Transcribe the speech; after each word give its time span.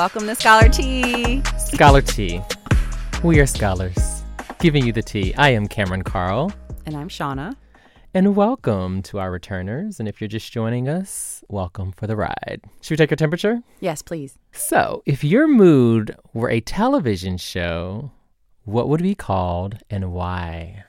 Welcome 0.00 0.28
to 0.28 0.34
Scholar 0.34 0.70
Tea. 0.70 1.42
Scholar 1.58 2.00
Tea. 2.00 2.40
We 3.22 3.38
are 3.38 3.44
scholars. 3.44 4.22
Giving 4.58 4.86
you 4.86 4.94
the 4.94 5.02
tea. 5.02 5.34
I 5.34 5.50
am 5.50 5.68
Cameron 5.68 6.04
Carl. 6.04 6.54
And 6.86 6.96
I'm 6.96 7.10
Shauna. 7.10 7.54
And 8.14 8.34
welcome 8.34 9.02
to 9.02 9.18
our 9.18 9.30
returners. 9.30 10.00
And 10.00 10.08
if 10.08 10.18
you're 10.18 10.26
just 10.28 10.50
joining 10.50 10.88
us, 10.88 11.44
welcome 11.50 11.92
for 11.92 12.06
the 12.06 12.16
ride. 12.16 12.62
Should 12.80 12.92
we 12.92 12.96
take 12.96 13.10
your 13.10 13.18
temperature? 13.18 13.62
Yes, 13.80 14.00
please. 14.00 14.38
So, 14.52 15.02
if 15.04 15.22
your 15.22 15.46
mood 15.46 16.16
were 16.32 16.48
a 16.48 16.62
television 16.62 17.36
show, 17.36 18.10
what 18.64 18.88
would 18.88 19.00
it 19.00 19.02
be 19.02 19.14
called 19.14 19.80
and 19.90 20.14
why? 20.14 20.84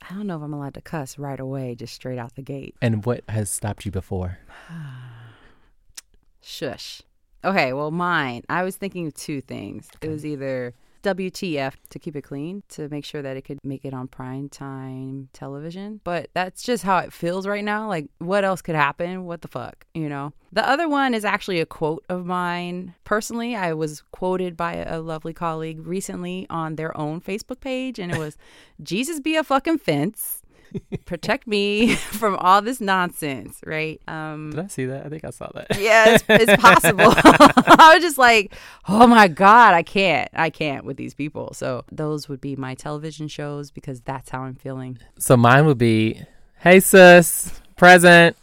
I 0.00 0.14
don't 0.14 0.28
know 0.28 0.36
if 0.36 0.42
I'm 0.42 0.54
allowed 0.54 0.74
to 0.74 0.80
cuss 0.80 1.18
right 1.18 1.40
away, 1.40 1.74
just 1.74 1.92
straight 1.92 2.20
out 2.20 2.36
the 2.36 2.42
gate. 2.42 2.76
And 2.80 3.04
what 3.04 3.24
has 3.28 3.50
stopped 3.50 3.84
you 3.84 3.90
before? 3.90 4.38
Shush. 6.40 7.02
Okay, 7.44 7.72
well, 7.72 7.90
mine. 7.90 8.42
I 8.48 8.62
was 8.62 8.76
thinking 8.76 9.06
of 9.08 9.14
two 9.14 9.40
things. 9.40 9.88
It 10.00 10.08
was 10.08 10.24
either 10.24 10.74
WTF 11.04 11.74
to 11.90 11.98
keep 11.98 12.16
it 12.16 12.22
clean 12.22 12.62
to 12.70 12.88
make 12.88 13.04
sure 13.04 13.20
that 13.20 13.36
it 13.36 13.42
could 13.42 13.58
make 13.62 13.84
it 13.84 13.92
on 13.92 14.08
prime 14.08 14.48
time 14.48 15.28
television. 15.34 16.00
But 16.02 16.30
that's 16.32 16.62
just 16.62 16.82
how 16.82 16.98
it 16.98 17.12
feels 17.12 17.46
right 17.46 17.62
now. 17.62 17.86
Like, 17.86 18.06
what 18.18 18.44
else 18.44 18.62
could 18.62 18.74
happen? 18.74 19.26
What 19.26 19.42
the 19.42 19.48
fuck, 19.48 19.84
you 19.92 20.08
know? 20.08 20.32
The 20.52 20.66
other 20.66 20.88
one 20.88 21.12
is 21.12 21.24
actually 21.24 21.60
a 21.60 21.66
quote 21.66 22.04
of 22.08 22.24
mine. 22.24 22.94
Personally, 23.04 23.54
I 23.54 23.74
was 23.74 24.02
quoted 24.12 24.56
by 24.56 24.76
a 24.76 25.00
lovely 25.00 25.34
colleague 25.34 25.86
recently 25.86 26.46
on 26.48 26.76
their 26.76 26.96
own 26.96 27.20
Facebook 27.20 27.60
page, 27.60 27.98
and 27.98 28.10
it 28.10 28.18
was 28.18 28.38
Jesus 28.82 29.20
be 29.20 29.36
a 29.36 29.44
fucking 29.44 29.78
fence 29.78 30.43
protect 31.04 31.46
me 31.46 31.94
from 31.94 32.36
all 32.36 32.62
this 32.62 32.80
nonsense, 32.80 33.60
right? 33.64 34.00
Um, 34.08 34.50
Did 34.50 34.60
I 34.60 34.66
see 34.68 34.86
that? 34.86 35.06
I 35.06 35.08
think 35.08 35.24
I 35.24 35.30
saw 35.30 35.48
that. 35.54 35.78
yeah, 35.78 36.14
it's, 36.14 36.24
it's 36.28 36.62
possible. 36.62 37.04
I 37.16 37.92
was 37.94 38.02
just 38.02 38.18
like, 38.18 38.54
oh 38.88 39.06
my 39.06 39.28
God, 39.28 39.74
I 39.74 39.82
can't. 39.82 40.30
I 40.34 40.50
can't 40.50 40.84
with 40.84 40.96
these 40.96 41.14
people. 41.14 41.52
So 41.54 41.84
those 41.90 42.28
would 42.28 42.40
be 42.40 42.56
my 42.56 42.74
television 42.74 43.28
shows 43.28 43.70
because 43.70 44.00
that's 44.00 44.30
how 44.30 44.42
I'm 44.42 44.54
feeling. 44.54 44.98
So 45.18 45.36
mine 45.36 45.66
would 45.66 45.78
be, 45.78 46.20
hey, 46.60 46.80
sis, 46.80 47.60
present. 47.76 48.36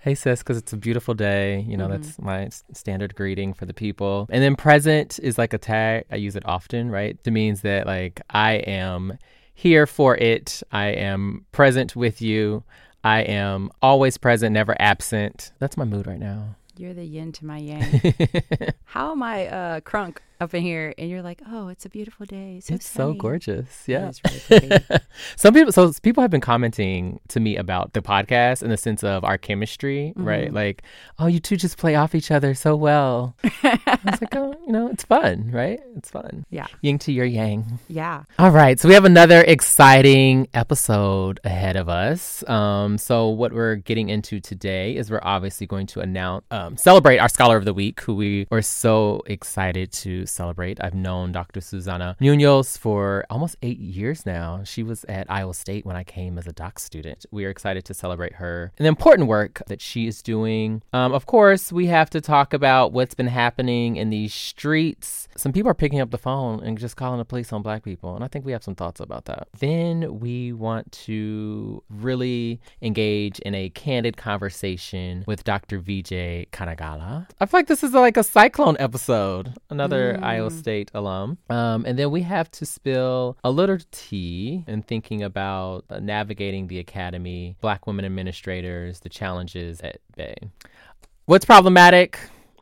hey 0.00 0.14
sis 0.14 0.38
because 0.40 0.56
it's 0.56 0.72
a 0.72 0.76
beautiful 0.76 1.12
day 1.12 1.60
you 1.68 1.76
know 1.76 1.88
mm-hmm. 1.88 2.00
that's 2.00 2.18
my 2.18 2.48
standard 2.72 3.14
greeting 3.14 3.52
for 3.52 3.66
the 3.66 3.74
people 3.74 4.26
and 4.30 4.42
then 4.42 4.56
present 4.56 5.18
is 5.22 5.36
like 5.36 5.52
a 5.52 5.58
tag 5.58 6.04
i 6.10 6.16
use 6.16 6.34
it 6.36 6.42
often 6.46 6.90
right 6.90 7.18
it 7.24 7.30
means 7.30 7.60
that 7.60 7.86
like 7.86 8.20
i 8.30 8.52
am 8.52 9.18
here 9.58 9.88
for 9.88 10.16
it. 10.16 10.62
I 10.70 10.86
am 10.90 11.44
present 11.50 11.96
with 11.96 12.22
you. 12.22 12.62
I 13.02 13.22
am 13.22 13.70
always 13.82 14.16
present, 14.16 14.52
never 14.52 14.76
absent. 14.78 15.50
That's 15.58 15.76
my 15.76 15.84
mood 15.84 16.06
right 16.06 16.20
now. 16.20 16.54
You're 16.76 16.94
the 16.94 17.04
yin 17.04 17.32
to 17.32 17.44
my 17.44 17.58
yang. 17.58 17.82
How 18.84 19.10
am 19.10 19.20
I 19.20 19.48
uh, 19.48 19.80
crunk 19.80 20.18
up 20.40 20.54
in 20.54 20.62
here? 20.62 20.94
And 20.96 21.10
you're 21.10 21.22
like, 21.22 21.42
oh, 21.50 21.68
it's 21.68 21.84
a 21.84 21.88
beautiful 21.88 22.26
day. 22.26 22.60
So 22.60 22.74
it's 22.74 22.86
sunny. 22.86 23.14
so 23.14 23.18
gorgeous. 23.18 23.84
Yeah. 23.86 24.12
Really 24.50 24.78
Some 25.36 25.54
people, 25.54 25.72
so 25.72 25.92
people 26.02 26.22
have 26.22 26.30
been 26.30 26.40
commenting 26.40 27.20
to 27.28 27.40
me 27.40 27.56
about 27.56 27.94
the 27.94 28.02
podcast 28.02 28.62
in 28.62 28.70
the 28.70 28.76
sense 28.76 29.02
of 29.02 29.24
our 29.24 29.38
chemistry, 29.38 30.12
mm-hmm. 30.16 30.24
right? 30.24 30.52
Like, 30.52 30.82
oh, 31.18 31.26
you 31.26 31.40
two 31.40 31.56
just 31.56 31.78
play 31.78 31.94
off 31.96 32.14
each 32.14 32.30
other 32.30 32.54
so 32.54 32.76
well. 32.76 33.34
I 33.62 33.98
was 34.04 34.20
like, 34.20 34.36
oh, 34.36 34.54
you 34.66 34.72
know, 34.72 34.88
it's 34.88 35.04
fun, 35.04 35.50
right? 35.52 35.80
It's 35.96 36.10
fun. 36.10 36.46
Yeah. 36.50 36.66
Yin 36.82 36.98
to 37.00 37.12
your 37.12 37.26
yang. 37.26 37.80
Yeah. 37.88 38.24
All 38.38 38.50
right. 38.50 38.78
So 38.78 38.88
we 38.88 38.94
have 38.94 39.04
another 39.04 39.40
exciting 39.40 40.48
episode 40.54 41.40
ahead 41.44 41.76
of 41.76 41.88
us. 41.88 42.48
Um, 42.48 42.98
so 42.98 43.28
what 43.28 43.52
we're 43.52 43.76
getting 43.76 44.10
into 44.10 44.38
today 44.38 44.96
is 44.96 45.10
we're 45.10 45.20
obviously 45.22 45.66
going 45.66 45.86
to 45.88 46.00
announce. 46.00 46.44
Um, 46.50 46.68
um, 46.68 46.76
celebrate 46.76 47.18
our 47.18 47.28
Scholar 47.28 47.56
of 47.56 47.64
the 47.64 47.74
Week, 47.74 48.00
who 48.00 48.14
we 48.14 48.46
were 48.50 48.62
so 48.62 49.22
excited 49.26 49.92
to 49.92 50.26
celebrate. 50.28 50.82
I've 50.82 50.94
known 50.94 51.32
Dr. 51.32 51.60
Susana 51.60 52.16
Munoz 52.20 52.76
for 52.76 53.24
almost 53.30 53.56
eight 53.62 53.78
years 53.78 54.24
now. 54.26 54.62
She 54.64 54.82
was 54.82 55.04
at 55.04 55.30
Iowa 55.30 55.54
State 55.54 55.84
when 55.84 55.96
I 55.96 56.04
came 56.04 56.38
as 56.38 56.46
a 56.46 56.52
doc 56.52 56.78
student. 56.78 57.26
We 57.30 57.44
are 57.44 57.50
excited 57.50 57.84
to 57.86 57.94
celebrate 57.94 58.34
her 58.34 58.72
and 58.78 58.84
the 58.84 58.88
important 58.88 59.28
work 59.28 59.62
that 59.66 59.80
she 59.80 60.06
is 60.06 60.22
doing. 60.22 60.82
Um, 60.92 61.12
of 61.12 61.26
course, 61.26 61.72
we 61.72 61.86
have 61.86 62.10
to 62.10 62.20
talk 62.20 62.52
about 62.52 62.92
what's 62.92 63.14
been 63.14 63.28
happening 63.28 63.96
in 63.96 64.10
these 64.10 64.34
streets. 64.34 65.28
Some 65.36 65.52
people 65.52 65.70
are 65.70 65.74
picking 65.74 66.00
up 66.00 66.10
the 66.10 66.18
phone 66.18 66.62
and 66.62 66.78
just 66.78 66.96
calling 66.96 67.18
the 67.18 67.24
police 67.24 67.52
on 67.52 67.62
black 67.62 67.82
people, 67.84 68.14
and 68.14 68.24
I 68.24 68.28
think 68.28 68.44
we 68.44 68.52
have 68.52 68.64
some 68.64 68.74
thoughts 68.74 69.00
about 69.00 69.26
that. 69.26 69.48
Then 69.58 70.20
we 70.20 70.52
want 70.52 70.90
to 71.06 71.82
really 71.90 72.60
engage 72.82 73.38
in 73.40 73.54
a 73.54 73.70
candid 73.70 74.16
conversation 74.16 75.24
with 75.26 75.44
Dr. 75.44 75.80
Vijay 75.80 76.48
Kanagala. 76.50 77.26
I 77.40 77.46
feel 77.46 77.58
like 77.58 77.66
this 77.68 77.84
is 77.84 77.94
like 77.94 78.16
a 78.16 78.24
cyclone 78.24 78.76
episode. 78.78 79.54
Another 79.70 80.17
mm. 80.18 80.24
Iowa 80.24 80.50
State 80.50 80.90
alum. 80.94 81.38
Um, 81.50 81.84
and 81.84 81.98
then 81.98 82.10
we 82.10 82.22
have 82.22 82.50
to 82.52 82.66
spill 82.66 83.36
a 83.44 83.50
little 83.50 83.78
tea 83.90 84.64
in 84.66 84.82
thinking 84.82 85.22
about 85.22 85.84
uh, 85.90 86.00
navigating 86.00 86.68
the 86.68 86.78
academy, 86.78 87.56
black 87.60 87.86
women 87.86 88.04
administrators, 88.04 89.00
the 89.00 89.08
challenges 89.08 89.80
at 89.80 89.98
Bay. 90.16 90.36
What's 91.26 91.44
problematic? 91.44 92.18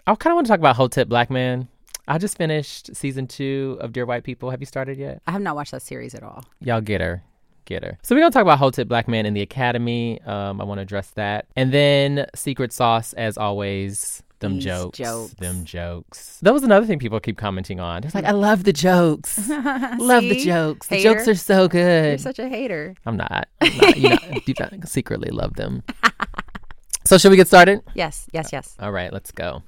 I 0.07 0.15
kind 0.15 0.33
of 0.33 0.37
want 0.37 0.47
to 0.47 0.53
talk 0.53 0.61
about 0.61 0.77
Hotep 0.77 1.09
Black 1.09 1.31
Man. 1.31 1.69
I 2.09 2.19
just 2.19 2.37
finished 2.37 2.95
season 2.95 3.27
two 3.27 3.79
of 3.81 3.93
Dear 3.93 4.07
White 4.07 4.23
People. 4.23 4.51
Have 4.51 4.61
you 4.61 4.67
started 4.67 4.99
yet? 4.99 5.23
I 5.27 5.33
have 5.33 5.43
not 5.43 5.57
watched 5.57 5.73
that 5.73 5.83
series 5.83 6.15
at 6.15 6.23
all. 6.23 6.45
Y'all 6.61 6.81
get 6.81 7.01
her 7.01 7.23
get 7.67 7.85
her. 7.85 7.99
So 8.03 8.15
we're 8.15 8.23
gonna 8.23 8.31
talk 8.31 8.43
about 8.43 8.59
Hotep 8.59 8.89
Black 8.89 9.09
Man 9.09 9.27
in 9.27 9.35
the 9.35 9.43
Academy. 9.43 10.23
Um, 10.23 10.61
I 10.61 10.65
want 10.65 10.79
to 10.79 10.83
address 10.83 11.11
that, 11.11 11.47
and 11.55 11.73
then 11.73 12.27
Secret 12.35 12.73
Sauce, 12.73 13.13
as 13.13 13.37
always. 13.37 14.23
Them 14.41 14.57
These 14.57 14.65
jokes, 14.65 14.99
jokes, 14.99 15.35
them 15.35 15.65
jokes. 15.65 16.39
That 16.43 16.53
was 16.53 16.63
another 16.63 16.85
thing 16.85 16.99
people 16.99 17.19
keep 17.21 17.39
commenting 17.39 17.81
on. 17.81 18.05
It's 18.05 18.15
like, 18.15 18.25
mm. 18.25 18.29
I 18.29 18.33
love 18.33 18.65
the 18.65 18.73
jokes, 18.73 19.49
love 19.49 20.23
the 20.25 20.45
jokes. 20.45 20.89
Hater. 20.89 21.09
The 21.09 21.15
jokes 21.15 21.29
are 21.29 21.35
so 21.35 21.69
good. 21.69 22.09
You're 22.11 22.19
such 22.19 22.39
a 22.39 22.49
hater. 22.49 22.95
I'm 23.07 23.17
not. 23.17 23.49
I'm 23.63 23.77
not 23.79 23.97
you 23.97 24.11
know, 24.11 24.19
deep 24.45 24.59
down, 24.59 24.79
secretly 24.85 25.31
love 25.31 25.55
them. 25.55 25.83
so, 27.05 27.17
should 27.17 27.31
we 27.31 27.37
get 27.37 27.47
started? 27.47 27.81
Yes, 27.95 28.29
yes, 28.33 28.51
yes. 28.53 28.77
All 28.79 28.93
right, 28.93 29.11
let's 29.11 29.31
go. 29.31 29.63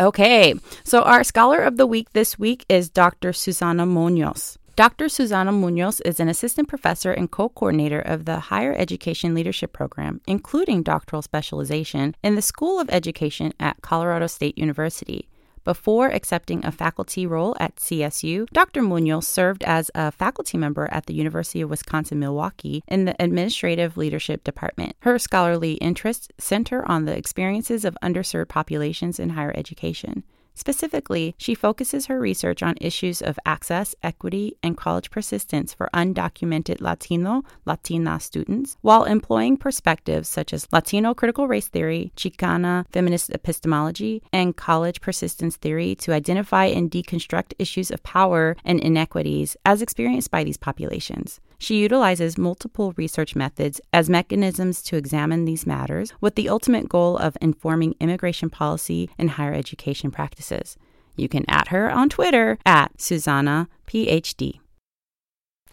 Okay, 0.00 0.54
so 0.82 1.02
our 1.02 1.22
scholar 1.22 1.60
of 1.60 1.76
the 1.76 1.86
week 1.86 2.12
this 2.14 2.38
week 2.38 2.64
is 2.68 2.88
Dr. 2.88 3.32
Susana 3.32 3.86
Munoz. 3.86 4.57
Dr. 4.78 5.08
Susana 5.08 5.50
Munoz 5.50 6.00
is 6.02 6.20
an 6.20 6.28
assistant 6.28 6.68
professor 6.68 7.10
and 7.10 7.28
co 7.28 7.48
coordinator 7.48 7.98
of 7.98 8.26
the 8.26 8.38
Higher 8.38 8.72
Education 8.78 9.34
Leadership 9.34 9.72
Program, 9.72 10.20
including 10.28 10.84
doctoral 10.84 11.20
specialization, 11.20 12.14
in 12.22 12.36
the 12.36 12.42
School 12.42 12.78
of 12.78 12.88
Education 12.88 13.52
at 13.58 13.82
Colorado 13.82 14.28
State 14.28 14.56
University. 14.56 15.28
Before 15.64 16.06
accepting 16.06 16.64
a 16.64 16.70
faculty 16.70 17.26
role 17.26 17.56
at 17.58 17.74
CSU, 17.74 18.48
Dr. 18.50 18.82
Munoz 18.82 19.26
served 19.26 19.64
as 19.64 19.90
a 19.96 20.12
faculty 20.12 20.56
member 20.56 20.88
at 20.92 21.06
the 21.06 21.14
University 21.14 21.60
of 21.60 21.70
Wisconsin 21.70 22.20
Milwaukee 22.20 22.84
in 22.86 23.04
the 23.04 23.16
Administrative 23.18 23.96
Leadership 23.96 24.44
Department. 24.44 24.94
Her 25.00 25.18
scholarly 25.18 25.72
interests 25.72 26.28
center 26.38 26.88
on 26.88 27.04
the 27.04 27.16
experiences 27.16 27.84
of 27.84 27.98
underserved 28.00 28.48
populations 28.48 29.18
in 29.18 29.30
higher 29.30 29.52
education. 29.56 30.22
Specifically, 30.58 31.36
she 31.38 31.54
focuses 31.54 32.06
her 32.06 32.18
research 32.18 32.64
on 32.64 32.74
issues 32.80 33.22
of 33.22 33.38
access, 33.46 33.94
equity, 34.02 34.56
and 34.60 34.76
college 34.76 35.08
persistence 35.08 35.72
for 35.72 35.88
undocumented 35.94 36.80
Latino, 36.80 37.44
Latina 37.64 38.18
students, 38.18 38.76
while 38.80 39.04
employing 39.04 39.56
perspectives 39.56 40.28
such 40.28 40.52
as 40.52 40.66
Latino 40.72 41.14
critical 41.14 41.46
race 41.46 41.68
theory, 41.68 42.10
Chicana 42.16 42.86
feminist 42.90 43.30
epistemology, 43.30 44.20
and 44.32 44.56
college 44.56 45.00
persistence 45.00 45.56
theory 45.56 45.94
to 45.94 46.12
identify 46.12 46.64
and 46.64 46.90
deconstruct 46.90 47.52
issues 47.60 47.92
of 47.92 48.02
power 48.02 48.56
and 48.64 48.80
inequities 48.80 49.56
as 49.64 49.80
experienced 49.80 50.32
by 50.32 50.42
these 50.42 50.56
populations. 50.56 51.38
She 51.58 51.80
utilizes 51.80 52.38
multiple 52.38 52.94
research 52.96 53.34
methods 53.34 53.80
as 53.92 54.08
mechanisms 54.08 54.80
to 54.84 54.96
examine 54.96 55.44
these 55.44 55.66
matters 55.66 56.12
with 56.20 56.36
the 56.36 56.48
ultimate 56.48 56.88
goal 56.88 57.16
of 57.16 57.36
informing 57.40 57.96
immigration 58.00 58.48
policy 58.48 59.10
and 59.18 59.30
higher 59.30 59.52
education 59.52 60.12
practices. 60.12 60.76
You 61.16 61.28
can 61.28 61.44
at 61.48 61.68
her 61.68 61.90
on 61.90 62.08
Twitter 62.08 62.58
at 62.64 63.00
Susana 63.00 63.68
PhD. 63.88 64.60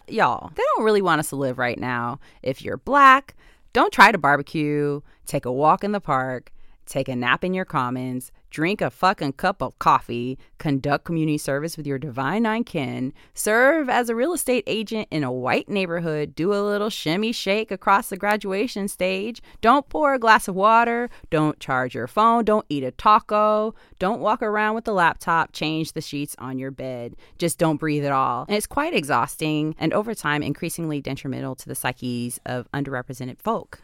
Y'all, 0.08 0.50
they 0.54 0.62
don't 0.74 0.84
really 0.84 1.02
want 1.02 1.20
us 1.20 1.28
to 1.28 1.36
live 1.36 1.56
right 1.56 1.78
now. 1.78 2.18
If 2.42 2.62
you're 2.62 2.78
black, 2.78 3.36
don't 3.72 3.92
try 3.92 4.10
to 4.10 4.18
barbecue, 4.18 5.00
take 5.24 5.44
a 5.44 5.52
walk 5.52 5.84
in 5.84 5.92
the 5.92 6.00
park, 6.00 6.52
take 6.86 7.08
a 7.08 7.16
nap 7.16 7.44
in 7.44 7.52
your 7.52 7.64
commons, 7.64 8.32
drink 8.50 8.80
a 8.80 8.90
fucking 8.90 9.32
cup 9.32 9.60
of 9.60 9.78
coffee, 9.78 10.38
conduct 10.58 11.04
community 11.04 11.36
service 11.36 11.76
with 11.76 11.86
your 11.86 11.98
divine 11.98 12.44
nine 12.44 12.64
kin, 12.64 13.12
serve 13.34 13.88
as 13.88 14.08
a 14.08 14.14
real 14.14 14.32
estate 14.32 14.64
agent 14.66 15.08
in 15.10 15.22
a 15.22 15.32
white 15.32 15.68
neighborhood, 15.68 16.34
do 16.34 16.54
a 16.54 16.62
little 16.62 16.88
shimmy 16.88 17.32
shake 17.32 17.70
across 17.70 18.08
the 18.08 18.16
graduation 18.16 18.88
stage, 18.88 19.42
don't 19.60 19.88
pour 19.88 20.14
a 20.14 20.18
glass 20.18 20.48
of 20.48 20.54
water, 20.54 21.10
don't 21.28 21.60
charge 21.60 21.94
your 21.94 22.06
phone, 22.06 22.44
don't 22.44 22.66
eat 22.68 22.84
a 22.84 22.90
taco, 22.92 23.74
don't 23.98 24.20
walk 24.20 24.42
around 24.42 24.74
with 24.74 24.88
a 24.88 24.92
laptop, 24.92 25.52
change 25.52 25.92
the 25.92 26.00
sheets 26.00 26.36
on 26.38 26.58
your 26.58 26.70
bed, 26.70 27.16
just 27.38 27.58
don't 27.58 27.76
breathe 27.78 28.04
at 28.04 28.12
all. 28.12 28.46
And 28.48 28.56
it's 28.56 28.66
quite 28.66 28.94
exhausting 28.94 29.74
and 29.78 29.92
over 29.92 30.14
time 30.14 30.42
increasingly 30.42 31.00
detrimental 31.00 31.56
to 31.56 31.68
the 31.68 31.74
psyches 31.74 32.40
of 32.46 32.70
underrepresented 32.72 33.38
folk. 33.38 33.80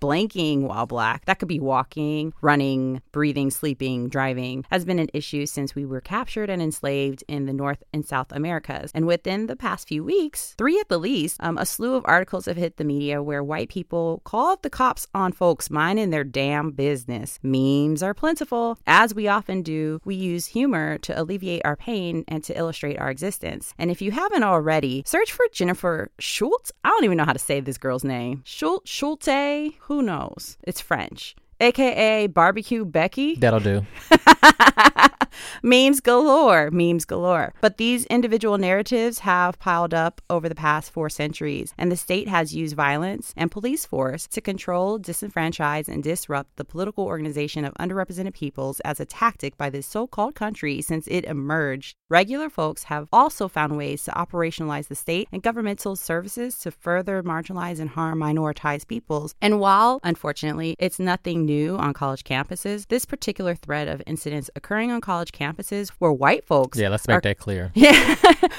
Blanking 0.00 0.62
while 0.62 0.86
black, 0.86 1.24
that 1.26 1.38
could 1.38 1.48
be 1.48 1.60
walking, 1.60 2.32
running, 2.40 3.00
breathing, 3.12 3.50
sleeping, 3.50 4.08
driving, 4.08 4.64
has 4.70 4.84
been 4.84 4.98
an 4.98 5.10
issue 5.12 5.46
since 5.46 5.74
we 5.74 5.84
were 5.84 6.00
captured 6.00 6.50
and 6.50 6.62
enslaved 6.62 7.24
in 7.28 7.46
the 7.46 7.52
North 7.52 7.82
and 7.92 8.06
South 8.06 8.32
Americas. 8.32 8.90
And 8.94 9.06
within 9.06 9.46
the 9.46 9.56
past 9.56 9.88
few 9.88 10.04
weeks, 10.04 10.54
three 10.58 10.78
at 10.80 10.88
the 10.88 10.98
least, 10.98 11.36
um, 11.40 11.58
a 11.58 11.66
slew 11.66 11.94
of 11.94 12.04
articles 12.06 12.46
have 12.46 12.56
hit 12.56 12.76
the 12.76 12.84
media 12.84 13.22
where 13.22 13.42
white 13.42 13.68
people 13.68 14.20
called 14.24 14.62
the 14.62 14.70
cops 14.70 15.06
on 15.14 15.32
folks 15.32 15.70
minding 15.70 16.10
their 16.10 16.24
damn 16.24 16.70
business. 16.70 17.38
Memes 17.42 18.02
are 18.02 18.14
plentiful. 18.14 18.78
As 18.86 19.14
we 19.14 19.28
often 19.28 19.62
do, 19.62 20.00
we 20.04 20.14
use 20.14 20.46
humor 20.46 20.98
to 20.98 21.20
alleviate 21.20 21.62
our 21.64 21.76
pain 21.76 22.24
and 22.28 22.42
to 22.44 22.56
illustrate 22.56 22.98
our 22.98 23.10
existence. 23.10 23.74
And 23.78 23.90
if 23.90 24.02
you 24.02 24.10
haven't 24.10 24.44
already, 24.44 25.02
search 25.06 25.32
for 25.32 25.46
Jennifer 25.52 26.10
Schultz. 26.18 26.72
I 26.84 26.90
don't 26.90 27.04
even 27.04 27.16
know 27.16 27.24
how 27.24 27.32
to 27.32 27.38
say 27.38 27.60
this 27.60 27.78
girl's 27.78 28.04
name. 28.04 28.42
Schultz, 28.44 28.90
Schulte, 28.90 29.74
who 29.86 30.02
knows? 30.02 30.58
It's 30.64 30.80
French. 30.80 31.36
AKA 31.60 32.26
Barbecue 32.28 32.84
Becky. 32.84 33.36
That'll 33.36 33.60
do. 33.60 33.86
memes 35.62 36.00
galore, 36.00 36.70
memes 36.70 37.04
galore. 37.04 37.54
But 37.60 37.78
these 37.78 38.04
individual 38.06 38.58
narratives 38.58 39.20
have 39.20 39.58
piled 39.58 39.94
up 39.94 40.20
over 40.28 40.48
the 40.48 40.54
past 40.54 40.90
four 40.90 41.08
centuries, 41.08 41.72
and 41.78 41.90
the 41.90 41.96
state 41.96 42.28
has 42.28 42.54
used 42.54 42.76
violence 42.76 43.32
and 43.36 43.50
police 43.50 43.86
force 43.86 44.26
to 44.28 44.40
control, 44.40 44.98
disenfranchise, 44.98 45.88
and 45.88 46.02
disrupt 46.02 46.56
the 46.56 46.64
political 46.64 47.04
organization 47.04 47.64
of 47.64 47.74
underrepresented 47.74 48.34
peoples 48.34 48.80
as 48.80 49.00
a 49.00 49.06
tactic 49.06 49.56
by 49.56 49.70
this 49.70 49.86
so 49.86 50.06
called 50.06 50.34
country 50.34 50.82
since 50.82 51.06
it 51.08 51.24
emerged. 51.24 51.96
Regular 52.08 52.50
folks 52.50 52.84
have 52.84 53.08
also 53.12 53.48
found 53.48 53.76
ways 53.76 54.04
to 54.04 54.10
operationalize 54.12 54.88
the 54.88 54.94
state 54.94 55.28
and 55.32 55.42
governmental 55.42 55.96
services 55.96 56.58
to 56.58 56.70
further 56.70 57.22
marginalize 57.22 57.80
and 57.80 57.90
harm 57.90 58.20
minoritized 58.20 58.86
peoples. 58.86 59.34
And 59.40 59.58
while, 59.60 60.00
unfortunately, 60.02 60.76
it's 60.78 60.98
nothing 60.98 61.45
new 61.46 61.76
on 61.76 61.94
college 61.94 62.24
campuses, 62.24 62.88
this 62.88 63.06
particular 63.06 63.54
thread 63.54 63.88
of 63.88 64.02
incidents 64.06 64.50
occurring 64.56 64.90
on 64.90 65.00
college 65.00 65.32
campuses 65.32 65.88
where 65.98 66.12
white 66.12 66.44
folks 66.44 66.76
Yeah, 66.78 66.90
let's 66.90 67.08
make 67.08 67.18
are, 67.18 67.20
that 67.22 67.38
clear. 67.38 67.70
yeah, 67.74 68.16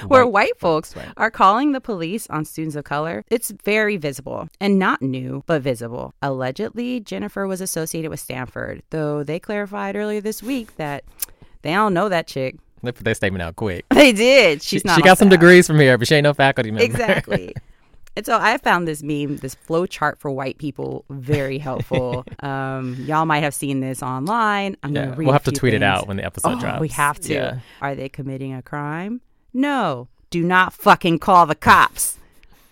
where 0.07 0.25
White 0.25 0.47
white 0.47 0.59
folks 0.59 0.95
right. 0.95 1.09
are 1.17 1.29
calling 1.29 1.73
the 1.73 1.81
police 1.81 2.27
on 2.29 2.45
students 2.45 2.75
of 2.75 2.85
color, 2.85 3.23
it's 3.29 3.51
very 3.63 3.97
visible 3.97 4.47
and 4.59 4.79
not 4.79 5.01
new, 5.01 5.43
but 5.45 5.61
visible. 5.61 6.13
Allegedly, 6.21 7.01
Jennifer 7.01 7.45
was 7.47 7.61
associated 7.61 8.09
with 8.09 8.19
Stanford, 8.19 8.81
though 8.91 9.23
they 9.23 9.39
clarified 9.39 9.95
earlier 9.95 10.21
this 10.21 10.41
week 10.41 10.75
that 10.77 11.03
they 11.63 11.73
don't 11.73 11.93
know 11.93 12.07
that 12.09 12.27
chick. 12.27 12.55
They 12.83 12.91
put 12.91 13.03
that 13.05 13.17
statement 13.17 13.41
out 13.41 13.55
quick. 13.55 13.85
They 13.89 14.13
did. 14.13 14.61
She's 14.61 14.81
she 14.81 14.87
not. 14.87 14.95
she 14.95 15.01
got 15.01 15.17
some 15.17 15.29
degrees 15.29 15.67
from 15.67 15.79
here, 15.79 15.97
but 15.97 16.07
she 16.07 16.15
ain't 16.15 16.23
no 16.23 16.33
faculty 16.33 16.71
member. 16.71 16.85
Exactly. 16.85 17.53
And 18.17 18.25
so 18.25 18.35
I 18.41 18.57
found 18.57 18.87
this 18.87 19.03
meme, 19.03 19.37
this 19.37 19.53
flow 19.53 19.85
chart 19.85 20.19
for 20.19 20.31
white 20.31 20.57
people, 20.57 21.05
very 21.11 21.59
helpful. 21.59 22.25
um, 22.39 22.95
y'all 23.01 23.27
might 23.27 23.43
have 23.43 23.53
seen 23.53 23.79
this 23.79 24.01
online. 24.01 24.75
I'm 24.81 24.95
yeah, 24.95 25.05
gonna 25.05 25.17
read 25.17 25.25
we'll 25.27 25.33
have 25.33 25.43
to 25.43 25.51
tweet 25.51 25.75
it 25.75 25.83
out 25.83 26.07
when 26.07 26.17
the 26.17 26.25
episode 26.25 26.53
Oh, 26.53 26.59
drops. 26.59 26.81
we 26.81 26.87
have 26.87 27.19
to. 27.19 27.33
Yeah. 27.35 27.59
Are 27.79 27.93
they 27.93 28.09
committing 28.09 28.55
a 28.55 28.63
crime? 28.63 29.21
No. 29.53 30.07
Do 30.31 30.41
not 30.41 30.73
fucking 30.73 31.19
call 31.19 31.45
the 31.45 31.53
cops. 31.53 32.17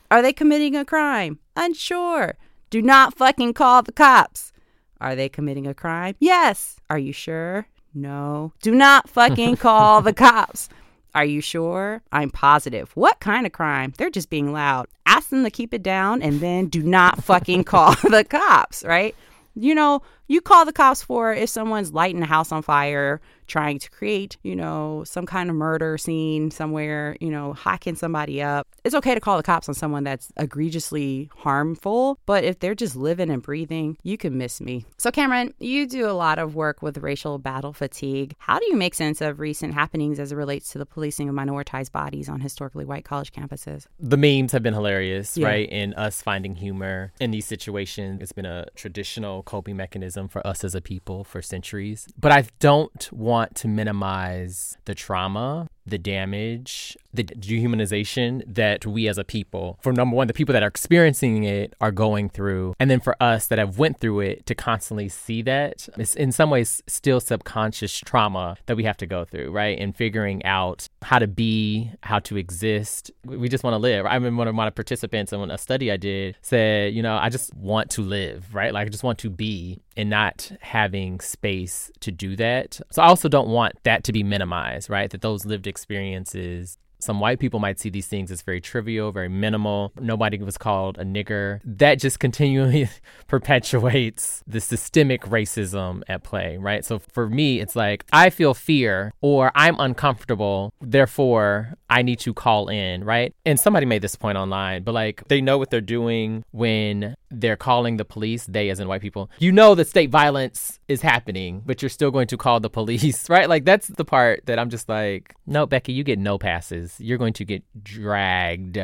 Are 0.10 0.24
they 0.24 0.34
committing 0.34 0.76
a 0.76 0.84
crime? 0.84 1.38
Unsure. 1.56 2.34
Do 2.72 2.82
not 2.82 3.16
fucking 3.16 3.54
call 3.54 3.84
the 3.84 3.92
cops. 3.92 4.52
Are 5.00 5.16
they 5.16 5.30
committing 5.30 5.68
a 5.68 5.76
crime? 5.76 6.16
Yes. 6.20 6.78
Are 6.90 6.98
you 6.98 7.14
sure? 7.14 7.68
No. 7.94 8.52
Do 8.64 8.74
not 8.74 9.08
fucking 9.08 9.58
call 9.68 10.02
the 10.02 10.12
cops. 10.12 10.70
Are 11.16 11.26
you 11.26 11.40
sure? 11.40 12.04
I'm 12.12 12.30
positive. 12.30 12.92
What 12.96 13.22
kind 13.22 13.46
of 13.46 13.54
crime? 13.54 13.94
They're 13.98 14.10
just 14.10 14.30
being 14.30 14.52
loud. 14.52 14.88
Ask 15.06 15.30
them 15.30 15.46
to 15.46 15.50
keep 15.50 15.74
it 15.74 15.82
down 15.82 16.22
and 16.22 16.42
then 16.42 16.68
do 16.68 16.84
not 16.84 17.24
fucking 17.24 17.64
call 17.72 17.96
the 18.04 18.26
cops, 18.26 18.84
right? 18.84 19.16
You 19.56 19.74
know, 19.74 20.02
you 20.28 20.42
call 20.42 20.66
the 20.66 20.74
cops 20.74 21.02
for 21.02 21.34
if 21.34 21.50
someone's 21.50 21.94
lighting 21.94 22.22
a 22.22 22.26
house 22.26 22.52
on 22.52 22.62
fire, 22.62 23.22
trying 23.48 23.80
to 23.80 23.90
create, 23.90 24.38
you 24.44 24.56
know, 24.56 25.04
some 25.06 25.26
kind 25.26 25.50
of 25.50 25.56
murder 25.56 25.98
scene 25.98 26.52
somewhere, 26.52 27.16
you 27.20 27.30
know, 27.30 27.54
hacking 27.54 27.96
somebody 27.96 28.42
up. 28.42 28.68
It's 28.84 28.96
okay 28.96 29.14
to 29.14 29.20
call 29.20 29.38
the 29.38 29.44
cops 29.44 29.68
on 29.70 29.76
someone 29.76 30.04
that's 30.04 30.32
egregiously 30.38 31.30
harmful, 31.38 32.20
but 32.26 32.44
if 32.44 32.60
they're 32.60 32.76
just 32.76 32.96
living 32.96 33.30
and 33.30 33.42
breathing, 33.42 33.98
you 34.04 34.18
can 34.18 34.38
miss 34.38 34.60
me. 34.60 34.86
So, 34.98 35.12
Cameron, 35.12 35.54
you 35.60 35.88
do 35.88 36.10
a 36.10 36.14
lot 36.14 36.40
of 36.40 36.56
work 36.56 36.82
with 36.82 36.98
racial 36.98 37.38
battle 37.38 37.74
fatigue. 37.74 38.36
How 38.40 38.60
do 38.60 38.66
you 38.68 38.76
make 38.76 38.96
sense 38.96 39.22
of 39.22 39.40
recent 39.40 39.74
happenings 39.74 40.20
as 40.20 40.32
it 40.32 40.36
relates 40.36 40.72
to 40.72 40.78
the 40.80 40.86
policing 40.86 41.30
of 41.30 41.36
minoritized 41.36 41.92
bodies 41.92 42.30
on 42.30 42.40
historically 42.42 42.86
white 42.86 43.06
college 43.06 43.32
campuses? 43.32 43.86
the 44.00 44.18
memes 44.18 44.52
have 44.52 44.64
been 44.64 44.74
hilarious, 44.74 45.38
Yeah. 45.38 45.48
right? 45.48 45.70
And 45.72 45.94
us 45.96 46.22
finding 46.22 46.56
humor 46.56 47.12
in 47.20 47.32
these 47.32 47.46
situations. 47.46 48.22
It's 48.22 48.32
been 48.32 48.46
a 48.46 48.66
traditional 48.76 49.44
coping 49.44 49.76
mechanism 49.78 50.28
for 50.28 50.46
us 50.46 50.64
as 50.64 50.76
a 50.76 50.82
people 50.82 51.24
for 51.24 51.42
centuries. 51.42 52.08
But 52.20 52.32
I 52.32 52.46
don't 52.60 53.12
want 53.12 53.35
to 53.56 53.68
minimize 53.68 54.78
the 54.86 54.96
trauma, 54.96 55.68
the 55.86 55.98
damage, 55.98 56.98
the 57.14 57.24
dehumanization 57.24 58.44
that 58.48 58.86
we 58.86 59.08
as 59.08 59.18
a 59.18 59.24
people, 59.24 59.78
for 59.82 59.94
number 59.94 60.16
one, 60.16 60.28
the 60.28 60.34
people 60.34 60.54
that 60.54 60.64
are 60.64 60.68
experiencing 60.68 61.44
it 61.44 61.74
are 61.80 61.92
going 61.92 62.30
through, 62.30 62.74
and 62.80 62.90
then 62.90 63.00
for 63.00 63.16
us 63.22 63.48
that 63.48 63.60
have 63.60 63.78
went 63.78 64.00
through 64.00 64.20
it 64.22 64.46
to 64.46 64.56
constantly 64.56 65.08
see 65.08 65.42
that, 65.44 65.88
it's 65.98 66.16
in 66.16 66.32
some 66.32 66.50
ways 66.50 66.82
still 66.88 67.20
subconscious 67.20 68.00
trauma 68.00 68.58
that 68.66 68.76
we 68.76 68.84
have 68.84 68.98
to 68.98 69.06
go 69.06 69.26
through, 69.26 69.52
right? 69.52 69.78
And 69.80 69.96
figuring 69.96 70.44
out 70.44 70.88
how 71.02 71.20
to 71.20 71.28
be, 71.28 71.92
how 72.02 72.20
to 72.20 72.38
exist. 72.38 73.12
We 73.24 73.48
just 73.48 73.64
want 73.64 73.76
to 73.76 73.80
live. 73.80 74.06
I 74.06 74.16
remember 74.16 74.40
one 74.40 74.48
of 74.48 74.56
my 74.56 74.70
participants 74.70 75.32
in 75.32 75.52
a 75.52 75.58
study 75.58 75.92
I 75.92 75.98
did 75.98 76.38
said, 76.42 76.94
you 76.94 77.04
know, 77.04 77.16
I 77.16 77.30
just 77.30 77.54
want 77.54 77.92
to 77.92 78.02
live, 78.02 78.54
right? 78.54 78.74
Like 78.74 78.88
I 78.88 78.90
just 78.90 79.04
want 79.04 79.20
to 79.20 79.30
be 79.30 79.82
and 79.98 80.10
not 80.10 80.52
having 80.62 81.20
space 81.20 81.90
to 82.02 82.12
do 82.12 82.36
that. 82.36 82.80
So 82.92 83.02
I 83.02 83.06
also 83.06 83.30
don't 83.30 83.48
want 83.48 83.76
that 83.84 84.04
to 84.06 84.12
be 84.12 84.24
minimized, 84.24 84.90
right? 84.90 85.10
That 85.10 85.22
those 85.22 85.46
lived 85.46 85.68
experiences 85.76 86.78
some 87.06 87.20
white 87.20 87.40
people 87.40 87.60
might 87.60 87.80
see 87.80 87.90
these 87.90 88.08
things 88.08 88.32
as 88.32 88.42
very 88.42 88.60
trivial, 88.60 89.12
very 89.12 89.30
minimal. 89.30 89.92
Nobody 90.00 90.40
was 90.40 90.58
called 90.58 90.98
a 90.98 91.04
nigger. 91.04 91.60
That 91.64 92.00
just 92.00 92.20
continually 92.20 92.90
perpetuates 93.28 94.44
the 94.48 94.60
systemic 94.60 95.22
racism 95.22 96.02
at 96.08 96.24
play, 96.24 96.58
right? 96.58 96.84
So 96.84 97.00
for 97.00 97.30
me, 97.30 97.60
it's 97.60 97.76
like 97.76 98.06
I 98.12 98.30
feel 98.30 98.54
fear 98.54 99.14
or 99.22 99.52
I'm 99.56 99.80
uncomfortable, 99.80 100.74
therefore 100.82 101.76
I 101.90 102.02
need 102.02 102.20
to 102.22 102.34
call 102.34 102.70
in, 102.70 103.04
right? 103.04 103.36
And 103.46 103.60
somebody 103.60 103.86
made 103.86 104.02
this 104.02 104.16
point 104.16 104.38
online, 104.38 104.84
but 104.84 104.94
like 104.94 105.28
they 105.28 105.42
know 105.42 105.58
what 105.58 105.70
they're 105.70 105.82
doing 105.82 106.44
when 106.52 107.16
they're 107.42 107.58
calling 107.58 107.98
the 107.98 108.06
police, 108.06 108.46
they 108.46 108.70
as 108.70 108.80
in 108.80 108.88
white 108.88 109.02
people. 109.02 109.30
You 109.40 109.52
know 109.52 109.76
that 109.76 109.88
state 109.88 110.10
violence 110.10 110.80
is 110.88 111.02
happening, 111.02 111.62
but 111.66 111.82
you're 111.82 111.90
still 111.90 112.12
going 112.12 112.28
to 112.28 112.38
call 112.38 112.60
the 112.60 112.70
police, 112.70 113.30
right? 113.30 113.50
Like 113.50 113.66
that's 113.66 113.88
the 113.88 114.06
part 114.06 114.46
that 114.46 114.60
I'm 114.60 114.70
just 114.70 114.90
like, 114.90 115.36
no, 115.46 115.66
Becky, 115.66 115.94
you 115.94 116.04
get 116.04 116.20
no 116.20 116.38
passes. 116.38 117.00
You're 117.00 117.18
going 117.18 117.34
to 117.34 117.46
get 117.46 117.64
dragged 117.84 118.80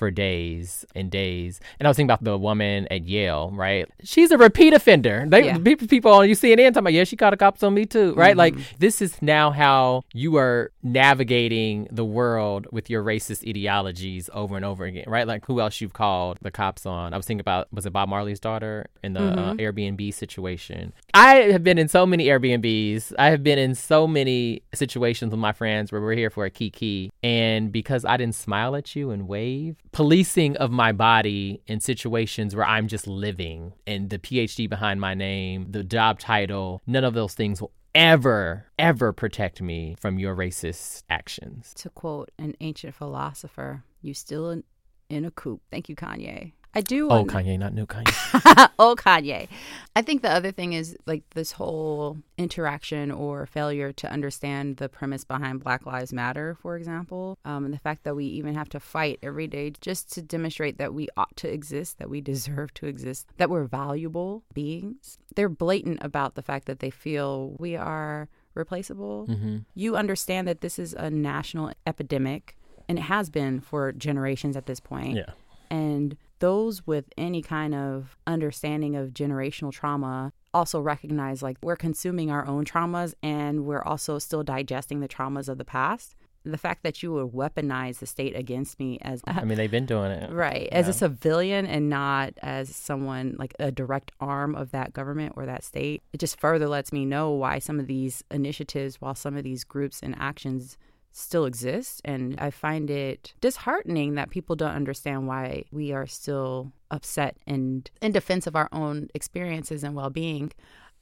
for 0.00 0.10
days 0.10 0.86
and 0.94 1.10
days. 1.10 1.60
And 1.78 1.86
I 1.86 1.90
was 1.90 1.96
thinking 1.98 2.08
about 2.10 2.24
the 2.24 2.38
woman 2.38 2.88
at 2.90 3.04
Yale, 3.06 3.50
right? 3.52 3.86
She's 4.02 4.30
a 4.30 4.38
repeat 4.38 4.72
offender. 4.72 5.26
They 5.28 5.44
Yeah. 5.44 5.58
people, 5.58 6.10
on 6.12 6.26
you 6.26 6.34
CNN 6.34 6.68
talking 6.72 6.78
about, 6.78 6.94
yeah, 6.94 7.04
she 7.04 7.16
caught 7.16 7.34
a 7.34 7.36
cops 7.36 7.62
on 7.62 7.74
me 7.74 7.84
too, 7.84 8.14
right? 8.14 8.34
Like 8.34 8.54
this 8.78 9.02
is 9.02 9.20
now 9.20 9.50
how 9.50 10.02
you 10.14 10.36
are 10.38 10.72
navigating 10.82 11.86
the 11.90 12.04
world 12.04 12.66
with 12.72 12.88
your 12.88 13.04
racist 13.04 13.46
ideologies 13.46 14.30
over 14.32 14.56
and 14.56 14.64
over 14.64 14.86
again, 14.86 15.04
right? 15.06 15.26
Like 15.26 15.44
who 15.44 15.60
else 15.60 15.82
you've 15.82 15.92
called 15.92 16.38
the 16.40 16.50
cops 16.50 16.86
on? 16.86 17.12
I 17.12 17.18
was 17.18 17.26
thinking 17.26 17.40
about 17.40 17.68
was 17.70 17.84
it 17.84 17.92
Bob 17.92 18.08
Marley's 18.08 18.40
daughter 18.40 18.86
in 19.04 19.12
the 19.12 19.20
uh, 19.20 19.52
Airbnb 19.54 20.14
situation. 20.14 20.94
I 21.12 21.34
have 21.52 21.62
been 21.62 21.76
in 21.76 21.88
so 21.88 22.06
many 22.06 22.26
Airbnbs. 22.26 23.12
I 23.18 23.28
have 23.28 23.42
been 23.42 23.58
in 23.58 23.74
so 23.74 24.06
many 24.06 24.62
situations 24.72 25.30
with 25.30 25.40
my 25.40 25.52
friends 25.52 25.92
where 25.92 26.00
we're 26.00 26.14
here 26.14 26.30
for 26.30 26.46
a 26.46 26.50
kiki, 26.50 27.12
and 27.22 27.70
because 27.70 28.06
I 28.06 28.16
didn't 28.16 28.34
smile 28.34 28.74
at 28.76 28.96
you 28.96 29.10
and 29.10 29.28
wave, 29.28 29.76
policing 29.92 30.56
of 30.56 30.70
my 30.70 30.92
body 30.92 31.62
in 31.66 31.80
situations 31.80 32.54
where 32.54 32.66
I'm 32.66 32.88
just 32.88 33.06
living 33.06 33.72
and 33.86 34.10
the 34.10 34.18
PhD 34.18 34.68
behind 34.68 35.00
my 35.00 35.14
name, 35.14 35.66
the 35.70 35.84
job 35.84 36.18
title, 36.18 36.82
none 36.86 37.04
of 37.04 37.14
those 37.14 37.34
things 37.34 37.60
will 37.60 37.72
ever, 37.94 38.66
ever 38.78 39.12
protect 39.12 39.60
me 39.60 39.96
from 39.98 40.18
your 40.18 40.34
racist 40.34 41.02
actions. 41.10 41.72
To 41.78 41.90
quote 41.90 42.30
an 42.38 42.54
ancient 42.60 42.94
philosopher, 42.94 43.84
you 44.02 44.14
still 44.14 44.50
in, 44.50 44.64
in 45.08 45.24
a 45.24 45.30
coupe. 45.30 45.62
Thank 45.70 45.88
you, 45.88 45.96
Kanye. 45.96 46.52
I 46.74 46.80
do. 46.82 47.08
Oh, 47.10 47.24
Kanye, 47.24 47.58
not 47.58 47.74
new 47.74 47.84
Kanye. 47.86 48.70
oh, 48.78 48.94
Kanye. 48.96 49.48
I 49.96 50.02
think 50.02 50.22
the 50.22 50.30
other 50.30 50.52
thing 50.52 50.72
is 50.72 50.96
like 51.04 51.24
this 51.30 51.52
whole 51.52 52.18
interaction 52.38 53.10
or 53.10 53.44
failure 53.46 53.92
to 53.94 54.10
understand 54.10 54.76
the 54.76 54.88
premise 54.88 55.24
behind 55.24 55.64
Black 55.64 55.84
Lives 55.84 56.12
Matter, 56.12 56.56
for 56.62 56.76
example, 56.76 57.38
um, 57.44 57.64
and 57.64 57.74
the 57.74 57.78
fact 57.78 58.04
that 58.04 58.14
we 58.14 58.24
even 58.26 58.54
have 58.54 58.68
to 58.68 58.78
fight 58.80 59.18
every 59.22 59.48
day 59.48 59.72
just 59.80 60.12
to 60.12 60.22
demonstrate 60.22 60.78
that 60.78 60.94
we 60.94 61.08
ought 61.16 61.36
to 61.38 61.52
exist, 61.52 61.98
that 61.98 62.08
we 62.08 62.20
deserve 62.20 62.72
to 62.74 62.86
exist, 62.86 63.26
that 63.38 63.50
we're 63.50 63.64
valuable 63.64 64.44
beings. 64.54 65.18
They're 65.34 65.48
blatant 65.48 65.98
about 66.02 66.36
the 66.36 66.42
fact 66.42 66.66
that 66.66 66.78
they 66.78 66.90
feel 66.90 67.56
we 67.58 67.74
are 67.74 68.28
replaceable. 68.54 69.26
hmm 69.26 69.58
You 69.74 69.96
understand 69.96 70.46
that 70.46 70.60
this 70.60 70.78
is 70.78 70.94
a 70.94 71.10
national 71.10 71.72
epidemic, 71.84 72.56
and 72.88 72.96
it 72.96 73.02
has 73.02 73.28
been 73.28 73.60
for 73.60 73.90
generations 73.90 74.56
at 74.56 74.66
this 74.66 74.78
point 74.78 75.16
Yeah. 75.16 75.30
And 75.68 76.16
those 76.40 76.86
with 76.86 77.06
any 77.16 77.42
kind 77.42 77.74
of 77.74 78.16
understanding 78.26 78.96
of 78.96 79.10
generational 79.10 79.72
trauma 79.72 80.32
also 80.52 80.80
recognize 80.80 81.42
like 81.42 81.56
we're 81.62 81.76
consuming 81.76 82.30
our 82.30 82.46
own 82.46 82.64
traumas 82.64 83.14
and 83.22 83.64
we're 83.64 83.82
also 83.82 84.18
still 84.18 84.42
digesting 84.42 85.00
the 85.00 85.08
traumas 85.08 85.48
of 85.48 85.58
the 85.58 85.64
past 85.64 86.16
the 86.44 86.58
fact 86.58 86.82
that 86.82 87.02
you 87.02 87.12
would 87.12 87.32
weaponize 87.32 87.98
the 87.98 88.06
state 88.06 88.34
against 88.34 88.78
me 88.78 88.98
as 89.02 89.22
I 89.26 89.44
mean 89.44 89.58
they've 89.58 89.70
been 89.70 89.86
doing 89.86 90.10
it. 90.10 90.32
Right. 90.32 90.68
As 90.72 90.88
a 90.88 90.92
civilian 90.92 91.66
and 91.66 91.90
not 91.90 92.34
as 92.40 92.74
someone 92.74 93.36
like 93.38 93.54
a 93.58 93.70
direct 93.70 94.12
arm 94.20 94.54
of 94.54 94.70
that 94.70 94.92
government 94.92 95.34
or 95.36 95.44
that 95.46 95.64
state. 95.64 96.02
It 96.12 96.18
just 96.18 96.40
further 96.40 96.68
lets 96.68 96.92
me 96.92 97.04
know 97.04 97.30
why 97.30 97.58
some 97.58 97.78
of 97.78 97.86
these 97.86 98.24
initiatives, 98.30 99.00
while 99.00 99.14
some 99.14 99.36
of 99.36 99.44
these 99.44 99.64
groups 99.64 100.00
and 100.02 100.14
actions 100.18 100.78
still 101.12 101.44
exist 101.44 102.00
and 102.04 102.38
I 102.38 102.50
find 102.50 102.90
it 102.90 103.34
disheartening 103.40 104.14
that 104.14 104.30
people 104.30 104.56
don't 104.56 104.74
understand 104.74 105.26
why 105.26 105.64
we 105.72 105.92
are 105.92 106.06
still 106.06 106.72
upset 106.90 107.36
and 107.46 107.90
in 108.00 108.12
defense 108.12 108.46
of 108.46 108.56
our 108.56 108.68
own 108.72 109.08
experiences 109.14 109.82
and 109.84 109.94
well-being. 109.94 110.52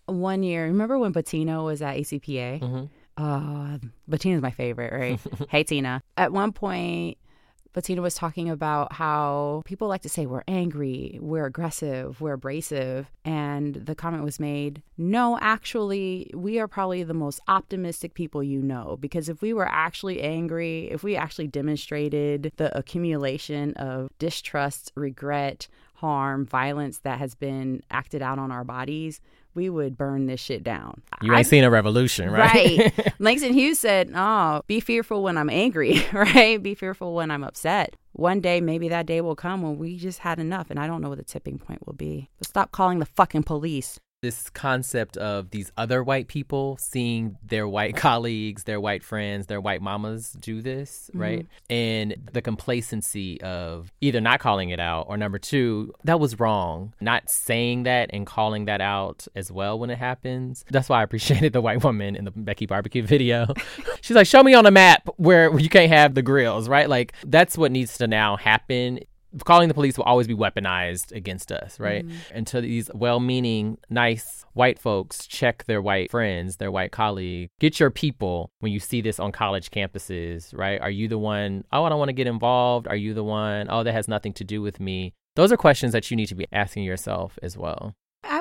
One 0.07 0.43
year, 0.43 0.65
remember 0.65 0.99
when 0.99 1.13
Bettina 1.13 1.63
was 1.63 1.83
at 1.83 1.97
ACPA? 1.97 2.61
Mm-hmm. 2.61 2.85
Uh, 3.23 3.79
Bettina's 4.07 4.41
my 4.41 4.53
favorite, 4.53 4.93
right? 4.93 5.21
hey, 5.51 5.65
Tina. 5.65 6.03
At 6.17 6.33
one 6.33 6.53
point, 6.53 7.19
Bettina 7.73 8.03
was 8.03 8.15
talking 8.15 8.49
about 8.49 8.93
how 8.93 9.63
people 9.65 9.89
like 9.89 10.03
to 10.03 10.09
say 10.09 10.27
we're 10.27 10.43
angry, 10.49 11.19
we're 11.21 11.47
aggressive, 11.47 12.21
we're 12.21 12.35
abrasive. 12.35 13.11
And 13.25 13.75
the 13.75 13.95
comment 13.95 14.25
was 14.25 14.41
made 14.41 14.83
no, 15.01 15.39
actually, 15.41 16.31
we 16.35 16.59
are 16.59 16.67
probably 16.67 17.05
the 17.05 17.15
most 17.15 17.41
optimistic 17.47 18.15
people 18.15 18.43
you 18.43 18.61
know. 18.61 18.97
Because 18.99 19.29
if 19.29 19.41
we 19.41 19.53
were 19.53 19.69
actually 19.69 20.21
angry, 20.21 20.91
if 20.91 21.05
we 21.05 21.15
actually 21.15 21.47
demonstrated 21.47 22.53
the 22.57 22.77
accumulation 22.77 23.75
of 23.75 24.11
distrust, 24.19 24.91
regret, 24.97 25.69
harm, 25.95 26.47
violence 26.47 26.99
that 26.99 27.19
has 27.19 27.35
been 27.35 27.83
acted 27.91 28.23
out 28.23 28.39
on 28.39 28.51
our 28.51 28.65
bodies, 28.65 29.21
we 29.55 29.69
would 29.69 29.97
burn 29.97 30.27
this 30.27 30.41
shit 30.41 30.63
down. 30.63 31.03
You 31.23 31.33
ain't 31.33 31.41
I, 31.41 31.43
seen 31.43 31.65
a 31.65 31.71
revolution, 31.71 32.31
right? 32.31 32.55
Right. 32.55 33.15
Langston 33.19 33.53
Hughes 33.53 33.79
said, 33.79 34.13
Oh, 34.15 34.63
be 34.67 34.81
fearful 34.81 35.23
when 35.23 35.37
I'm 35.37 35.51
angry, 35.51 36.05
right? 36.13 36.63
Be 36.63 36.75
fearful 36.75 37.15
when 37.15 37.31
I'm 37.31 37.45
upset. 37.45 37.97
One 38.13 38.41
day, 38.41 38.61
maybe 38.61 38.89
that 38.89 39.07
day 39.07 39.21
will 39.21 39.37
come 39.37 39.63
when 39.63 39.79
we 39.79 39.97
just 39.97 40.21
had 40.21 40.39
enough, 40.39 40.71
and 40.71 40.79
I 40.79 40.87
don't 40.87 41.01
know 41.01 41.09
what 41.09 41.19
the 41.19 41.25
tipping 41.25 41.59
point 41.59 41.87
will 41.87 41.95
be. 41.95 42.29
But 42.39 42.49
stop 42.49 42.73
calling 42.73 42.99
the 42.99 43.07
fucking 43.07 43.45
police 43.45 44.01
this 44.21 44.51
concept 44.51 45.17
of 45.17 45.51
these 45.51 45.71
other 45.77 46.03
white 46.03 46.29
people 46.29 46.77
seeing 46.81 47.37
their 47.45 47.69
white 47.69 47.97
colleagues, 47.97 48.65
their 48.65 48.81
white 48.81 49.03
friends, 49.03 49.47
their 49.47 49.61
white 49.61 49.81
mamas 49.81 50.31
do 50.33 50.61
this, 50.61 51.09
mm-hmm. 51.11 51.21
right? 51.21 51.47
And 51.71 52.17
the 52.33 52.43
complacency 52.43 53.41
of 53.41 53.93
either 54.01 54.21
not 54.21 54.41
calling 54.41 54.71
it 54.71 54.81
out 54.81 55.07
or 55.09 55.17
number 55.17 55.39
two, 55.39 55.93
that 56.05 56.19
was 56.19 56.39
wrong. 56.41 56.95
Not 57.01 57.31
saying 57.31 57.85
that 57.85 58.11
and 58.13 58.27
calling 58.27 58.65
that 58.65 58.81
out 58.81 59.27
as 59.35 59.53
well 59.53 59.79
when 59.79 59.91
it 59.91 59.99
happens. 59.99 60.65
That's 60.71 60.89
why 60.89 61.01
I 61.01 61.03
appreciated 61.03 61.53
the 61.53 61.61
white 61.61 61.85
woman 61.85 62.17
in 62.17 62.25
the 62.25 62.33
Becky 62.33 62.67
barbecue 62.67 63.03
video. 63.07 63.47
She's 64.01 64.17
like, 64.17 64.27
show 64.27 64.43
me 64.43 64.55
on 64.55 64.67
a 64.67 64.71
map 64.71 65.09
where 65.17 65.57
you 65.59 65.69
can't 65.69 65.91
have 65.91 66.15
the 66.15 66.23
grills, 66.23 66.69
right? 66.69 66.89
Like, 66.89 67.13
that's 67.25 67.57
what 67.57 67.71
needs 67.71 67.99
to 67.99 68.07
now 68.07 68.37
happen 68.37 69.01
calling 69.45 69.69
the 69.69 69.75
police 69.75 69.97
will 69.97 70.05
always 70.05 70.27
be 70.27 70.35
weaponized 70.35 71.13
against 71.13 71.53
us, 71.53 71.79
right? 71.79 72.07
Mm-hmm. 72.07 72.37
Until 72.37 72.63
these 72.63 72.91
well 72.95 73.21
meaning, 73.21 73.79
nice 73.91 74.45
white 74.53 74.79
folks 74.79 75.27
check 75.27 75.65
their 75.65 75.81
white 75.81 76.11
friends, 76.11 76.57
their 76.57 76.71
white 76.71 76.93
colleagues. 76.93 77.51
Get 77.61 77.81
your 77.81 77.91
people 77.91 78.51
when 78.61 78.73
you 78.73 78.81
see 78.81 79.01
this 79.01 79.21
on 79.21 79.33
college 79.33 79.71
campuses, 79.71 80.57
right? 80.57 80.81
Are 80.81 80.91
you 80.91 81.09
the 81.09 81.19
one, 81.19 81.65
oh, 81.73 81.85
I 81.85 81.89
don't 81.89 81.99
want 81.99 82.09
to 82.09 82.15
get 82.15 82.27
involved? 82.27 82.89
Are 82.89 82.97
you 82.97 83.15
the 83.15 83.25
one, 83.25 83.69
oh, 83.71 83.83
that 83.83 83.93
has 83.93 84.09
nothing 84.09 84.33
to 84.35 84.45
do 84.45 84.63
with 84.63 84.81
me? 84.81 85.15
Those 85.37 85.53
are 85.53 85.57
questions 85.57 85.93
that 85.93 86.11
you 86.11 86.17
need 86.17 86.27
to 86.27 86.35
be 86.35 86.47
asking 86.53 86.83
yourself 86.83 87.39
as 87.43 87.57
well. 87.57 87.95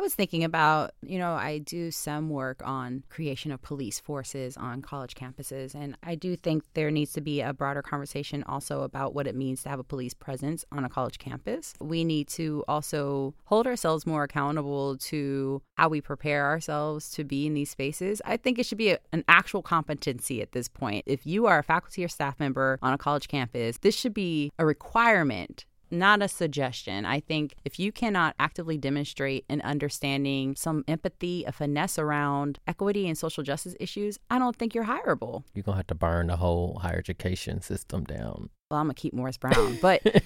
Was 0.07 0.15
thinking 0.15 0.45
about, 0.45 0.91
you 1.01 1.19
know, 1.19 1.33
I 1.33 1.57
do 1.57 1.91
some 1.91 2.29
work 2.29 2.61
on 2.63 3.03
creation 3.09 3.51
of 3.51 3.61
police 3.61 3.99
forces 3.99 4.55
on 4.55 4.81
college 4.81 5.15
campuses. 5.15 5.75
And 5.75 5.97
I 6.01 6.15
do 6.15 6.37
think 6.37 6.63
there 6.75 6.89
needs 6.91 7.11
to 7.11 7.19
be 7.19 7.41
a 7.41 7.51
broader 7.51 7.81
conversation 7.81 8.41
also 8.43 8.83
about 8.83 9.13
what 9.13 9.27
it 9.27 9.35
means 9.35 9.63
to 9.63 9.69
have 9.69 9.79
a 9.79 9.83
police 9.83 10.13
presence 10.13 10.63
on 10.71 10.85
a 10.85 10.89
college 10.89 11.19
campus. 11.19 11.73
We 11.81 12.05
need 12.05 12.29
to 12.29 12.63
also 12.69 13.33
hold 13.43 13.67
ourselves 13.67 14.07
more 14.07 14.23
accountable 14.23 14.95
to 14.97 15.61
how 15.75 15.89
we 15.89 15.99
prepare 15.99 16.45
ourselves 16.45 17.11
to 17.11 17.25
be 17.25 17.45
in 17.45 17.53
these 17.53 17.69
spaces. 17.69 18.21
I 18.23 18.37
think 18.37 18.59
it 18.59 18.65
should 18.65 18.77
be 18.77 18.91
a, 18.91 18.99
an 19.11 19.25
actual 19.27 19.61
competency 19.61 20.41
at 20.41 20.53
this 20.53 20.69
point. 20.69 21.03
If 21.05 21.27
you 21.27 21.47
are 21.47 21.59
a 21.59 21.63
faculty 21.63 22.05
or 22.05 22.07
staff 22.07 22.39
member 22.39 22.79
on 22.81 22.93
a 22.93 22.97
college 22.97 23.27
campus, 23.27 23.77
this 23.79 23.93
should 23.93 24.13
be 24.13 24.53
a 24.57 24.65
requirement 24.65 25.65
not 25.91 26.21
a 26.21 26.27
suggestion. 26.27 27.05
I 27.05 27.19
think 27.19 27.55
if 27.65 27.79
you 27.79 27.91
cannot 27.91 28.35
actively 28.39 28.77
demonstrate 28.77 29.45
an 29.49 29.61
understanding, 29.61 30.55
some 30.55 30.83
empathy, 30.87 31.43
a 31.45 31.51
finesse 31.51 31.97
around 31.99 32.59
equity 32.67 33.07
and 33.07 33.17
social 33.17 33.43
justice 33.43 33.75
issues, 33.79 34.19
I 34.29 34.39
don't 34.39 34.55
think 34.55 34.75
you're 34.75 34.85
hireable. 34.85 35.43
You're 35.53 35.63
going 35.63 35.75
to 35.75 35.77
have 35.77 35.87
to 35.87 35.95
burn 35.95 36.27
the 36.27 36.37
whole 36.37 36.79
higher 36.81 36.97
education 36.97 37.61
system 37.61 38.03
down. 38.03 38.49
Well, 38.69 38.79
I'm 38.79 38.87
going 38.87 38.95
to 38.95 39.01
keep 39.01 39.13
Morris 39.13 39.37
Brown, 39.37 39.77
but 39.81 40.01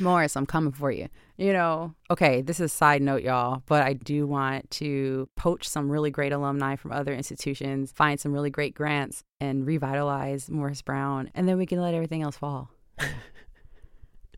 Morris, 0.00 0.36
I'm 0.36 0.46
coming 0.46 0.72
for 0.72 0.90
you. 0.90 1.08
You 1.36 1.52
know, 1.52 1.94
okay, 2.10 2.42
this 2.42 2.60
is 2.60 2.72
a 2.72 2.74
side 2.74 3.02
note, 3.02 3.22
y'all, 3.22 3.62
but 3.66 3.82
I 3.82 3.92
do 3.94 4.26
want 4.26 4.70
to 4.72 5.28
poach 5.36 5.68
some 5.68 5.90
really 5.90 6.10
great 6.10 6.32
alumni 6.32 6.76
from 6.76 6.92
other 6.92 7.14
institutions, 7.14 7.92
find 7.92 8.18
some 8.18 8.32
really 8.32 8.50
great 8.50 8.74
grants, 8.74 9.22
and 9.40 9.66
revitalize 9.66 10.50
Morris 10.50 10.82
Brown, 10.82 11.30
and 11.34 11.48
then 11.48 11.56
we 11.58 11.66
can 11.66 11.80
let 11.80 11.94
everything 11.94 12.22
else 12.22 12.36
fall. 12.36 12.70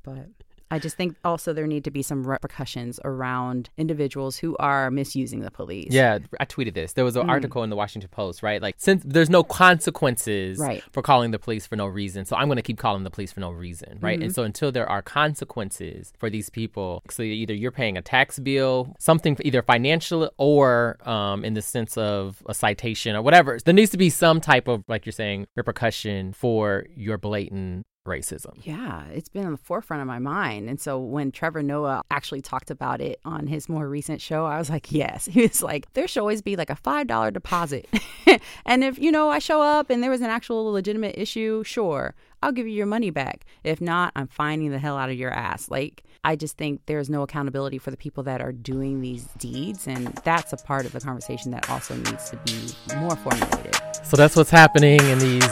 but 0.08 0.28
I 0.70 0.78
just 0.78 0.96
think 0.96 1.16
also 1.24 1.52
there 1.52 1.66
need 1.66 1.84
to 1.84 1.90
be 1.90 2.02
some 2.02 2.26
repercussions 2.26 3.00
around 3.04 3.70
individuals 3.78 4.36
who 4.36 4.56
are 4.58 4.90
misusing 4.90 5.40
the 5.40 5.50
police. 5.50 5.88
Yeah, 5.90 6.18
I 6.38 6.44
tweeted 6.44 6.74
this. 6.74 6.92
There 6.92 7.04
was 7.04 7.16
an 7.16 7.26
mm. 7.26 7.30
article 7.30 7.62
in 7.62 7.70
the 7.70 7.76
Washington 7.76 8.10
Post, 8.10 8.42
right? 8.42 8.60
Like, 8.60 8.74
since 8.76 9.02
there's 9.04 9.30
no 9.30 9.42
consequences 9.42 10.58
right. 10.58 10.82
for 10.92 11.02
calling 11.02 11.30
the 11.30 11.38
police 11.38 11.66
for 11.66 11.76
no 11.76 11.86
reason, 11.86 12.26
so 12.26 12.36
I'm 12.36 12.48
going 12.48 12.56
to 12.56 12.62
keep 12.62 12.78
calling 12.78 13.02
the 13.02 13.10
police 13.10 13.32
for 13.32 13.40
no 13.40 13.50
reason, 13.50 13.98
right? 14.02 14.18
Mm-hmm. 14.18 14.24
And 14.24 14.34
so 14.34 14.42
until 14.42 14.70
there 14.70 14.88
are 14.88 15.00
consequences 15.00 16.12
for 16.18 16.28
these 16.28 16.50
people, 16.50 17.02
so 17.10 17.22
either 17.22 17.54
you're 17.54 17.72
paying 17.72 17.96
a 17.96 18.02
tax 18.02 18.38
bill, 18.38 18.94
something 18.98 19.38
either 19.40 19.62
financial 19.62 20.30
or 20.36 20.98
um, 21.08 21.44
in 21.44 21.54
the 21.54 21.62
sense 21.62 21.96
of 21.96 22.42
a 22.46 22.52
citation 22.52 23.16
or 23.16 23.22
whatever, 23.22 23.58
there 23.64 23.74
needs 23.74 23.90
to 23.92 23.98
be 23.98 24.10
some 24.10 24.40
type 24.40 24.68
of, 24.68 24.84
like 24.86 25.06
you're 25.06 25.12
saying, 25.12 25.46
repercussion 25.56 26.34
for 26.34 26.84
your 26.94 27.16
blatant 27.16 27.86
racism. 28.08 28.54
Yeah, 28.62 29.04
it's 29.12 29.28
been 29.28 29.46
on 29.46 29.52
the 29.52 29.58
forefront 29.58 30.00
of 30.00 30.06
my 30.06 30.18
mind. 30.18 30.68
And 30.68 30.80
so 30.80 30.98
when 30.98 31.30
Trevor 31.30 31.62
Noah 31.62 32.02
actually 32.10 32.40
talked 32.40 32.70
about 32.70 33.00
it 33.00 33.20
on 33.24 33.46
his 33.46 33.68
more 33.68 33.88
recent 33.88 34.20
show, 34.20 34.44
I 34.46 34.58
was 34.58 34.70
like, 34.70 34.90
yes. 34.90 35.28
He 35.38 35.42
was 35.42 35.62
like, 35.62 35.92
there 35.92 36.08
should 36.08 36.20
always 36.20 36.42
be 36.42 36.56
like 36.56 36.70
a 36.70 36.74
$5 36.74 37.32
deposit. 37.32 37.88
and 38.66 38.82
if, 38.82 38.98
you 38.98 39.12
know, 39.12 39.28
I 39.28 39.38
show 39.38 39.62
up 39.62 39.88
and 39.88 40.02
there 40.02 40.10
was 40.10 40.20
an 40.20 40.30
actual 40.30 40.72
legitimate 40.72 41.16
issue, 41.16 41.62
sure, 41.62 42.14
I'll 42.42 42.52
give 42.52 42.66
you 42.66 42.72
your 42.72 42.86
money 42.86 43.10
back. 43.10 43.44
If 43.62 43.80
not, 43.80 44.12
I'm 44.16 44.26
finding 44.26 44.70
the 44.70 44.78
hell 44.78 44.96
out 44.96 45.10
of 45.10 45.16
your 45.16 45.30
ass. 45.30 45.70
Like, 45.70 46.04
I 46.24 46.36
just 46.36 46.56
think 46.56 46.80
there's 46.86 47.08
no 47.08 47.22
accountability 47.22 47.78
for 47.78 47.90
the 47.90 47.96
people 47.96 48.22
that 48.24 48.40
are 48.40 48.52
doing 48.52 49.00
these 49.00 49.24
deeds. 49.38 49.86
And 49.86 50.08
that's 50.24 50.52
a 50.52 50.56
part 50.56 50.86
of 50.86 50.92
the 50.92 51.00
conversation 51.00 51.50
that 51.52 51.68
also 51.70 51.94
needs 51.94 52.30
to 52.30 52.36
be 52.38 52.96
more 52.96 53.16
formulated. 53.16 53.76
So 54.04 54.16
that's 54.16 54.36
what's 54.36 54.50
happening 54.50 55.00
in 55.00 55.18
these 55.18 55.44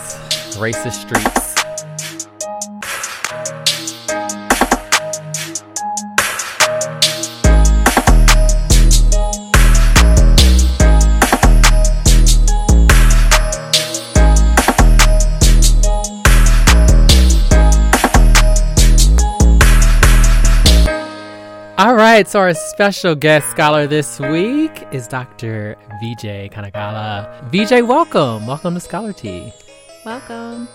racist 0.56 1.06
streets. 1.06 1.55
All 21.86 21.94
right, 21.94 22.26
so 22.26 22.40
our 22.40 22.52
special 22.52 23.14
guest 23.14 23.48
scholar 23.48 23.86
this 23.86 24.18
week 24.18 24.88
is 24.90 25.06
Dr. 25.06 25.76
Vijay 26.02 26.50
Kanagala. 26.50 27.48
Vijay, 27.52 27.86
welcome. 27.86 28.44
Welcome 28.44 28.74
to 28.74 28.80
Scholar 28.80 29.12
Tea. 29.12 29.52
Welcome. 30.04 30.66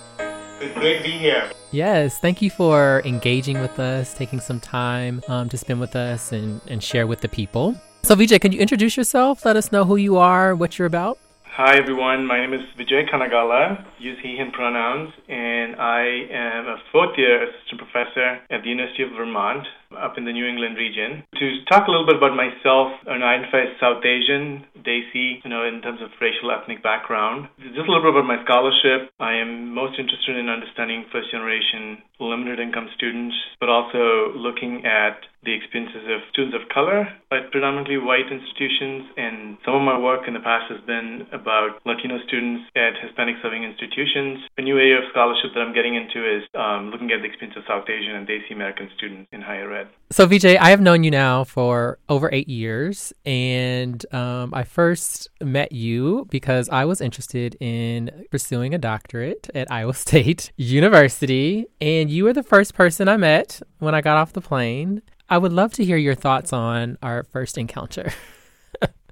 It's 0.62 0.74
great 0.80 1.00
to 1.00 1.04
be 1.04 1.12
here. 1.18 1.52
Yes, 1.72 2.18
thank 2.20 2.42
you 2.42 2.50
for 2.50 3.02
engaging 3.04 3.60
with 3.60 3.78
us, 3.78 4.14
taking 4.14 4.40
some 4.40 4.62
time 4.62 5.22
um, 5.28 5.50
to 5.50 5.58
spend 5.58 5.82
with 5.82 5.98
us 5.98 6.32
and, 6.32 6.62
and 6.70 6.82
share 6.82 7.06
with 7.06 7.20
the 7.20 7.28
people. 7.28 7.76
So, 8.04 8.16
Vijay, 8.16 8.40
can 8.40 8.54
you 8.54 8.62
introduce 8.62 8.96
yourself? 8.96 9.44
Let 9.44 9.58
us 9.58 9.70
know 9.70 9.84
who 9.84 9.98
you 9.98 10.16
are, 10.16 10.56
what 10.56 10.80
you're 10.80 10.86
about. 10.86 11.20
Hi, 11.52 11.76
everyone. 11.76 12.26
My 12.26 12.40
name 12.40 12.54
is 12.56 12.64
Vijay 12.80 13.12
Kanagala, 13.12 13.84
use 14.00 14.16
he, 14.24 14.40
him 14.40 14.56
pronouns, 14.56 15.12
and 15.28 15.76
I 15.76 16.24
am 16.32 16.64
a 16.64 16.78
fourth 16.94 17.20
year 17.20 17.44
assistant 17.44 17.76
professor 17.84 18.40
at 18.48 18.64
the 18.64 18.70
University 18.72 19.04
of 19.04 19.12
Vermont 19.20 19.68
up 20.00 20.18
in 20.18 20.24
the 20.24 20.32
New 20.32 20.48
England 20.48 20.78
region. 20.78 21.28
To 21.36 21.46
talk 21.68 21.88
a 21.88 21.92
little 21.92 22.08
bit 22.08 22.16
about 22.16 22.40
myself, 22.40 22.96
I 23.04 23.20
identify 23.20 23.68
as 23.68 23.76
South 23.84 24.00
Asian, 24.00 24.64
Desi, 24.80 25.44
you 25.44 25.52
know, 25.52 25.68
in 25.68 25.84
terms 25.84 26.00
of 26.00 26.16
racial 26.24 26.56
ethnic 26.56 26.82
background. 26.82 27.52
Just 27.60 27.84
a 27.84 27.92
little 27.92 28.08
bit 28.08 28.16
about 28.16 28.32
my 28.32 28.40
scholarship. 28.48 29.12
I 29.20 29.36
am 29.36 29.76
most 29.76 30.00
interested 30.00 30.40
in 30.40 30.48
understanding 30.48 31.04
first 31.12 31.36
generation 31.36 32.00
limited 32.24 32.64
income 32.64 32.88
students, 32.96 33.36
but 33.60 33.68
also 33.68 34.32
looking 34.40 34.88
at 34.88 35.20
the 35.44 35.54
experiences 35.54 36.06
of 36.06 36.22
students 36.30 36.56
of 36.56 36.70
color 36.70 37.08
at 37.32 37.52
predominantly 37.52 37.98
white 37.98 38.30
institutions. 38.30 39.10
And 39.18 39.58
some 39.66 39.76
of 39.76 39.82
my 39.82 39.98
work 39.98 40.28
in 40.28 40.34
the 40.34 40.40
past 40.40 40.70
has 40.70 40.82
been 40.86 41.28
about 41.32 41.82
Latino 41.86 42.20
students 42.28 42.70
at 42.76 42.94
Hispanic 43.02 43.36
serving 43.42 43.64
institutions. 43.64 44.40
A 44.58 44.62
new 44.62 44.78
area 44.78 45.00
of 45.00 45.06
scholarship 45.12 45.52
that 45.54 45.62
I'm 45.62 45.74
getting 45.74 45.96
into 45.96 46.22
is 46.22 46.44
um, 46.54 46.92
looking 46.92 47.12
at 47.12 47.22
the 47.22 47.28
experience 47.28 47.58
of 47.58 47.64
South 47.68 47.90
Asian 47.90 48.16
and 48.16 48.28
Desi 48.28 48.54
American 48.54 48.90
students 48.98 49.28
in 49.32 49.42
higher 49.42 49.72
ed. 49.74 49.88
So, 50.12 50.28
Vijay, 50.28 50.58
I 50.58 50.70
have 50.70 50.82
known 50.82 51.04
you 51.04 51.12
now 51.12 51.44
for 51.44 51.98
over 52.10 52.30
eight 52.34 52.50
years, 52.50 53.14
and 53.26 54.06
um, 54.14 54.54
I 54.54 54.64
first 54.64 55.30
met 55.42 55.72
you 55.72 56.28
because 56.30 56.70
I 56.70 56.86
was 56.86 57.02
interested 57.02 57.56
in 57.60 58.26
pursuing 58.30 58.74
a 58.74 58.78
doctorate 58.78 59.50
at 59.56 59.72
Iowa 59.72 59.94
State 60.06 60.52
University, 60.58 61.66
and 61.80 62.10
you 62.10 62.26
were 62.26 62.34
the 62.34 62.44
first 62.44 62.74
person 62.74 63.08
I 63.08 63.18
met 63.18 63.62
when 63.80 63.96
I 63.96 64.02
got 64.02 64.18
off 64.18 64.34
the 64.34 64.42
plane. 64.42 65.02
I 65.32 65.38
would 65.38 65.54
love 65.54 65.72
to 65.74 65.86
hear 65.86 65.96
your 65.96 66.14
thoughts 66.14 66.52
on 66.52 66.98
our 67.02 67.24
first 67.24 67.58
encounter. 67.58 68.12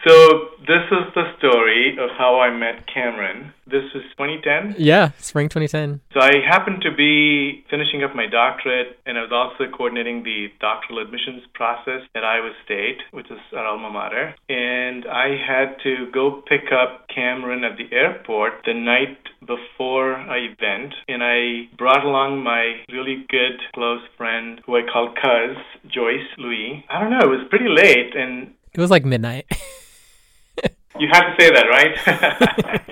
so, 0.07 0.57
this 0.67 0.83
is 0.91 1.13
the 1.15 1.23
story 1.37 1.97
of 1.99 2.09
how 2.17 2.39
I 2.39 2.51
met 2.51 2.87
Cameron. 2.93 3.53
This 3.65 3.83
was 3.93 4.03
2010. 4.17 4.75
Yeah, 4.77 5.11
spring 5.19 5.49
2010. 5.49 6.01
So 6.13 6.19
I 6.19 6.43
happened 6.47 6.81
to 6.83 6.91
be 6.95 7.63
finishing 7.69 8.03
up 8.03 8.15
my 8.15 8.27
doctorate, 8.27 8.99
and 9.05 9.17
I 9.17 9.21
was 9.21 9.31
also 9.31 9.71
coordinating 9.71 10.23
the 10.23 10.47
doctoral 10.59 10.99
admissions 10.99 11.43
process 11.53 12.01
at 12.15 12.23
Iowa 12.23 12.51
State, 12.63 12.99
which 13.11 13.27
is 13.31 13.39
our 13.55 13.65
alma 13.65 13.89
mater. 13.89 14.35
And 14.49 15.05
I 15.07 15.35
had 15.35 15.75
to 15.83 16.11
go 16.13 16.43
pick 16.47 16.71
up 16.71 17.07
Cameron 17.13 17.63
at 17.63 17.77
the 17.77 17.93
airport 17.95 18.63
the 18.65 18.73
night 18.73 19.19
before 19.39 20.13
our 20.15 20.37
event, 20.37 20.93
and 21.07 21.23
I 21.23 21.69
brought 21.77 22.03
along 22.03 22.43
my 22.43 22.83
really 22.91 23.25
good 23.29 23.59
close 23.73 24.01
friend 24.17 24.61
who 24.65 24.77
I 24.77 24.81
call 24.91 25.13
Cuz, 25.13 25.57
Joyce 25.91 26.27
Louis. 26.37 26.85
I 26.89 26.99
don't 26.99 27.11
know, 27.11 27.19
it 27.19 27.37
was 27.37 27.47
pretty 27.49 27.69
late, 27.69 28.15
and 28.15 28.53
it 28.73 28.79
was 28.79 28.91
like 28.91 29.05
midnight. 29.05 29.45
You 30.99 31.07
had 31.11 31.29
to 31.29 31.35
say 31.39 31.49
that, 31.51 31.65
right? 31.69 31.93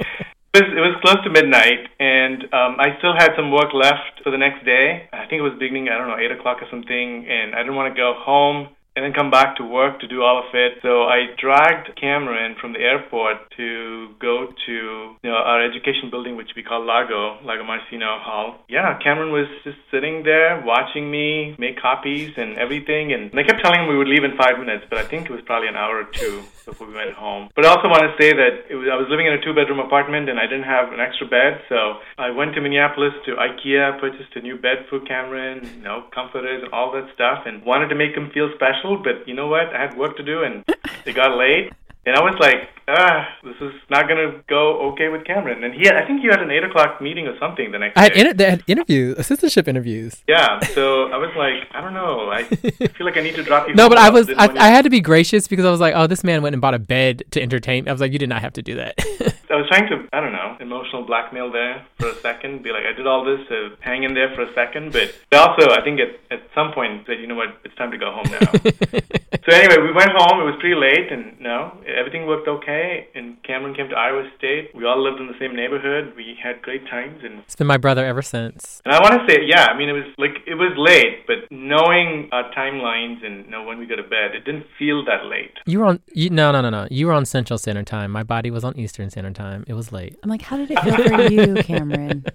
it, 0.53 0.61
was, 0.61 0.67
it 0.77 0.83
was 0.83 0.95
close 1.01 1.23
to 1.23 1.29
midnight, 1.29 1.89
and 1.99 2.43
um, 2.53 2.77
I 2.79 2.97
still 2.99 3.13
had 3.17 3.31
some 3.35 3.51
work 3.51 3.73
left 3.73 4.21
for 4.23 4.31
the 4.31 4.37
next 4.37 4.65
day. 4.65 5.09
I 5.11 5.25
think 5.25 5.39
it 5.39 5.47
was 5.47 5.57
beginning, 5.59 5.89
I 5.89 5.97
don't 5.97 6.07
know, 6.07 6.17
8 6.17 6.31
o'clock 6.31 6.61
or 6.61 6.67
something, 6.69 7.25
and 7.27 7.55
I 7.55 7.59
didn't 7.59 7.75
want 7.75 7.93
to 7.93 7.97
go 7.97 8.13
home 8.17 8.69
and 8.95 9.03
then 9.03 9.13
come 9.13 9.29
back 9.29 9.57
to 9.57 9.63
work 9.63 9.99
to 9.99 10.07
do 10.07 10.23
all 10.23 10.39
of 10.39 10.53
it. 10.53 10.79
So 10.81 11.03
I 11.03 11.27
dragged 11.37 11.91
Cameron 11.99 12.55
from 12.59 12.73
the 12.73 12.79
airport 12.79 13.51
to 13.57 14.15
go 14.19 14.47
to 14.65 14.71
you 14.71 15.29
know 15.29 15.35
our 15.35 15.63
education 15.63 16.09
building, 16.09 16.35
which 16.37 16.51
we 16.55 16.63
call 16.63 16.85
Lago, 16.85 17.37
Lagomarcino 17.43 18.21
Hall. 18.23 18.63
Yeah, 18.69 18.97
Cameron 19.03 19.31
was 19.31 19.47
just 19.63 19.77
sitting 19.91 20.23
there 20.23 20.63
watching 20.65 21.11
me 21.11 21.55
make 21.59 21.79
copies 21.79 22.31
and 22.37 22.57
everything, 22.57 23.11
and 23.11 23.31
they 23.31 23.43
kept 23.43 23.61
telling 23.63 23.81
him 23.81 23.87
we 23.87 23.97
would 23.97 24.07
leave 24.07 24.23
in 24.23 24.37
five 24.37 24.57
minutes, 24.59 24.85
but 24.89 24.97
I 24.97 25.03
think 25.03 25.25
it 25.25 25.31
was 25.31 25.41
probably 25.45 25.67
an 25.67 25.75
hour 25.75 25.99
or 25.99 26.07
two 26.11 26.43
before 26.65 26.87
we 26.87 26.95
went 26.95 27.13
home. 27.13 27.49
But 27.55 27.65
I 27.65 27.69
also 27.69 27.87
want 27.89 28.03
to 28.07 28.13
say 28.15 28.31
that 28.31 28.71
was, 28.71 28.87
I 28.87 28.95
was 28.95 29.07
living 29.09 29.27
in 29.27 29.33
a 29.33 29.41
two-bedroom 29.43 29.79
apartment 29.79 30.29
and 30.29 30.39
I 30.39 30.47
didn't 30.47 30.65
have 30.65 30.93
an 30.93 30.99
extra 30.99 31.27
bed, 31.27 31.61
so 31.67 31.99
I 32.17 32.31
went 32.31 32.55
to 32.55 32.61
Minneapolis 32.61 33.13
to 33.25 33.35
IKEA, 33.35 33.99
purchased 33.99 34.31
a 34.35 34.41
new 34.41 34.55
bed 34.57 34.87
for 34.89 34.99
Cameron, 35.01 35.67
you 35.75 35.83
know, 35.83 36.05
comforters 36.13 36.63
and 36.63 36.71
all 36.71 36.91
that 36.93 37.11
stuff, 37.13 37.43
and 37.45 37.63
wanted 37.63 37.89
to 37.89 37.95
make 37.95 38.15
him 38.15 38.31
feel 38.33 38.49
special 38.55 38.84
but 39.03 39.27
you 39.27 39.33
know 39.33 39.47
what? 39.47 39.73
I 39.75 39.81
had 39.81 39.97
work 39.97 40.17
to 40.17 40.23
do, 40.23 40.43
and 40.43 40.63
it 41.05 41.13
got 41.13 41.37
late. 41.37 41.71
And 42.07 42.15
I 42.15 42.21
was 42.21 42.35
like, 42.39 42.69
ah, 42.87 43.27
this 43.43 43.55
is 43.61 43.73
not 43.89 44.07
going 44.07 44.19
to 44.19 44.43
go 44.47 44.91
okay 44.91 45.09
with 45.09 45.25
Cameron. 45.25 45.63
And 45.63 45.73
he 45.73 45.87
had, 45.87 45.95
I 45.95 46.05
think 46.05 46.21
he 46.21 46.27
had 46.27 46.39
an 46.39 46.51
8 46.51 46.65
o'clock 46.65 47.01
meeting 47.01 47.25
or 47.25 47.35
something 47.39 47.71
the 47.71 47.79
next 47.79 47.97
I 47.97 48.03
had, 48.03 48.13
day. 48.13 48.19
Inter- 48.19 48.33
they 48.33 48.49
had 48.51 48.63
interviews, 48.67 49.17
assistantship 49.17 49.67
interviews. 49.67 50.23
Yeah. 50.27 50.59
So 50.59 51.11
I 51.11 51.17
was 51.17 51.31
like, 51.35 51.67
I 51.71 51.81
don't 51.81 51.95
know. 51.95 52.29
I 52.29 52.43
feel 52.95 53.07
like 53.07 53.17
I 53.17 53.21
need 53.21 53.33
to 53.35 53.43
drop 53.43 53.67
you. 53.67 53.73
no, 53.73 53.89
but 53.89 53.97
I 53.97 54.11
was, 54.11 54.29
I, 54.29 54.49
I, 54.55 54.69
had 54.69 54.83
to 54.83 54.91
be 54.91 55.01
gracious 55.01 55.47
because 55.47 55.65
I 55.65 55.71
was 55.71 55.79
like, 55.79 55.95
oh, 55.95 56.05
this 56.05 56.23
man 56.23 56.43
went 56.43 56.53
and 56.53 56.61
bought 56.61 56.75
a 56.75 56.79
bed 56.79 57.23
to 57.31 57.41
entertain. 57.41 57.89
I 57.89 57.91
was 57.91 58.01
like, 58.01 58.13
you 58.13 58.19
did 58.19 58.29
not 58.29 58.41
have 58.41 58.53
to 58.53 58.61
do 58.61 58.75
that. 58.75 58.95
I 59.55 59.59
was 59.63 59.69
trying 59.69 59.87
to, 59.87 60.03
I 60.11 60.19
don't 60.19 60.33
know, 60.33 60.57
emotional 60.59 61.05
blackmail 61.05 61.51
there 61.51 61.85
for 61.97 62.09
a 62.09 62.15
second. 62.19 62.61
Be 62.61 62.71
like, 62.71 62.83
I 62.83 62.91
did 62.91 63.07
all 63.07 63.23
this 63.23 63.39
to 63.47 63.79
hang 63.79 64.03
in 64.03 64.13
there 64.13 64.35
for 64.35 64.43
a 64.43 64.53
second. 64.53 64.91
But 64.91 65.15
also, 65.31 65.71
I 65.71 65.81
think 65.81 65.99
at, 66.03 66.19
at 66.29 66.43
some 66.53 66.73
point, 66.73 67.07
said, 67.07 67.21
you 67.21 67.27
know 67.27 67.35
what, 67.35 67.55
it's 67.63 67.75
time 67.75 67.91
to 67.91 67.97
go 67.97 68.11
home 68.11 68.27
now. 68.27 68.51
so 68.51 69.49
anyway, 69.55 69.79
we 69.79 69.95
went 69.95 70.11
home. 70.11 70.43
It 70.43 70.47
was 70.51 70.59
pretty 70.59 70.75
late, 70.75 71.07
and 71.07 71.39
no, 71.39 71.71
everything 71.87 72.27
worked 72.27 72.47
okay. 72.47 73.07
And 73.15 73.41
Cameron 73.43 73.75
came 73.75 73.87
to 73.87 73.95
Iowa 73.95 74.27
State. 74.37 74.75
We 74.75 74.83
all 74.83 75.01
lived 75.01 75.21
in 75.21 75.27
the 75.27 75.39
same 75.39 75.55
neighborhood. 75.55 76.13
We 76.17 76.35
had 76.41 76.61
great 76.61 76.83
times, 76.87 77.23
and 77.23 77.39
it's 77.39 77.55
been 77.55 77.67
my 77.67 77.77
brother 77.77 78.05
ever 78.05 78.21
since. 78.21 78.81
And 78.83 78.93
I 78.93 78.99
want 78.99 79.15
to 79.15 79.23
say, 79.31 79.39
yeah, 79.45 79.67
I 79.71 79.77
mean, 79.77 79.87
it 79.87 79.93
was 79.93 80.11
like 80.17 80.43
it 80.45 80.55
was 80.55 80.75
late, 80.75 81.25
but 81.27 81.47
knowing 81.49 82.27
our 82.33 82.51
timelines 82.51 83.25
and 83.25 83.45
you 83.45 83.51
know 83.51 83.63
when 83.63 83.79
we 83.79 83.85
go 83.85 83.95
to 83.95 84.03
bed, 84.03 84.35
it 84.35 84.43
didn't 84.43 84.65
feel 84.77 85.05
that 85.05 85.25
late. 85.25 85.55
You 85.65 85.79
were 85.79 85.85
on, 85.85 86.01
you, 86.11 86.29
no, 86.29 86.51
no, 86.51 86.59
no, 86.59 86.69
no. 86.69 86.87
You 86.91 87.07
were 87.07 87.13
on 87.13 87.25
Central 87.25 87.57
Standard 87.57 87.87
Time. 87.87 88.11
My 88.11 88.23
body 88.23 88.51
was 88.51 88.65
on 88.65 88.77
Eastern 88.77 89.09
Standard 89.09 89.35
Time. 89.35 89.44
It 89.67 89.73
was 89.73 89.91
late. 89.91 90.17
I'm 90.23 90.29
like, 90.29 90.41
how 90.41 90.57
did 90.57 90.71
it 90.71 90.79
feel 90.79 90.95
for 90.95 91.21
you, 91.31 91.55
Cameron? 91.63 92.25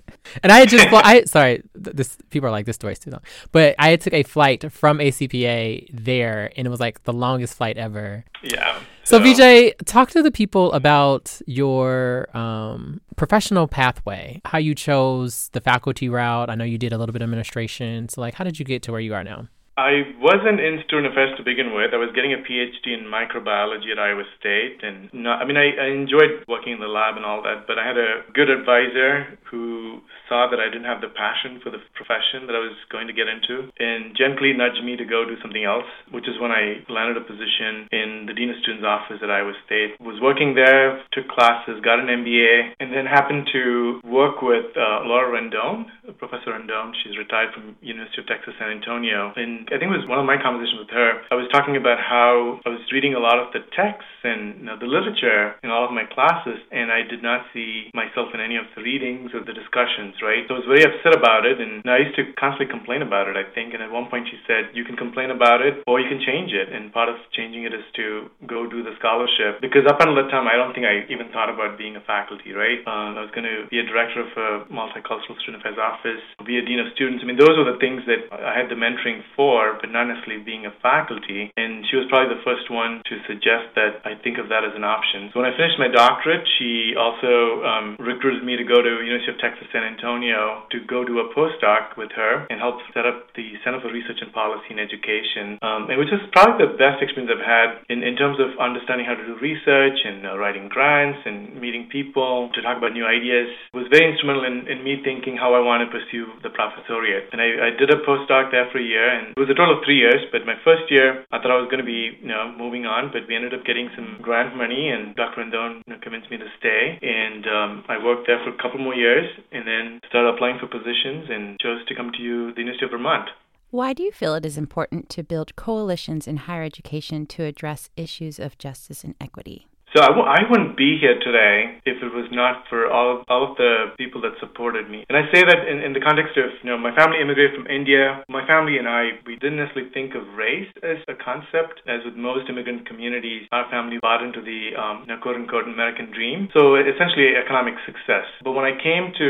and 0.42 0.52
I 0.52 0.60
had 0.60 0.68
just, 0.68 0.90
well, 0.90 1.02
I 1.04 1.24
sorry, 1.24 1.62
this 1.74 2.16
people 2.30 2.48
are 2.48 2.52
like 2.52 2.66
this 2.66 2.76
story's 2.76 2.98
too 2.98 3.10
long, 3.10 3.22
but 3.52 3.74
I 3.78 3.96
took 3.96 4.12
a 4.12 4.22
flight 4.22 4.70
from 4.72 4.98
ACPA 4.98 5.90
there, 5.92 6.52
and 6.56 6.66
it 6.66 6.70
was 6.70 6.80
like 6.80 7.02
the 7.04 7.12
longest 7.12 7.54
flight 7.54 7.76
ever. 7.76 8.24
Yeah. 8.42 8.78
So, 9.04 9.18
so 9.18 9.24
Vijay, 9.24 9.74
talk 9.86 10.10
to 10.10 10.22
the 10.22 10.30
people 10.30 10.72
about 10.72 11.40
your 11.46 12.28
um, 12.36 13.00
professional 13.16 13.66
pathway, 13.66 14.40
how 14.44 14.58
you 14.58 14.74
chose 14.74 15.48
the 15.52 15.60
faculty 15.60 16.08
route. 16.08 16.48
I 16.48 16.54
know 16.54 16.64
you 16.64 16.78
did 16.78 16.92
a 16.92 16.98
little 16.98 17.12
bit 17.12 17.22
of 17.22 17.26
administration. 17.26 18.08
So, 18.08 18.20
like, 18.20 18.34
how 18.34 18.44
did 18.44 18.58
you 18.58 18.64
get 18.64 18.82
to 18.84 18.92
where 18.92 19.00
you 19.00 19.14
are 19.14 19.24
now? 19.24 19.48
I 19.80 20.12
wasn't 20.20 20.60
in 20.60 20.82
student 20.84 21.12
affairs 21.12 21.36
to 21.36 21.42
begin 21.42 21.72
with. 21.74 21.92
I 21.92 21.96
was 21.96 22.10
getting 22.14 22.32
a 22.32 22.42
PhD 22.44 22.92
in 22.92 23.08
microbiology 23.08 23.90
at 23.92 23.98
Iowa 23.98 24.24
State, 24.38 24.82
and 24.82 25.08
not, 25.12 25.40
I 25.40 25.44
mean, 25.46 25.56
I, 25.56 25.72
I 25.76 25.88
enjoyed 25.88 26.44
working 26.48 26.74
in 26.74 26.80
the 26.80 26.88
lab 26.88 27.16
and 27.16 27.24
all 27.24 27.42
that. 27.42 27.66
But 27.66 27.78
I 27.78 27.86
had 27.86 27.96
a 27.96 28.22
good 28.34 28.50
advisor 28.50 29.38
who 29.50 30.00
saw 30.30 30.46
that 30.46 30.62
I 30.62 30.70
didn't 30.70 30.86
have 30.86 31.02
the 31.02 31.10
passion 31.10 31.58
for 31.58 31.74
the 31.74 31.82
profession 31.98 32.46
that 32.46 32.54
I 32.54 32.62
was 32.62 32.78
going 32.94 33.10
to 33.10 33.12
get 33.12 33.26
into 33.26 33.66
and 33.82 34.14
gently 34.14 34.54
nudged 34.54 34.86
me 34.86 34.94
to 34.94 35.02
go 35.02 35.26
do 35.26 35.34
something 35.42 35.66
else, 35.66 35.90
which 36.14 36.30
is 36.30 36.38
when 36.38 36.54
I 36.54 36.86
landed 36.86 37.18
a 37.18 37.26
position 37.26 37.90
in 37.90 38.30
the 38.30 38.34
Dean 38.38 38.54
of 38.54 38.62
Students 38.62 38.86
office 38.86 39.18
at 39.18 39.28
Iowa 39.28 39.50
State. 39.66 39.98
Was 39.98 40.22
working 40.22 40.54
there, 40.54 41.02
took 41.10 41.26
classes, 41.26 41.82
got 41.82 41.98
an 41.98 42.06
MBA, 42.06 42.78
and 42.78 42.94
then 42.94 43.10
happened 43.10 43.50
to 43.50 43.98
work 44.06 44.38
with 44.38 44.70
uh, 44.78 45.02
Laura 45.02 45.34
Rendon, 45.34 45.90
Professor 46.22 46.54
Rendon. 46.54 46.94
She's 47.02 47.18
retired 47.18 47.50
from 47.50 47.74
University 47.82 48.22
of 48.22 48.30
Texas 48.30 48.54
San 48.62 48.70
Antonio. 48.70 49.34
And 49.34 49.66
I 49.74 49.82
think 49.82 49.90
it 49.90 49.98
was 49.98 50.06
one 50.06 50.22
of 50.22 50.28
my 50.30 50.38
conversations 50.38 50.78
with 50.78 50.94
her. 50.94 51.26
I 51.34 51.34
was 51.34 51.50
talking 51.50 51.74
about 51.74 51.98
how 51.98 52.62
I 52.62 52.70
was 52.70 52.86
reading 52.94 53.18
a 53.18 53.22
lot 53.22 53.42
of 53.42 53.50
the 53.50 53.66
texts 53.74 54.22
and 54.22 54.62
you 54.62 54.66
know, 54.70 54.78
the 54.78 54.86
literature 54.86 55.58
in 55.66 55.74
all 55.74 55.82
of 55.82 55.90
my 55.90 56.06
classes, 56.06 56.62
and 56.70 56.94
I 56.94 57.02
did 57.02 57.22
not 57.24 57.50
see 57.50 57.90
myself 57.96 58.30
in 58.30 58.38
any 58.38 58.54
of 58.54 58.70
the 58.76 58.82
readings 58.86 59.34
or 59.34 59.42
the 59.42 59.56
discussions 59.56 60.19
right? 60.22 60.44
So 60.46 60.56
I 60.56 60.58
was 60.62 60.68
very 60.68 60.84
upset 60.84 61.16
about 61.16 61.48
it, 61.48 61.58
and 61.58 61.82
I 61.88 62.04
used 62.04 62.16
to 62.20 62.28
constantly 62.36 62.68
complain 62.68 63.00
about 63.00 63.26
it, 63.26 63.36
I 63.36 63.48
think. 63.56 63.72
And 63.72 63.82
at 63.82 63.90
one 63.90 64.12
point 64.12 64.28
she 64.28 64.38
said, 64.44 64.70
You 64.76 64.84
can 64.84 64.94
complain 64.96 65.32
about 65.32 65.64
it, 65.64 65.80
or 65.88 65.98
you 65.98 66.08
can 66.08 66.20
change 66.20 66.52
it. 66.52 66.68
And 66.68 66.92
part 66.92 67.08
of 67.08 67.16
changing 67.32 67.64
it 67.64 67.72
is 67.72 67.84
to 67.96 68.28
go 68.44 68.68
do 68.68 68.84
the 68.84 68.94
scholarship. 69.00 69.64
Because 69.64 69.88
up 69.88 69.98
until 69.98 70.16
that 70.20 70.28
time, 70.28 70.46
I 70.46 70.60
don't 70.60 70.76
think 70.76 70.84
I 70.84 71.08
even 71.08 71.32
thought 71.32 71.48
about 71.48 71.80
being 71.80 71.96
a 71.96 72.04
faculty, 72.04 72.52
right? 72.52 72.84
Um, 72.84 73.16
I 73.16 73.24
was 73.24 73.32
going 73.32 73.48
to 73.48 73.66
be 73.72 73.80
a 73.80 73.86
director 73.86 74.20
of 74.20 74.30
a 74.36 74.48
multicultural 74.68 75.38
student 75.40 75.64
affairs 75.64 75.80
office, 75.80 76.22
be 76.44 76.60
a 76.60 76.64
dean 76.64 76.80
of 76.82 76.92
students. 76.92 77.24
I 77.24 77.26
mean, 77.26 77.40
those 77.40 77.56
were 77.56 77.68
the 77.68 77.80
things 77.80 78.04
that 78.04 78.28
I 78.28 78.52
had 78.52 78.68
the 78.68 78.76
mentoring 78.76 79.24
for, 79.34 79.80
but 79.80 79.88
not 79.88 80.10
necessarily 80.10 80.44
being 80.44 80.68
a 80.68 80.74
faculty. 80.84 81.48
And 81.56 81.86
she 81.88 81.96
was 81.96 82.04
probably 82.12 82.36
the 82.36 82.44
first 82.44 82.68
one 82.68 83.00
to 83.08 83.14
suggest 83.24 83.72
that 83.78 84.04
I 84.04 84.18
think 84.20 84.36
of 84.36 84.52
that 84.52 84.66
as 84.66 84.76
an 84.76 84.84
option. 84.84 85.32
So 85.32 85.40
when 85.40 85.48
I 85.48 85.56
finished 85.56 85.80
my 85.80 85.88
doctorate, 85.88 86.44
she 86.58 86.92
also 86.98 87.64
um, 87.64 87.86
recruited 88.00 88.44
me 88.44 88.56
to 88.56 88.66
go 88.66 88.82
to 88.82 88.90
University 89.00 89.32
of 89.32 89.40
Texas 89.40 89.64
San 89.72 89.86
Antonio 89.86 90.09
Antonio 90.10 90.66
to 90.74 90.82
go 90.90 91.06
do 91.06 91.22
a 91.22 91.30
postdoc 91.30 91.94
with 91.94 92.10
her 92.18 92.46
and 92.50 92.58
help 92.58 92.82
set 92.90 93.06
up 93.06 93.30
the 93.38 93.54
Center 93.62 93.78
for 93.78 93.94
Research 93.94 94.18
and 94.18 94.34
Policy 94.34 94.74
in 94.74 94.78
Education, 94.82 95.54
um, 95.62 95.86
and 95.86 96.02
which 96.02 96.10
is 96.10 96.18
probably 96.34 96.66
the 96.66 96.74
best 96.74 96.98
experience 96.98 97.30
I've 97.30 97.46
had 97.46 97.86
in, 97.86 98.02
in 98.02 98.18
terms 98.18 98.42
of 98.42 98.58
understanding 98.58 99.06
how 99.06 99.14
to 99.14 99.22
do 99.22 99.38
research 99.38 100.02
and 100.02 100.26
uh, 100.26 100.34
writing 100.34 100.66
grants 100.66 101.22
and 101.22 101.54
meeting 101.62 101.86
people 101.94 102.50
to 102.54 102.58
talk 102.58 102.74
about 102.74 102.90
new 102.90 103.06
ideas. 103.06 103.54
It 103.70 103.78
was 103.78 103.86
very 103.94 104.10
instrumental 104.10 104.42
in, 104.42 104.66
in 104.66 104.82
me 104.82 104.98
thinking 105.06 105.38
how 105.38 105.54
I 105.54 105.62
want 105.62 105.86
to 105.86 105.88
pursue 105.94 106.26
the 106.42 106.50
professoriate. 106.50 107.30
And 107.30 107.38
I, 107.38 107.70
I 107.70 107.78
did 107.78 107.94
a 107.94 108.02
postdoc 108.02 108.50
there 108.50 108.66
for 108.74 108.82
a 108.82 108.84
year, 108.84 109.06
and 109.06 109.30
it 109.30 109.38
was 109.38 109.46
a 109.46 109.54
total 109.54 109.78
of 109.78 109.86
three 109.86 110.02
years. 110.02 110.26
But 110.34 110.42
my 110.42 110.58
first 110.66 110.90
year, 110.90 111.22
I 111.30 111.38
thought 111.38 111.54
I 111.54 111.62
was 111.62 111.70
going 111.70 111.80
to 111.82 111.86
be, 111.86 112.18
you 112.18 112.34
know, 112.34 112.50
moving 112.58 112.82
on, 112.82 113.14
but 113.14 113.30
we 113.30 113.38
ended 113.38 113.54
up 113.54 113.62
getting 113.62 113.94
some 113.94 114.18
grant 114.18 114.58
money, 114.58 114.90
and 114.90 115.14
Dr. 115.14 115.46
Rendon 115.46 115.86
you 115.86 115.94
know, 115.94 116.00
convinced 116.02 116.34
me 116.34 116.36
to 116.42 116.50
stay. 116.58 116.98
And 116.98 117.46
um, 117.46 117.70
I 117.86 118.02
worked 118.02 118.26
there 118.26 118.42
for 118.42 118.50
a 118.50 118.58
couple 118.58 118.82
more 118.82 118.94
years, 118.94 119.30
and 119.52 119.66
then 119.66 119.99
started 120.08 120.34
applying 120.34 120.58
for 120.58 120.66
positions 120.66 121.28
and 121.30 121.58
chose 121.60 121.84
to 121.86 121.94
come 121.94 122.10
to 122.12 122.22
you, 122.22 122.52
the 122.54 122.60
University 122.60 122.84
of 122.84 122.90
Vermont. 122.90 123.30
Why 123.70 123.92
do 123.92 124.02
you 124.02 124.10
feel 124.10 124.34
it 124.34 124.44
is 124.44 124.58
important 124.58 125.08
to 125.10 125.22
build 125.22 125.54
coalitions 125.54 126.26
in 126.26 126.38
higher 126.38 126.64
education 126.64 127.26
to 127.26 127.44
address 127.44 127.88
issues 127.96 128.40
of 128.40 128.58
justice 128.58 129.04
and 129.04 129.14
equity? 129.20 129.66
So 129.90 129.98
I 129.98 130.14
w- 130.14 130.26
I 130.26 130.46
wouldn't 130.46 130.78
be 130.78 130.98
here 131.02 131.18
today 131.18 131.82
if 131.82 131.98
it 131.98 132.14
was 132.14 132.30
not 132.30 132.62
for 132.70 132.86
all, 132.86 133.26
all 133.26 133.50
of 133.50 133.56
the 133.58 133.90
people 133.98 134.22
that 134.22 134.38
supported 134.38 134.86
me. 134.86 135.02
And 135.10 135.18
I 135.18 135.26
say 135.34 135.42
that 135.42 135.66
in, 135.66 135.82
in 135.82 135.92
the 135.92 136.00
context 136.00 136.38
of, 136.38 136.54
you 136.62 136.70
know, 136.70 136.78
my 136.78 136.94
family 136.94 137.18
immigrated 137.18 137.58
from 137.58 137.66
India. 137.66 138.22
My 138.30 138.46
family 138.46 138.78
and 138.78 138.86
I, 138.86 139.18
we 139.26 139.34
didn't 139.42 139.58
necessarily 139.58 139.90
think 139.90 140.14
of 140.14 140.22
race 140.38 140.70
as 140.86 141.02
a 141.10 141.18
concept. 141.18 141.82
As 141.90 142.06
with 142.06 142.14
most 142.14 142.46
immigrant 142.46 142.86
communities, 142.86 143.50
our 143.50 143.66
family 143.66 143.98
bought 143.98 144.22
into 144.22 144.38
the, 144.38 144.78
um, 144.78 145.02
you 145.02 145.10
know, 145.10 145.18
quote 145.18 145.34
unquote 145.34 145.66
American 145.66 146.14
dream. 146.14 146.46
So 146.54 146.78
essentially 146.78 147.34
economic 147.34 147.74
success. 147.82 148.30
But 148.46 148.54
when 148.54 148.70
I 148.70 148.78
came 148.78 149.10
to 149.18 149.28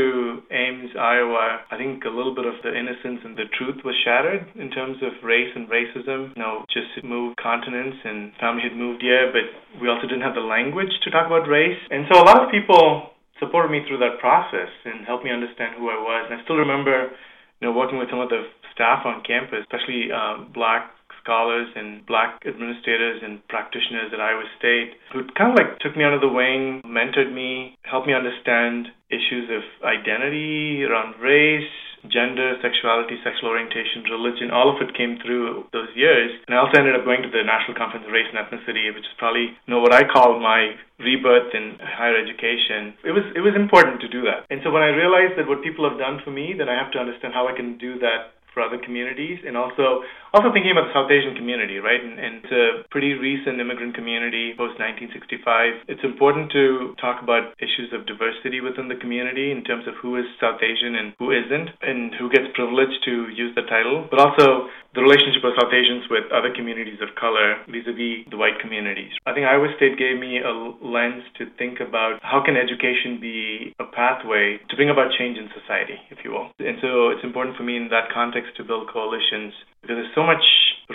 Ames, 0.53 0.92
Iowa, 0.92 1.64
I 1.73 1.81
think 1.81 2.05
a 2.05 2.12
little 2.12 2.37
bit 2.37 2.44
of 2.44 2.61
the 2.61 2.77
innocence 2.77 3.25
and 3.25 3.33
the 3.33 3.49
truth 3.57 3.81
was 3.81 3.96
shattered 4.05 4.44
in 4.61 4.68
terms 4.68 5.01
of 5.01 5.16
race 5.25 5.49
and 5.57 5.73
racism. 5.73 6.37
You 6.37 6.42
know, 6.44 6.68
just 6.68 6.92
moved 7.01 7.40
continents 7.40 7.96
and 8.05 8.37
family 8.37 8.68
had 8.68 8.77
moved 8.77 9.01
here, 9.01 9.33
but 9.33 9.49
we 9.81 9.88
also 9.88 10.05
didn't 10.05 10.20
have 10.20 10.37
the 10.37 10.49
language 10.50 10.90
to 11.06 11.08
talk 11.14 11.30
about 11.30 11.46
race. 11.46 11.78
And 11.94 12.10
so 12.10 12.18
a 12.18 12.26
lot 12.26 12.42
of 12.42 12.50
people 12.50 13.14
supported 13.38 13.70
me 13.70 13.86
through 13.86 14.02
that 14.02 14.18
process 14.18 14.68
and 14.84 15.06
helped 15.06 15.24
me 15.24 15.30
understand 15.30 15.78
who 15.78 15.88
I 15.88 15.96
was. 15.96 16.26
And 16.28 16.34
I 16.36 16.44
still 16.44 16.58
remember, 16.58 17.14
you 17.62 17.64
know, 17.64 17.72
working 17.72 17.96
with 18.02 18.10
some 18.10 18.18
of 18.18 18.28
the 18.28 18.50
staff 18.74 19.06
on 19.06 19.22
campus, 19.22 19.62
especially 19.64 20.10
um, 20.10 20.50
black 20.52 20.90
scholars 21.22 21.68
and 21.76 22.04
black 22.06 22.40
administrators 22.46 23.22
and 23.22 23.46
practitioners 23.48 24.12
at 24.12 24.20
Iowa 24.20 24.44
State 24.59 24.96
who 25.12 25.24
kind 25.37 25.52
of 25.52 25.56
like 25.56 25.78
took 25.78 25.96
me 25.96 26.04
under 26.04 26.20
the 26.20 26.33
wing, 26.33 26.83
mentored 26.85 27.33
me, 27.33 27.76
helped 27.83 28.06
me 28.06 28.14
understand 28.14 28.88
issues 29.11 29.50
of 29.50 29.62
identity 29.85 30.85
around 30.85 31.18
race, 31.20 31.68
gender, 32.09 32.56
sexuality, 32.64 33.20
sexual 33.20 33.52
orientation, 33.52 34.09
religion, 34.09 34.48
all 34.48 34.72
of 34.72 34.80
it 34.80 34.96
came 34.96 35.20
through 35.20 35.68
those 35.76 35.92
years. 35.92 36.33
And 36.48 36.56
I 36.56 36.62
also 36.64 36.80
ended 36.80 36.96
up 36.96 37.04
going 37.04 37.20
to 37.20 37.28
the 37.28 37.44
National 37.44 37.76
Conference 37.76 38.09
of 38.09 38.12
Race 38.12 38.30
and 38.33 38.40
Ethnicity, 38.40 38.88
which 38.94 39.04
is 39.04 39.16
probably 39.20 39.52
you 39.52 39.70
know 39.70 39.85
what 39.85 39.92
I 39.92 40.09
call 40.09 40.40
my 40.40 40.72
rebirth 40.96 41.52
in 41.52 41.76
higher 41.83 42.16
education. 42.16 42.96
It 43.04 43.12
was 43.12 43.26
it 43.37 43.44
was 43.44 43.52
important 43.52 44.00
to 44.00 44.09
do 44.09 44.24
that. 44.24 44.48
And 44.48 44.64
so 44.64 44.72
when 44.72 44.80
I 44.80 44.96
realized 44.96 45.37
that 45.37 45.48
what 45.48 45.61
people 45.61 45.85
have 45.85 46.00
done 46.00 46.24
for 46.24 46.30
me, 46.33 46.56
then 46.56 46.68
I 46.72 46.76
have 46.78 46.92
to 46.96 47.00
understand 47.00 47.35
how 47.37 47.48
I 47.48 47.52
can 47.52 47.76
do 47.76 47.98
that 48.00 48.33
for 48.52 48.62
other 48.62 48.78
communities 48.83 49.38
and 49.46 49.56
also 49.56 50.02
also 50.33 50.53
thinking 50.55 50.71
about 50.71 50.90
the 50.90 50.95
South 50.95 51.11
Asian 51.11 51.35
community, 51.35 51.79
right? 51.83 51.99
And, 51.99 52.19
and 52.19 52.33
it's 52.43 52.55
a 52.55 52.87
pretty 52.90 53.14
recent 53.19 53.59
immigrant 53.59 53.95
community 53.95 54.55
post 54.55 54.79
1965. 54.79 55.90
It's 55.90 56.05
important 56.07 56.51
to 56.55 56.95
talk 57.03 57.23
about 57.23 57.55
issues 57.59 57.90
of 57.90 58.07
diversity 58.07 58.62
within 58.62 58.87
the 58.87 58.99
community 58.99 59.51
in 59.51 59.66
terms 59.66 59.87
of 59.90 59.95
who 59.99 60.16
is 60.16 60.27
South 60.38 60.62
Asian 60.62 60.95
and 60.95 61.14
who 61.19 61.35
isn't, 61.35 61.71
and 61.83 62.14
who 62.14 62.31
gets 62.31 62.47
privileged 62.55 63.03
to 63.05 63.31
use 63.35 63.55
the 63.59 63.66
title, 63.66 64.07
but 64.11 64.23
also 64.23 64.71
the 64.95 65.03
relationship 65.03 65.43
of 65.47 65.55
South 65.55 65.71
Asians 65.71 66.07
with 66.11 66.27
other 66.35 66.51
communities 66.51 66.99
of 66.99 67.14
color 67.14 67.62
vis-a-vis 67.71 68.27
the 68.31 68.38
white 68.38 68.59
communities. 68.59 69.14
I 69.27 69.35
think 69.35 69.47
Iowa 69.47 69.71
State 69.79 69.99
gave 69.99 70.19
me 70.19 70.43
a 70.43 70.51
lens 70.83 71.23
to 71.38 71.47
think 71.59 71.79
about 71.79 72.19
how 72.23 72.43
can 72.43 72.59
education 72.59 73.23
be 73.23 73.75
a 73.79 73.87
pathway 73.87 74.59
to 74.59 74.75
bring 74.75 74.90
about 74.90 75.14
change 75.14 75.38
in 75.38 75.47
society, 75.55 75.95
if 76.11 76.19
you 76.27 76.35
will. 76.35 76.51
And 76.59 76.79
so 76.83 77.14
it's 77.14 77.23
important 77.23 77.57
for 77.57 77.62
me 77.62 77.77
in 77.77 77.87
that 77.95 78.11
context 78.11 78.59
to 78.59 78.66
build 78.66 78.90
coalitions 78.90 79.55
because 79.83 79.97
there's 79.97 80.14
so 80.14 80.23
much 80.23 80.43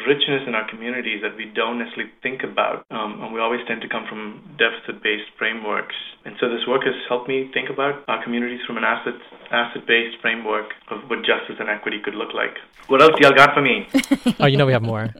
richness 0.03 0.43
in 0.45 0.53
our 0.53 0.67
communities 0.69 1.21
that 1.23 1.35
we 1.37 1.45
don't 1.55 1.79
necessarily 1.79 2.11
think 2.21 2.43
about, 2.43 2.85
um, 2.91 3.23
and 3.23 3.33
we 3.33 3.39
always 3.39 3.61
tend 3.67 3.81
to 3.81 3.87
come 3.87 4.05
from 4.07 4.43
deficit-based 4.59 5.31
frameworks. 5.37 5.95
And 6.25 6.35
so 6.39 6.49
this 6.49 6.67
work 6.67 6.83
has 6.83 6.95
helped 7.07 7.27
me 7.27 7.49
think 7.53 7.69
about 7.69 8.03
our 8.07 8.21
communities 8.23 8.59
from 8.67 8.77
an 8.77 8.83
asset 8.83 9.15
asset-based 9.51 10.19
framework 10.21 10.73
of 10.91 11.09
what 11.09 11.19
justice 11.19 11.55
and 11.59 11.69
equity 11.69 12.01
could 12.03 12.15
look 12.15 12.33
like. 12.33 12.55
What 12.87 13.01
else 13.01 13.13
y'all 13.19 13.31
got 13.31 13.53
for 13.53 13.61
me? 13.61 13.87
oh, 14.39 14.45
you 14.47 14.57
know 14.57 14.65
we 14.65 14.73
have 14.73 14.83
more. 14.83 15.13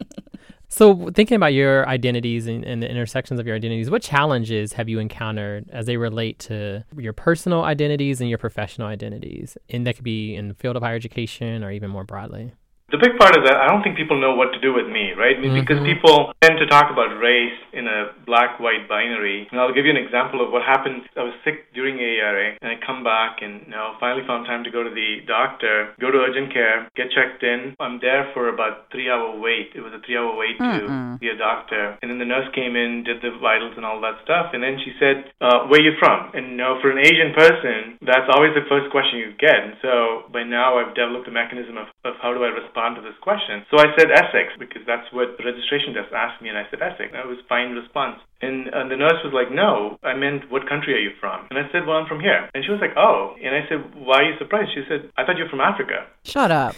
So, 0.68 1.10
thinking 1.12 1.36
about 1.36 1.54
your 1.54 1.88
identities 1.88 2.48
and, 2.48 2.66
and, 2.66 2.82
the 2.82 2.90
intersections 2.90 3.40
of 3.40 3.46
your 3.46 3.56
identities, 3.56 3.90
what 3.90 4.02
challenges 4.02 4.74
have 4.74 4.90
you 4.90 5.00
encountered 5.00 5.70
as 5.70 5.86
they 5.86 5.96
relate 5.96 6.40
to 6.40 6.84
your 6.98 7.14
personal 7.14 7.64
identities 7.64 8.20
and 8.20 8.30
your 8.30 8.40
professional 8.40 8.88
identities? 8.88 9.58
And 9.70 9.86
that 9.88 9.96
could 9.96 10.04
be 10.04 10.36
in 10.36 10.48
the 10.48 10.54
field 10.56 10.76
of 10.76 10.82
higher 10.84 10.96
education 10.96 11.64
or 11.64 11.72
even 11.72 11.90
more 11.92 12.04
broadly. 12.04 12.52
The 12.94 13.02
big 13.02 13.18
part 13.18 13.34
is 13.34 13.42
that 13.50 13.58
I 13.58 13.66
don't 13.66 13.82
think 13.82 13.98
people 13.98 14.22
know 14.22 14.38
what 14.38 14.54
to 14.54 14.62
do 14.62 14.70
with 14.70 14.86
me, 14.86 15.18
right? 15.18 15.42
Mm-hmm. 15.42 15.58
Because 15.58 15.82
people 15.82 16.38
tend 16.38 16.62
to 16.62 16.70
talk 16.70 16.94
about 16.94 17.18
race 17.18 17.58
in 17.74 17.90
a 17.90 18.14
black-white 18.30 18.86
binary. 18.86 19.50
And 19.50 19.58
I'll 19.58 19.74
give 19.74 19.90
you 19.90 19.92
an 19.92 19.98
example 19.98 20.46
of 20.46 20.54
what 20.54 20.62
happened. 20.62 21.02
I 21.18 21.26
was 21.26 21.34
sick 21.42 21.74
during 21.74 21.98
AERA, 21.98 22.62
and 22.62 22.70
I 22.70 22.78
come 22.78 23.02
back 23.02 23.42
and 23.42 23.66
you 23.66 23.74
know 23.74 23.98
finally 23.98 24.22
found 24.30 24.46
time 24.46 24.62
to 24.64 24.72
go 24.72 24.86
to 24.86 24.94
the 24.94 25.26
doctor, 25.26 25.98
go 25.98 26.14
to 26.14 26.30
urgent 26.30 26.54
care, 26.54 26.86
get 26.94 27.10
checked 27.10 27.42
in. 27.42 27.74
I'm 27.82 27.98
there 28.06 28.30
for 28.38 28.54
about 28.54 28.94
three-hour 28.94 29.42
wait. 29.42 29.74
It 29.74 29.82
was 29.82 29.92
a 29.98 30.02
three-hour 30.06 30.38
wait 30.38 30.62
mm-hmm. 30.62 30.86
to 30.86 31.18
see 31.18 31.34
a 31.34 31.38
doctor. 31.42 31.98
And 32.06 32.14
then 32.14 32.22
the 32.22 32.30
nurse 32.30 32.54
came 32.54 32.78
in, 32.78 33.02
did 33.02 33.18
the 33.26 33.34
vitals 33.42 33.74
and 33.82 33.86
all 33.86 33.98
that 34.06 34.22
stuff, 34.22 34.54
and 34.54 34.62
then 34.62 34.78
she 34.78 34.94
said, 35.02 35.34
uh, 35.42 35.66
"Where 35.74 35.82
are 35.82 35.88
you 35.90 35.98
from?" 35.98 36.38
And 36.38 36.54
you 36.54 36.58
know, 36.62 36.78
for 36.86 36.94
an 36.94 37.02
Asian 37.02 37.34
person, 37.34 37.98
that's 38.06 38.30
always 38.30 38.54
the 38.54 38.70
first 38.70 38.94
question 38.94 39.18
you 39.18 39.34
get. 39.42 39.58
And 39.58 39.74
so 39.82 40.30
by 40.30 40.46
now, 40.46 40.78
I've 40.78 40.94
developed 40.94 41.26
a 41.26 41.34
mechanism 41.34 41.82
of, 41.82 41.90
of 42.06 42.14
how 42.22 42.30
do 42.30 42.46
I 42.46 42.54
respond 42.54 42.75
respond 42.76 42.96
to 42.96 43.02
this 43.02 43.16
question. 43.22 43.64
So 43.72 43.80
I 43.80 43.88
said 43.98 44.12
Essex 44.12 44.52
because 44.60 44.82
that's 44.86 45.08
what 45.14 45.38
the 45.38 45.46
registration 45.46 45.94
desk 45.94 46.12
asked 46.12 46.42
me, 46.42 46.50
and 46.50 46.58
I 46.58 46.68
said 46.70 46.82
Essex. 46.82 47.12
That 47.14 47.26
was 47.26 47.38
fine 47.48 47.72
response. 47.72 48.20
And, 48.42 48.68
and 48.68 48.92
the 48.92 48.98
nurse 48.98 49.24
was 49.24 49.34
like, 49.34 49.52
No, 49.52 49.98
I 50.04 50.14
meant, 50.14 50.52
what 50.52 50.68
country 50.68 50.94
are 50.94 51.00
you 51.00 51.12
from? 51.20 51.48
And 51.50 51.60
I 51.60 51.72
said, 51.72 51.88
Well, 51.88 51.98
I'm 51.98 52.08
from 52.08 52.20
here. 52.20 52.50
And 52.54 52.64
she 52.66 52.72
was 52.72 52.82
like, 52.82 52.96
Oh. 52.98 53.36
And 53.42 53.56
I 53.56 53.68
said, 53.70 53.96
Why 53.96 54.22
are 54.22 54.24
you 54.24 54.38
surprised? 54.38 54.72
She 54.76 54.84
said, 54.90 55.10
I 55.18 55.26
thought 55.26 55.38
you 55.38 55.46
were 55.46 55.50
from 55.50 55.62
Africa. 55.62 56.08
Shut 56.24 56.52
up. 56.52 56.76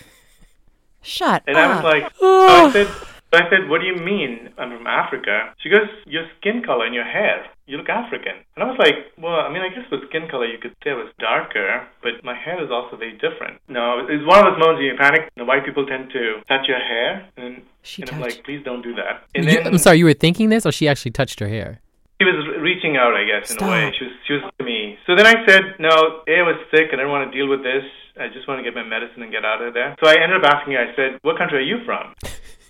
Shut 1.01 1.43
and 1.47 1.57
up. 1.57 1.63
And 1.63 1.71
I 1.71 1.75
was 1.75 1.83
like, 1.83 2.03
so 2.19 2.47
I 2.47 2.71
said, 2.71 2.87
so 2.87 3.33
I 3.33 3.49
said, 3.49 3.69
What 3.69 3.81
do 3.81 3.87
you 3.87 3.97
mean 3.97 4.53
I'm 4.57 4.77
from 4.77 4.87
Africa? 4.87 5.53
She 5.59 5.69
goes, 5.69 5.89
Your 6.05 6.27
skin 6.37 6.61
color 6.63 6.85
and 6.85 6.93
your 6.93 7.05
hair. 7.05 7.45
You 7.67 7.75
look 7.77 7.89
African. 7.89 8.35
And 8.55 8.63
I 8.63 8.67
was 8.67 8.79
like, 8.79 8.95
Well, 9.17 9.35
I 9.35 9.51
mean, 9.51 9.61
I 9.61 9.69
guess 9.69 9.83
with 9.91 10.07
skin 10.09 10.27
color 10.31 10.45
you 10.45 10.57
could 10.57 10.75
say 10.83 10.91
I 10.91 10.93
was 10.93 11.11
darker, 11.19 11.85
but 12.01 12.23
my 12.23 12.33
hair 12.33 12.63
is 12.63 12.71
also 12.71 12.95
very 12.95 13.13
different. 13.13 13.59
No, 13.67 14.07
it's 14.07 14.25
one 14.25 14.39
of 14.39 14.45
those 14.53 14.59
moments 14.59 14.79
when 14.79 14.87
you 14.87 14.95
panic. 14.97 15.29
The 15.35 15.43
white 15.45 15.65
people 15.65 15.85
tend 15.85 16.09
to 16.11 16.41
touch 16.47 16.65
your 16.67 16.79
hair, 16.79 17.27
and, 17.35 17.61
and 17.99 18.09
I'm 18.09 18.21
like, 18.21 18.43
Please 18.45 18.63
don't 18.63 18.81
do 18.81 18.95
that. 18.95 19.27
And 19.35 19.45
you, 19.45 19.51
then, 19.51 19.67
I'm 19.67 19.77
sorry, 19.77 19.99
you 19.99 20.05
were 20.05 20.13
thinking 20.13 20.49
this, 20.49 20.65
or 20.65 20.71
she 20.71 20.87
actually 20.87 21.11
touched 21.11 21.39
her 21.41 21.47
hair? 21.49 21.81
She 22.19 22.25
was 22.25 22.47
reaching 22.59 22.97
out, 22.97 23.13
I 23.13 23.25
guess, 23.25 23.51
in 23.51 23.57
Stop. 23.57 23.69
a 23.69 23.71
way. 23.71 23.93
She 23.99 24.05
was, 24.05 24.13
she 24.25 24.33
was 24.33 24.43
to 24.57 24.65
me. 24.65 24.97
So 25.05 25.15
then 25.15 25.27
I 25.27 25.45
said, 25.45 25.75
No, 25.77 26.23
A, 26.25 26.39
I 26.39 26.41
was 26.41 26.55
sick 26.71 26.89
and 26.91 26.99
I 26.99 27.03
didn't 27.03 27.11
want 27.11 27.29
to 27.31 27.37
deal 27.37 27.47
with 27.47 27.61
this. 27.61 27.83
I 28.19 28.27
just 28.29 28.47
want 28.47 28.57
to 28.57 28.63
get 28.63 28.73
my 28.73 28.81
medicine 28.83 29.21
and 29.21 29.31
get 29.31 29.45
out 29.45 29.61
of 29.61 29.75
there. 29.75 29.95
So 30.01 30.09
I 30.09 30.15
ended 30.23 30.43
up 30.43 30.51
asking 30.51 30.73
her, 30.73 30.87
I 30.87 30.95
said, 30.95 31.19
What 31.21 31.37
country 31.37 31.59
are 31.59 31.61
you 31.61 31.83
from? 31.85 32.15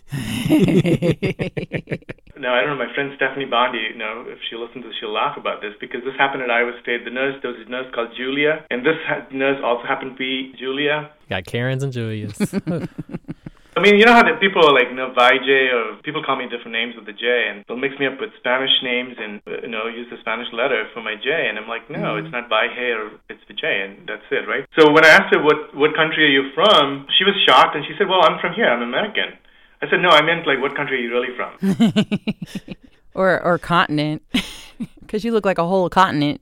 no, 2.48 2.56
I 2.56 2.64
don't 2.64 2.80
know. 2.80 2.80
My 2.80 2.88
friend 2.96 3.12
Stephanie 3.20 3.44
Bondi, 3.44 3.92
you 3.92 4.00
know, 4.00 4.24
if 4.24 4.40
she 4.48 4.56
listens 4.56 4.88
to 4.88 4.88
this, 4.88 4.96
she'll 5.04 5.12
laugh 5.12 5.36
about 5.36 5.60
this 5.60 5.76
because 5.84 6.00
this 6.08 6.16
happened 6.16 6.48
at 6.48 6.50
Iowa 6.50 6.72
State. 6.80 7.04
The 7.04 7.12
nurse, 7.12 7.36
there 7.44 7.52
was 7.52 7.60
a 7.60 7.68
nurse 7.68 7.92
called 7.92 8.16
Julia, 8.16 8.64
and 8.72 8.88
this 8.88 8.96
nurse 9.36 9.60
also 9.60 9.84
happened 9.84 10.16
to 10.16 10.18
be 10.18 10.56
Julia. 10.56 11.12
Got 11.28 11.44
Karens 11.44 11.84
and 11.84 11.92
Julias. 11.92 12.40
I 13.76 13.84
mean, 13.84 14.00
you 14.00 14.10
know 14.10 14.16
how 14.18 14.26
the 14.26 14.40
people 14.42 14.64
are 14.66 14.74
like, 14.74 14.90
you 14.90 14.98
know, 14.98 15.14
Vijay, 15.14 15.70
or 15.70 16.02
people 16.02 16.24
call 16.26 16.40
me 16.40 16.50
different 16.50 16.74
names 16.74 16.96
with 16.98 17.06
the 17.06 17.14
J, 17.14 17.28
and 17.52 17.68
they'll 17.68 17.78
mix 17.78 17.94
me 18.00 18.08
up 18.08 18.18
with 18.18 18.34
Spanish 18.40 18.74
names 18.82 19.20
and, 19.20 19.38
uh, 19.46 19.62
you 19.62 19.70
know, 19.70 19.86
use 19.86 20.08
the 20.10 20.18
Spanish 20.24 20.48
letter 20.50 20.88
for 20.96 21.04
my 21.04 21.14
J, 21.20 21.30
and 21.30 21.60
I'm 21.60 21.70
like, 21.70 21.86
no, 21.86 22.16
mm-hmm. 22.16 22.26
it's 22.26 22.34
not 22.34 22.50
Vijay, 22.50 22.96
or 22.96 23.14
it's 23.30 23.44
the 23.46 23.54
J, 23.54 23.68
and 23.68 24.08
that's 24.08 24.26
it, 24.32 24.50
right? 24.50 24.66
So 24.80 24.90
when 24.90 25.06
I 25.06 25.14
asked 25.14 25.36
her, 25.36 25.44
what, 25.44 25.76
what 25.78 25.94
country 25.94 26.26
are 26.26 26.34
you 26.34 26.50
from, 26.58 27.06
she 27.20 27.28
was 27.28 27.38
shocked, 27.46 27.76
and 27.76 27.86
she 27.86 27.94
said, 28.00 28.10
well, 28.10 28.26
I'm 28.26 28.40
from 28.40 28.58
here, 28.58 28.66
I'm 28.66 28.82
American. 28.82 29.36
I 29.82 29.90
said, 29.90 30.02
no, 30.02 30.10
I 30.10 30.22
meant 30.22 30.48
like, 30.48 30.60
what 30.60 30.76
country 30.76 30.98
are 30.98 31.02
you 31.02 31.12
really 31.12 31.36
from? 31.36 32.76
or 33.14 33.42
or 33.44 33.58
continent, 33.58 34.24
because 35.02 35.24
you 35.24 35.32
look 35.32 35.46
like 35.46 35.58
a 35.58 35.66
whole 35.66 35.90
continent 35.90 36.42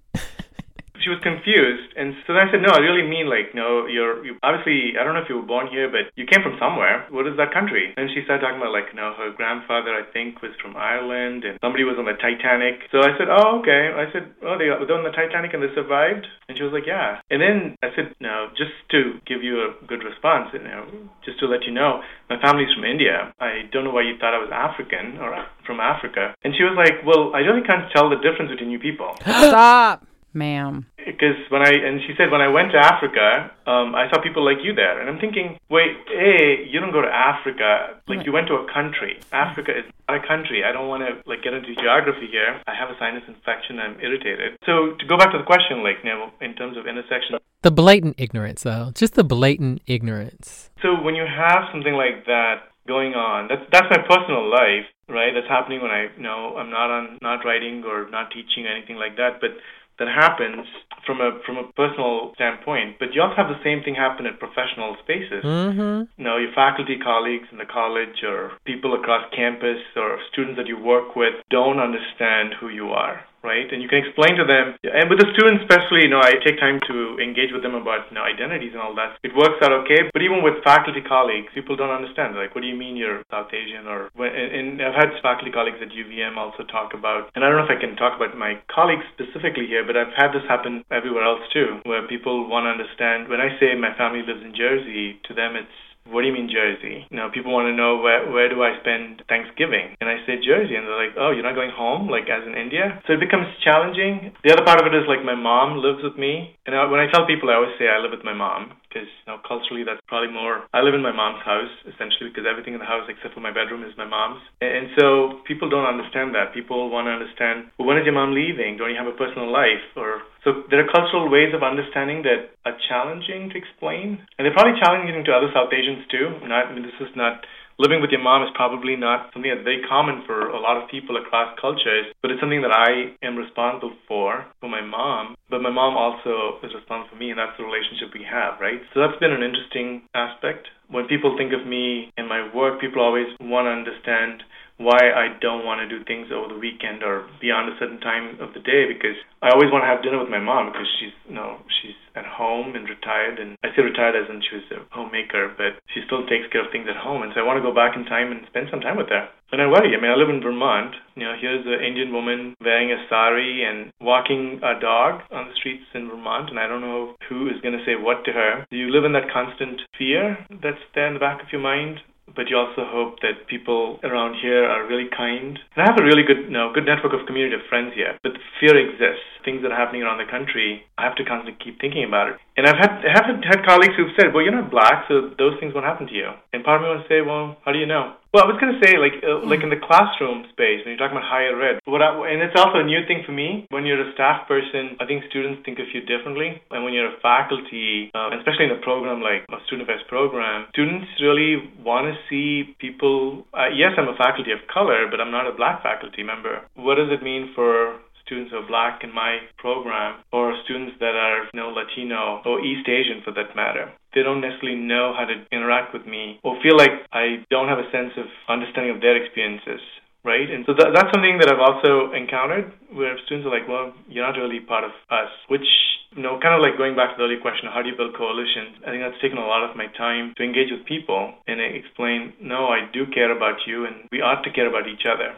she 1.05 1.13
was 1.13 1.21
confused, 1.21 1.93
and 1.93 2.17
so 2.25 2.33
I 2.33 2.49
said, 2.49 2.65
no, 2.65 2.73
I 2.73 2.81
really 2.81 3.05
mean 3.05 3.29
like, 3.29 3.53
no, 3.53 3.85
you're 3.85 4.25
you, 4.25 4.41
obviously 4.41 4.97
I 4.97 5.05
don't 5.05 5.13
know 5.13 5.21
if 5.21 5.29
you 5.29 5.37
were 5.37 5.45
born 5.45 5.69
here, 5.69 5.85
but 5.85 6.09
you 6.17 6.25
came 6.25 6.41
from 6.41 6.57
somewhere. 6.57 7.05
What 7.13 7.29
is 7.29 7.37
that 7.37 7.53
country? 7.53 7.93
And 7.93 8.09
she 8.09 8.25
started 8.25 8.41
talking 8.41 8.57
about 8.57 8.73
like, 8.73 8.89
no, 8.97 9.13
her 9.13 9.29
grandfather 9.29 9.93
I 9.93 10.01
think 10.09 10.41
was 10.41 10.57
from 10.57 10.73
Ireland, 10.73 11.45
and 11.45 11.61
somebody 11.61 11.85
was 11.85 12.01
on 12.01 12.09
the 12.09 12.17
Titanic. 12.17 12.89
So 12.89 13.05
I 13.05 13.13
said, 13.21 13.29
oh, 13.29 13.61
okay. 13.61 13.93
I 13.93 14.09
said, 14.09 14.33
oh, 14.41 14.57
they 14.57 14.65
were 14.65 14.81
on 14.81 15.05
the 15.05 15.13
Titanic 15.13 15.53
and 15.53 15.61
they 15.61 15.69
survived, 15.77 16.25
and 16.49 16.57
she 16.57 16.65
was 16.65 16.73
like, 16.73 16.89
yeah. 16.89 17.21
And 17.29 17.37
then 17.37 17.77
I 17.85 17.93
said, 17.93 18.17
no, 18.17 18.49
just 18.57 18.73
to 18.97 19.21
give 19.29 19.45
you 19.45 19.61
a 19.61 19.77
good 19.85 20.01
response, 20.01 20.49
you 20.57 20.65
know, 20.65 20.89
just 21.21 21.37
to 21.39 21.45
let 21.45 21.69
you 21.69 21.73
know, 21.77 22.01
my 22.33 22.41
family's 22.41 22.73
from 22.73 22.81
India. 22.81 23.29
I 23.37 23.69
don't 23.69 23.85
know 23.85 23.93
why 23.93 24.09
you 24.09 24.17
thought 24.17 24.33
I 24.33 24.41
was 24.41 24.49
African 24.49 25.21
or 25.21 25.37
from 25.69 25.77
Africa. 25.77 26.33
And 26.41 26.57
she 26.57 26.65
was 26.65 26.73
like, 26.73 27.05
well, 27.05 27.29
I 27.37 27.45
really 27.45 27.61
can't 27.61 27.93
tell 27.93 28.09
the 28.09 28.17
difference 28.17 28.49
between 28.49 28.73
you 28.73 28.81
people. 28.81 29.13
Stop. 29.21 30.14
Ma'am. 30.35 30.85
Because 30.97 31.39
when 31.49 31.61
I 31.61 31.71
and 31.71 32.01
she 32.03 32.13
said 32.17 32.29
when 32.29 32.41
I 32.41 32.49
went 32.49 32.71
to 32.73 32.77
Africa, 32.77 33.49
um, 33.65 33.95
I 33.95 34.09
saw 34.11 34.21
people 34.21 34.43
like 34.43 34.57
you 34.61 34.75
there, 34.75 34.99
and 34.99 35.07
I'm 35.07 35.19
thinking, 35.19 35.57
wait, 35.69 35.95
hey, 36.11 36.67
you 36.67 36.79
don't 36.81 36.91
go 36.91 37.01
to 37.01 37.07
Africa, 37.07 38.01
like 38.07 38.25
you 38.25 38.33
went 38.33 38.47
to 38.47 38.55
a 38.55 38.67
country. 38.71 39.15
Africa 39.31 39.71
is 39.71 39.85
not 40.09 40.19
a 40.19 40.27
country. 40.27 40.63
I 40.67 40.71
don't 40.73 40.89
want 40.89 41.03
to 41.07 41.23
like 41.29 41.41
get 41.41 41.53
into 41.53 41.73
geography 41.75 42.27
here. 42.27 42.59
I 42.67 42.75
have 42.75 42.89
a 42.89 42.97
sinus 42.99 43.23
infection. 43.27 43.79
I'm 43.79 43.99
irritated. 44.01 44.57
So 44.65 44.97
to 44.99 45.05
go 45.07 45.15
back 45.15 45.31
to 45.31 45.37
the 45.39 45.47
question, 45.47 45.81
like 45.81 46.03
now 46.03 46.33
in 46.41 46.53
terms 46.55 46.75
of 46.75 46.85
intersection, 46.85 47.39
The 47.61 47.71
blatant 47.71 48.15
ignorance, 48.19 48.63
though. 48.63 48.91
Just 48.93 49.13
the 49.15 49.23
blatant 49.23 49.81
ignorance. 49.87 50.69
So 50.81 51.01
when 51.01 51.15
you 51.15 51.25
have 51.25 51.65
something 51.71 51.93
like 51.93 52.25
that 52.25 52.69
going 52.87 53.13
on, 53.13 53.47
that's 53.47 53.65
that's 53.71 53.87
my 53.89 54.01
personal 54.05 54.45
life, 54.49 54.85
right? 55.09 55.33
That's 55.33 55.49
happening 55.49 55.81
when 55.81 55.91
I 55.91 56.09
you 56.17 56.23
know 56.23 56.57
I'm 56.57 56.69
not 56.69 56.89
on 56.91 57.17
not 57.21 57.45
writing 57.45 57.83
or 57.85 58.09
not 58.09 58.31
teaching 58.31 58.65
or 58.65 58.69
anything 58.69 58.97
like 58.97 59.17
that, 59.17 59.41
but 59.41 59.51
that 59.99 60.07
happens 60.07 60.67
from 61.05 61.21
a 61.21 61.39
from 61.45 61.57
a 61.57 61.71
personal 61.73 62.33
standpoint. 62.35 62.97
But 62.99 63.13
you 63.13 63.21
also 63.21 63.35
have 63.35 63.47
the 63.47 63.61
same 63.63 63.83
thing 63.83 63.95
happen 63.95 64.25
at 64.25 64.39
professional 64.39 64.97
spaces. 65.03 65.43
Mm-hmm. 65.43 66.11
You 66.17 66.23
know, 66.23 66.37
your 66.37 66.51
faculty 66.53 66.97
colleagues 66.97 67.47
in 67.51 67.57
the 67.57 67.65
college 67.65 68.23
or 68.23 68.51
people 68.65 68.93
across 68.93 69.23
campus 69.35 69.79
or 69.95 70.19
students 70.31 70.57
that 70.57 70.67
you 70.67 70.77
work 70.77 71.15
with 71.15 71.33
don't 71.49 71.79
understand 71.79 72.55
who 72.59 72.69
you 72.69 72.89
are 72.89 73.23
right? 73.45 73.69
And 73.69 73.79
you 73.79 73.87
can 73.87 74.01
explain 74.01 74.33
to 74.41 74.45
them, 74.49 74.73
and 74.81 75.05
with 75.05 75.21
the 75.21 75.29
students 75.37 75.61
especially, 75.61 76.09
you 76.09 76.11
know, 76.11 76.19
I 76.19 76.41
take 76.41 76.57
time 76.57 76.81
to 76.89 77.21
engage 77.21 77.53
with 77.53 77.61
them 77.61 77.77
about 77.77 78.09
you 78.09 78.17
know 78.17 78.25
identities 78.25 78.73
and 78.73 78.81
all 78.81 78.97
that. 78.97 79.21
It 79.21 79.37
works 79.37 79.61
out 79.61 79.71
okay, 79.85 80.09
but 80.09 80.25
even 80.25 80.41
with 80.41 80.65
faculty 80.65 81.05
colleagues, 81.05 81.53
people 81.53 81.77
don't 81.77 81.93
understand. 81.93 82.33
Like, 82.33 82.57
what 82.57 82.65
do 82.65 82.67
you 82.67 82.75
mean 82.75 82.97
you're 82.97 83.21
South 83.29 83.53
Asian? 83.53 83.85
Or 83.85 84.09
and 84.17 84.81
I've 84.81 84.97
had 84.97 85.13
faculty 85.21 85.53
colleagues 85.53 85.77
at 85.79 85.93
UVM 85.93 86.35
also 86.41 86.65
talk 86.65 86.97
about, 86.97 87.29
and 87.37 87.45
I 87.45 87.53
don't 87.53 87.61
know 87.61 87.69
if 87.69 87.73
I 87.73 87.79
can 87.79 87.93
talk 87.95 88.17
about 88.17 88.33
my 88.33 88.57
colleagues 88.73 89.05
specifically 89.13 89.69
here, 89.69 89.85
but 89.85 89.93
I've 89.93 90.15
had 90.17 90.33
this 90.33 90.43
happen 90.49 90.81
everywhere 90.89 91.23
else 91.23 91.45
too, 91.53 91.85
where 91.85 92.01
people 92.09 92.49
want 92.49 92.65
to 92.65 92.73
understand. 92.73 93.29
When 93.29 93.39
I 93.39 93.53
say 93.61 93.77
my 93.77 93.93
family 93.93 94.25
lives 94.25 94.41
in 94.41 94.57
Jersey, 94.57 95.21
to 95.29 95.37
them 95.37 95.53
it's 95.53 95.84
what 96.09 96.21
do 96.21 96.27
you 96.27 96.33
mean 96.33 96.49
Jersey? 96.49 97.05
You 97.09 97.17
know, 97.17 97.29
people 97.33 97.51
want 97.51 97.65
to 97.67 97.75
know 97.75 97.97
where 97.97 98.29
where 98.29 98.49
do 98.49 98.61
I 98.61 98.77
spend 98.79 99.23
Thanksgiving? 99.27 99.97
And 99.99 100.09
I 100.09 100.21
say 100.25 100.37
Jersey, 100.37 100.77
and 100.77 100.85
they're 100.85 101.01
like, 101.01 101.17
oh, 101.17 101.31
you're 101.31 101.45
not 101.45 101.57
going 101.57 101.73
home, 101.73 102.09
like 102.09 102.29
as 102.29 102.45
in 102.45 102.53
India. 102.53 103.01
So 103.07 103.13
it 103.13 103.19
becomes 103.19 103.49
challenging. 103.65 104.33
The 104.43 104.53
other 104.53 104.63
part 104.63 104.79
of 104.79 104.85
it 104.85 104.93
is 104.93 105.09
like 105.09 105.25
my 105.25 105.35
mom 105.35 105.81
lives 105.81 106.05
with 106.05 106.17
me, 106.17 106.55
and 106.65 106.75
I, 106.75 106.85
when 106.85 107.01
I 107.01 107.09
tell 107.09 107.25
people, 107.25 107.49
I 107.49 107.57
always 107.57 107.73
say 107.81 107.89
I 107.89 107.99
live 107.99 108.13
with 108.13 108.25
my 108.25 108.33
mom 108.33 108.77
because 108.95 109.11
you 109.11 109.27
know 109.27 109.43
culturally 109.43 109.83
that's 109.83 109.99
probably 110.07 110.31
more. 110.31 110.63
I 110.71 110.79
live 110.79 110.95
in 110.95 111.03
my 111.03 111.11
mom's 111.11 111.43
house 111.43 111.69
essentially 111.83 112.31
because 112.31 112.47
everything 112.47 112.71
in 112.71 112.79
the 112.79 112.87
house 112.87 113.03
except 113.11 113.35
for 113.35 113.43
my 113.43 113.51
bedroom 113.51 113.83
is 113.83 113.91
my 113.99 114.07
mom's, 114.07 114.39
and, 114.63 114.87
so 114.95 115.43
people 115.43 115.67
don't 115.67 115.83
understand 115.83 116.31
that. 116.39 116.55
People 116.55 116.87
want 116.87 117.11
to 117.11 117.13
understand, 117.19 117.67
well, 117.75 117.91
when 117.91 117.99
is 117.99 118.07
your 118.07 118.15
mom 118.15 118.31
leaving? 118.31 118.79
Don't 118.79 118.93
you 118.93 118.95
have 118.95 119.11
a 119.11 119.17
personal 119.19 119.51
life 119.51 119.83
or 119.99 120.23
so 120.47 120.63
there 120.69 120.79
are 120.79 120.87
cultural 120.87 121.27
ways 121.27 121.51
of 121.51 121.65
understanding 121.65 122.21
that 122.23 122.53
are 122.63 122.77
challenging 122.87 123.49
to 123.49 123.57
explain, 123.57 124.21
and 124.37 124.45
they're 124.45 124.55
probably 124.55 124.79
challenging 124.79 125.19
to 125.25 125.31
other 125.33 125.49
South 125.51 125.73
Asians 125.73 126.05
too. 126.07 126.37
Not, 126.47 126.69
I 126.69 126.71
mean, 126.71 126.85
this 126.85 126.95
is 127.01 127.11
not 127.17 127.43
living 127.77 128.01
with 128.01 128.11
your 128.11 128.23
mom 128.23 128.43
is 128.43 128.49
probably 128.55 128.95
not 128.95 129.31
something 129.33 129.51
that's 129.51 129.63
very 129.63 129.83
common 129.87 130.23
for 130.25 130.49
a 130.49 130.59
lot 130.59 130.77
of 130.77 130.89
people 130.89 131.17
across 131.17 131.51
cultures, 131.59 132.07
but 132.21 132.31
it's 132.31 132.39
something 132.39 132.61
that 132.61 132.71
I 132.71 133.15
am 133.25 133.35
responsible 133.35 133.93
for 134.07 134.45
for 134.59 134.69
my 134.69 134.81
mom. 134.81 135.35
But 135.49 135.61
my 135.61 135.69
mom 135.69 135.95
also 135.95 136.59
is 136.63 136.73
responsible 136.73 137.11
for 137.11 137.19
me, 137.19 137.29
and 137.29 137.39
that's 137.39 137.57
the 137.57 137.67
relationship 137.67 138.13
we 138.13 138.25
have, 138.25 138.59
right? 138.59 138.81
So 138.93 139.03
that's 139.03 139.19
been 139.19 139.35
an 139.35 139.43
interesting 139.43 140.07
aspect. 140.15 140.67
When 140.87 141.07
people 141.07 141.35
think 141.37 141.53
of 141.53 141.67
me 141.67 142.11
and 142.17 142.27
my 142.27 142.47
work, 142.53 142.79
people 142.79 143.01
always 143.01 143.27
want 143.41 143.67
to 143.67 143.73
understand 143.75 144.43
why 144.77 144.99
I 144.99 145.39
don't 145.39 145.63
want 145.63 145.79
to 145.79 145.87
do 145.87 146.03
things 146.03 146.27
over 146.35 146.51
the 146.51 146.59
weekend 146.59 146.99
or 147.03 147.27
beyond 147.39 147.71
a 147.71 147.79
certain 147.79 147.99
time 148.03 148.39
of 148.43 148.51
the 148.51 148.59
day 148.59 148.83
because 148.91 149.15
I 149.39 149.55
always 149.55 149.71
want 149.71 149.87
to 149.87 149.91
have 149.91 150.03
dinner 150.03 150.19
with 150.19 150.27
my 150.27 150.41
mom 150.41 150.71
because 150.71 150.87
she's 150.99 151.15
you 151.27 151.35
know 151.35 151.63
she's 151.79 151.95
at 152.15 152.27
home 152.27 152.75
and 152.75 152.83
retired 152.83 153.39
and 153.39 153.55
I 153.63 153.71
say 153.71 153.83
retired 153.83 154.19
as 154.19 154.27
in 154.27 154.43
she 154.43 154.59
was 154.59 154.67
a 154.75 154.83
homemaker 154.91 155.55
but 155.55 155.79
she 155.95 156.03
still 156.03 156.27
takes 156.27 156.51
care 156.51 156.63
of 156.67 156.71
things 156.75 156.91
at 156.91 156.99
home 156.99 157.23
and 157.23 157.31
so 157.31 157.39
I 157.39 157.47
want 157.47 157.55
to 157.55 157.63
go 157.63 157.71
back 157.71 157.95
in 157.95 158.03
time 158.03 158.35
and 158.35 158.43
spend 158.51 158.67
some 158.67 158.83
time 158.83 158.99
with 158.99 159.07
her. 159.09 159.31
And 159.51 159.61
I 159.61 159.67
worry. 159.67 159.95
I 159.95 160.01
mean, 160.01 160.11
I 160.11 160.19
live 160.19 160.27
in 160.27 160.41
Vermont. 160.41 160.95
You 161.15 161.23
know, 161.23 161.35
here's 161.39 161.65
an 161.65 161.79
Indian 161.79 162.11
woman 162.11 162.55
wearing 162.59 162.91
a 162.91 162.99
sari 163.07 163.63
and 163.63 163.93
walking 164.01 164.59
a 164.59 164.79
dog 164.81 165.21
on 165.31 165.47
the 165.47 165.55
streets 165.55 165.85
in 165.93 166.09
Vermont, 166.09 166.49
and 166.49 166.59
I 166.59 166.67
don't 166.67 166.81
know 166.81 167.15
who 167.29 167.47
is 167.47 167.61
going 167.61 167.77
to 167.77 167.85
say 167.85 167.95
what 167.95 168.25
to 168.25 168.33
her. 168.33 168.65
Do 168.71 168.75
you 168.75 168.91
live 168.91 169.05
in 169.05 169.13
that 169.13 169.31
constant 169.31 169.79
fear 169.97 170.43
that's 170.49 170.81
there 170.93 171.07
in 171.07 171.13
the 171.13 171.23
back 171.23 171.41
of 171.41 171.47
your 171.53 171.61
mind? 171.61 172.01
But 172.35 172.49
you 172.49 172.57
also 172.57 172.83
hope 172.85 173.19
that 173.21 173.47
people 173.47 173.99
around 174.03 174.35
here 174.41 174.63
are 174.67 174.85
really 174.85 175.07
kind. 175.09 175.57
And 175.75 175.79
I 175.79 175.85
have 175.87 175.99
a 175.99 176.03
really 176.03 176.23
good, 176.23 176.51
you 176.51 176.55
know, 176.55 176.71
good 176.73 176.85
network 176.85 177.13
of 177.13 177.25
community 177.25 177.55
of 177.55 177.65
friends 177.69 177.93
here. 177.95 178.19
But 178.23 178.37
fear 178.59 178.75
exists. 178.75 179.25
Things 179.43 179.61
that 179.61 179.71
are 179.71 179.79
happening 179.79 180.03
around 180.03 180.17
the 180.17 180.29
country, 180.29 180.83
I 180.97 181.03
have 181.03 181.15
to 181.15 181.25
constantly 181.25 181.57
keep 181.63 181.79
thinking 181.79 182.03
about 182.03 182.29
it. 182.29 182.35
And 182.57 182.65
I've 182.65 182.79
had 182.79 183.03
I 183.05 183.11
have 183.13 183.27
had 183.43 183.65
colleagues 183.65 183.95
who've 183.95 184.15
said, 184.17 184.33
"Well, 184.33 184.43
you're 184.43 184.55
not 184.55 184.71
black, 184.71 185.05
so 185.07 185.31
those 185.37 185.59
things 185.59 185.73
won't 185.73 185.85
happen 185.85 186.07
to 186.07 186.13
you." 186.13 186.31
And 186.51 186.63
part 186.63 186.81
of 186.81 186.83
me 186.83 186.89
wants 186.89 187.07
to 187.07 187.13
say, 187.13 187.21
"Well, 187.21 187.57
how 187.63 187.71
do 187.71 187.79
you 187.79 187.85
know?" 187.85 188.13
Well, 188.35 188.43
I 188.43 188.51
was 188.51 188.59
going 188.59 188.75
to 188.75 188.83
say, 188.83 188.99
like, 188.99 189.23
uh, 189.23 189.47
like 189.47 189.63
in 189.63 189.71
the 189.71 189.79
classroom 189.79 190.43
space, 190.51 190.83
when 190.83 190.91
you're 190.91 190.99
talking 190.99 191.15
about 191.15 191.23
higher 191.23 191.55
ed, 191.55 191.79
what 191.87 192.03
I, 192.03 192.11
and 192.27 192.43
it's 192.43 192.51
also 192.59 192.83
a 192.83 192.83
new 192.83 192.99
thing 193.07 193.23
for 193.23 193.31
me. 193.31 193.63
When 193.71 193.87
you're 193.87 194.03
a 194.03 194.11
staff 194.11 194.43
person, 194.43 194.99
I 194.99 195.07
think 195.07 195.23
students 195.31 195.63
think 195.63 195.79
of 195.79 195.87
you 195.95 196.03
differently. 196.03 196.59
And 196.67 196.83
when 196.83 196.91
you're 196.91 197.07
a 197.07 197.15
faculty, 197.23 198.11
uh, 198.11 198.35
especially 198.35 198.67
in 198.67 198.75
a 198.75 198.83
program 198.83 199.23
like 199.23 199.47
a 199.47 199.63
student 199.71 199.87
affairs 199.87 200.03
program, 200.11 200.67
students 200.75 201.07
really 201.23 201.63
want 201.79 202.11
to 202.11 202.19
see 202.27 202.75
people. 202.75 203.47
Uh, 203.55 203.71
yes, 203.71 203.95
I'm 203.95 204.11
a 204.11 204.19
faculty 204.19 204.51
of 204.51 204.59
color, 204.67 205.07
but 205.07 205.23
I'm 205.23 205.31
not 205.31 205.47
a 205.47 205.55
black 205.55 205.79
faculty 205.79 206.19
member. 206.19 206.59
What 206.75 206.99
does 206.99 207.15
it 207.15 207.23
mean 207.23 207.55
for 207.55 208.03
students 208.25 208.51
who 208.51 208.57
are 208.57 208.67
black 208.67 209.03
in 209.03 209.13
my 209.13 209.39
program 209.57 210.21
or 210.33 210.57
students 210.65 210.97
that 210.99 211.15
are 211.15 211.45
you 211.53 211.59
know 211.59 211.69
Latino 211.69 212.41
or 212.45 212.59
East 212.59 212.89
Asian 212.89 213.21
for 213.23 213.31
that 213.31 213.55
matter. 213.55 213.91
They 214.13 214.23
don't 214.23 214.41
necessarily 214.41 214.79
know 214.79 215.13
how 215.13 215.25
to 215.25 215.45
interact 215.51 215.93
with 215.93 216.05
me 216.05 216.39
or 216.43 216.57
feel 216.61 216.77
like 216.77 217.05
I 217.13 217.45
don't 217.49 217.69
have 217.69 217.79
a 217.79 217.91
sense 217.91 218.13
of 218.17 218.25
understanding 218.49 218.95
of 218.95 219.01
their 219.01 219.15
experiences. 219.15 219.81
Right, 220.25 220.49
and 220.49 220.65
so 220.65 220.73
that, 220.73 220.89
that's 220.89 221.13
something 221.13 221.37
that 221.37 221.53
I've 221.53 221.61
also 221.61 222.09
encountered 222.17 222.73
where 222.89 223.13
students 223.29 223.45
are 223.45 223.53
like, 223.53 223.69
"Well, 223.69 223.93
you're 224.09 224.25
not 224.25 224.33
really 224.33 224.57
part 224.57 224.81
of 224.81 224.89
us," 225.13 225.29
which 225.53 225.69
you 226.15 226.23
know, 226.23 226.39
kind 226.39 226.55
of 226.55 226.63
like 226.63 226.79
going 226.79 226.95
back 226.95 227.11
to 227.11 227.15
the 227.19 227.23
earlier 227.27 227.43
question, 227.43 227.67
how 227.67 227.83
do 227.83 227.91
you 227.91 227.95
build 227.95 228.15
coalitions? 228.15 228.79
I 228.87 228.89
think 228.89 229.03
that's 229.03 229.19
taken 229.21 229.37
a 229.37 229.45
lot 229.45 229.67
of 229.67 229.75
my 229.75 229.87
time 229.99 230.33
to 230.37 230.43
engage 230.43 230.71
with 230.71 230.87
people 230.87 231.35
and 231.45 231.59
explain, 231.59 232.33
no, 232.39 232.71
I 232.71 232.87
do 232.91 233.05
care 233.11 233.35
about 233.35 233.67
you, 233.67 233.85
and 233.85 234.07
we 234.11 234.23
ought 234.23 234.41
to 234.47 234.51
care 234.51 234.67
about 234.67 234.87
each 234.87 235.03
other. 235.03 235.35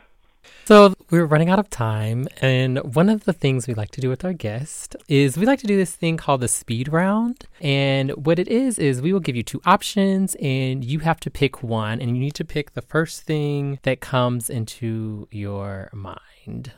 So 0.65 0.93
we're 1.09 1.25
running 1.25 1.49
out 1.49 1.59
of 1.59 1.69
time, 1.69 2.27
and 2.41 2.79
one 2.93 3.07
of 3.07 3.23
the 3.23 3.31
things 3.31 3.67
we 3.67 3.73
like 3.73 3.91
to 3.91 4.01
do 4.01 4.09
with 4.09 4.25
our 4.25 4.33
guest 4.33 4.97
is 5.07 5.37
we 5.37 5.45
like 5.45 5.59
to 5.59 5.67
do 5.67 5.77
this 5.77 5.95
thing 5.95 6.17
called 6.17 6.41
the 6.41 6.49
speed 6.49 6.91
round. 6.91 7.45
And 7.61 8.11
what 8.25 8.37
it 8.37 8.49
is 8.49 8.77
is 8.77 9.01
we 9.01 9.13
will 9.13 9.21
give 9.21 9.37
you 9.37 9.43
two 9.43 9.61
options, 9.65 10.35
and 10.41 10.83
you 10.83 10.99
have 10.99 11.21
to 11.21 11.29
pick 11.29 11.63
one, 11.63 12.01
and 12.01 12.09
you 12.11 12.19
need 12.19 12.35
to 12.35 12.43
pick 12.43 12.73
the 12.73 12.81
first 12.81 13.21
thing 13.21 13.79
that 13.83 14.01
comes 14.01 14.49
into 14.49 15.29
your 15.31 15.89
mind. 15.93 16.73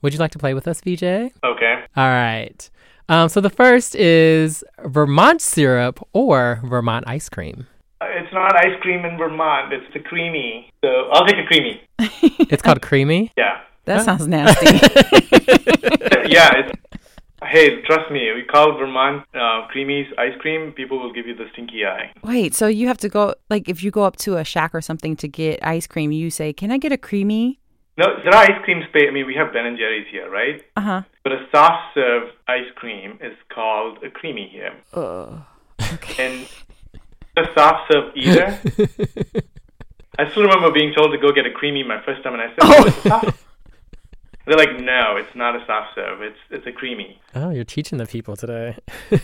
Would 0.00 0.12
you 0.12 0.20
like 0.20 0.30
to 0.32 0.38
play 0.38 0.54
with 0.54 0.68
us, 0.68 0.80
VJ? 0.80 1.02
Okay. 1.02 1.84
All 1.96 2.08
right. 2.08 2.70
Um, 3.08 3.28
so 3.28 3.40
the 3.40 3.50
first 3.50 3.96
is 3.96 4.62
Vermont 4.84 5.40
syrup 5.42 6.06
or 6.12 6.60
Vermont 6.62 7.04
ice 7.08 7.28
cream. 7.28 7.66
It's 8.10 8.32
not 8.32 8.56
ice 8.56 8.78
cream 8.80 9.04
in 9.04 9.16
Vermont. 9.16 9.72
It's 9.72 9.92
the 9.92 10.00
creamy. 10.00 10.70
So 10.84 11.08
I'll 11.12 11.26
take 11.26 11.38
a 11.38 11.46
creamy. 11.46 11.82
It's 12.52 12.62
called 12.62 12.82
creamy. 12.82 13.32
Yeah. 13.36 13.60
That 13.84 14.04
sounds 14.04 14.26
nasty. 14.26 14.66
yeah. 16.28 16.50
It's, 16.56 16.72
hey, 17.42 17.82
trust 17.82 18.10
me. 18.10 18.32
We 18.34 18.44
call 18.44 18.78
Vermont 18.78 19.24
uh, 19.34 19.68
creamies 19.74 20.06
ice 20.18 20.36
cream. 20.40 20.72
People 20.72 20.98
will 20.98 21.12
give 21.12 21.26
you 21.26 21.34
the 21.34 21.46
stinky 21.52 21.84
eye. 21.84 22.12
Wait, 22.22 22.54
so 22.54 22.66
you 22.66 22.86
have 22.86 22.98
to 22.98 23.08
go 23.08 23.34
like 23.50 23.68
if 23.68 23.82
you 23.82 23.90
go 23.90 24.04
up 24.04 24.16
to 24.16 24.36
a 24.36 24.44
shack 24.44 24.74
or 24.74 24.80
something 24.80 25.16
to 25.16 25.28
get 25.28 25.64
ice 25.64 25.86
cream, 25.86 26.12
you 26.12 26.30
say, 26.30 26.52
"Can 26.52 26.70
I 26.70 26.78
get 26.78 26.92
a 26.92 26.98
creamy?" 26.98 27.60
No, 27.96 28.06
there 28.24 28.34
are 28.34 28.42
ice 28.42 28.64
cream 28.64 28.82
space. 28.88 29.04
I 29.08 29.12
mean, 29.12 29.26
we 29.26 29.34
have 29.34 29.52
Ben 29.52 29.66
and 29.66 29.78
Jerry's 29.78 30.06
here, 30.10 30.28
right? 30.30 30.62
Uh 30.76 30.80
huh. 30.80 31.02
But 31.22 31.32
a 31.32 31.46
soft 31.52 31.94
serve 31.94 32.30
ice 32.48 32.70
cream 32.74 33.18
is 33.20 33.36
called 33.54 33.98
a 34.02 34.10
creamy 34.10 34.48
here. 34.50 34.72
Ugh. 34.94 35.42
And 36.18 36.48
a 37.36 37.44
soft 37.54 37.92
serve 37.92 38.12
either. 38.16 38.60
I 40.18 40.30
still 40.30 40.44
remember 40.44 40.70
being 40.70 40.92
told 40.94 41.12
to 41.12 41.18
go 41.18 41.32
get 41.32 41.46
a 41.46 41.50
creamy 41.50 41.82
my 41.82 42.00
first 42.04 42.22
time, 42.22 42.34
and 42.34 42.42
I 42.42 42.48
said, 42.48 42.58
oh. 42.62 42.86
it's 42.86 42.98
a 42.98 43.08
soft. 43.08 43.44
They're 44.46 44.58
like, 44.58 44.78
no, 44.78 45.16
it's 45.16 45.34
not 45.34 45.56
a 45.56 45.64
soft 45.66 45.94
serve. 45.94 46.20
It's 46.20 46.38
it's 46.50 46.66
a 46.66 46.72
creamy. 46.72 47.18
Oh, 47.34 47.50
you're 47.50 47.64
teaching 47.64 47.98
the 47.98 48.06
people 48.06 48.36
today. 48.36 48.76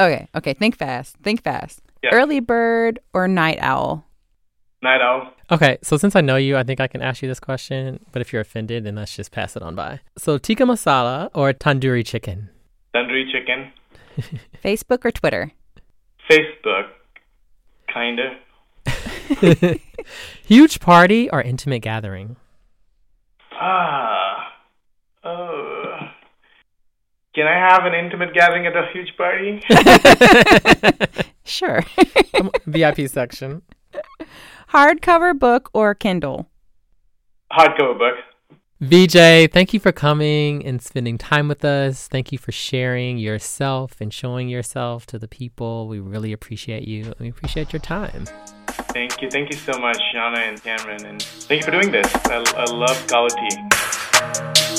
Okay, 0.00 0.28
okay. 0.34 0.54
Think 0.54 0.78
fast. 0.78 1.16
Think 1.22 1.42
fast. 1.42 1.82
Yeah. 2.02 2.10
Early 2.14 2.40
bird 2.40 3.00
or 3.12 3.28
night 3.28 3.58
owl? 3.60 4.06
Night 4.82 5.02
owl. 5.02 5.30
okay, 5.50 5.76
so 5.82 5.98
since 5.98 6.16
I 6.16 6.22
know 6.22 6.36
you, 6.36 6.56
I 6.56 6.62
think 6.62 6.80
I 6.80 6.86
can 6.86 7.02
ask 7.02 7.20
you 7.20 7.28
this 7.28 7.38
question. 7.38 8.00
But 8.12 8.22
if 8.22 8.32
you're 8.32 8.40
offended, 8.40 8.84
then 8.84 8.94
let's 8.94 9.14
just 9.14 9.30
pass 9.30 9.56
it 9.56 9.62
on 9.62 9.74
by. 9.74 10.00
So 10.16 10.38
tikka 10.38 10.64
masala 10.64 11.28
or 11.34 11.52
tandoori 11.52 12.06
chicken? 12.06 12.48
Tandoori 12.94 13.30
chicken. 13.30 13.72
Facebook 14.64 15.04
or 15.04 15.10
Twitter? 15.10 15.52
Facebook. 16.30 16.88
Kinda. 17.92 18.38
Huge 20.46 20.80
party 20.80 21.30
or 21.30 21.42
intimate 21.42 21.80
gathering? 21.80 22.36
Ah. 23.52 24.52
Oh. 25.24 25.98
Can 27.34 27.46
I 27.46 27.54
have 27.54 27.84
an 27.84 27.94
intimate 27.94 28.34
gathering 28.34 28.66
at 28.66 28.76
a 28.76 28.86
huge 28.92 29.16
party? 29.16 29.62
sure. 31.44 31.84
VIP 32.66 33.08
section. 33.08 33.62
Hardcover 34.70 35.38
book 35.38 35.70
or 35.72 35.94
Kindle? 35.94 36.48
Hardcover 37.52 37.98
book. 37.98 38.14
VJ, 38.82 39.52
thank 39.52 39.74
you 39.74 39.80
for 39.80 39.92
coming 39.92 40.64
and 40.64 40.80
spending 40.80 41.18
time 41.18 41.48
with 41.48 41.66
us. 41.66 42.08
Thank 42.08 42.32
you 42.32 42.38
for 42.38 42.50
sharing 42.50 43.18
yourself 43.18 44.00
and 44.00 44.10
showing 44.10 44.48
yourself 44.48 45.04
to 45.06 45.18
the 45.18 45.28
people. 45.28 45.86
We 45.86 46.00
really 46.00 46.32
appreciate 46.32 46.88
you. 46.88 47.12
We 47.18 47.28
appreciate 47.28 47.74
your 47.74 47.80
time. 47.80 48.24
Thank 48.68 49.20
you. 49.20 49.30
Thank 49.30 49.50
you 49.50 49.58
so 49.58 49.78
much, 49.78 49.98
Shauna 50.14 50.48
and 50.48 50.62
Cameron. 50.62 51.04
And 51.04 51.22
thank 51.22 51.60
you 51.60 51.64
for 51.66 51.72
doing 51.72 51.90
this. 51.90 52.10
I, 52.24 52.42
I 52.56 52.64
love 52.72 52.96
Scholar 53.06 53.28
Tea. 53.28 54.69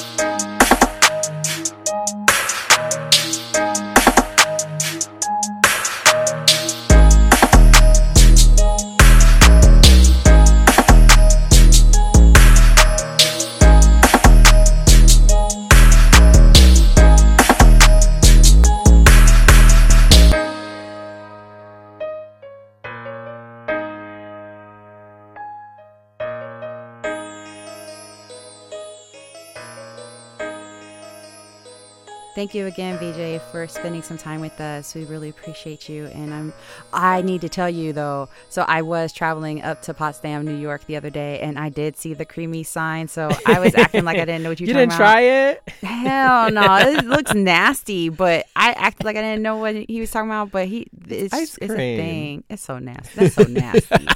Thank 32.41 32.55
you 32.55 32.65
again, 32.65 32.97
VJ, 32.97 33.39
for 33.51 33.67
spending 33.67 34.01
some 34.01 34.17
time 34.17 34.41
with 34.41 34.59
us. 34.59 34.95
We 34.95 35.03
really 35.03 35.29
appreciate 35.29 35.87
you. 35.87 36.07
And 36.07 36.33
I'm 36.33 36.53
I 36.91 37.21
need 37.21 37.41
to 37.41 37.49
tell 37.49 37.69
you 37.69 37.93
though, 37.93 38.29
so 38.49 38.65
I 38.67 38.81
was 38.81 39.13
traveling 39.13 39.61
up 39.61 39.83
to 39.83 39.93
Potsdam, 39.93 40.43
New 40.43 40.57
York 40.57 40.83
the 40.87 40.95
other 40.95 41.11
day 41.11 41.39
and 41.41 41.59
I 41.59 41.69
did 41.69 41.97
see 41.97 42.15
the 42.15 42.25
creamy 42.25 42.63
sign. 42.63 43.07
So 43.09 43.29
I 43.45 43.59
was 43.59 43.75
acting 43.75 44.05
like 44.05 44.17
I 44.17 44.25
didn't 44.25 44.41
know 44.41 44.49
what 44.49 44.59
you 44.59 44.65
You 44.65 44.73
didn't 44.73 44.89
talking 44.89 45.05
try 45.05 45.21
it? 45.21 45.69
Hell 45.83 46.49
no. 46.49 46.77
it 46.79 47.05
looks 47.05 47.31
nasty, 47.35 48.09
but 48.09 48.47
I 48.55 48.71
acted 48.71 49.05
like 49.05 49.17
I 49.17 49.21
didn't 49.21 49.43
know 49.43 49.57
what 49.57 49.75
he 49.75 49.99
was 49.99 50.09
talking 50.09 50.31
about, 50.31 50.49
but 50.49 50.67
he 50.67 50.87
it's, 51.09 51.35
Ice 51.35 51.59
it's 51.61 51.71
a 51.71 51.75
thing. 51.75 52.43
It's 52.49 52.63
so 52.63 52.79
nasty. 52.79 53.19
That's 53.19 53.35
so 53.35 53.43
nasty. 53.47 54.07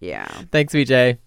yeah. 0.00 0.26
Thanks, 0.50 0.74
VJ. 0.74 1.20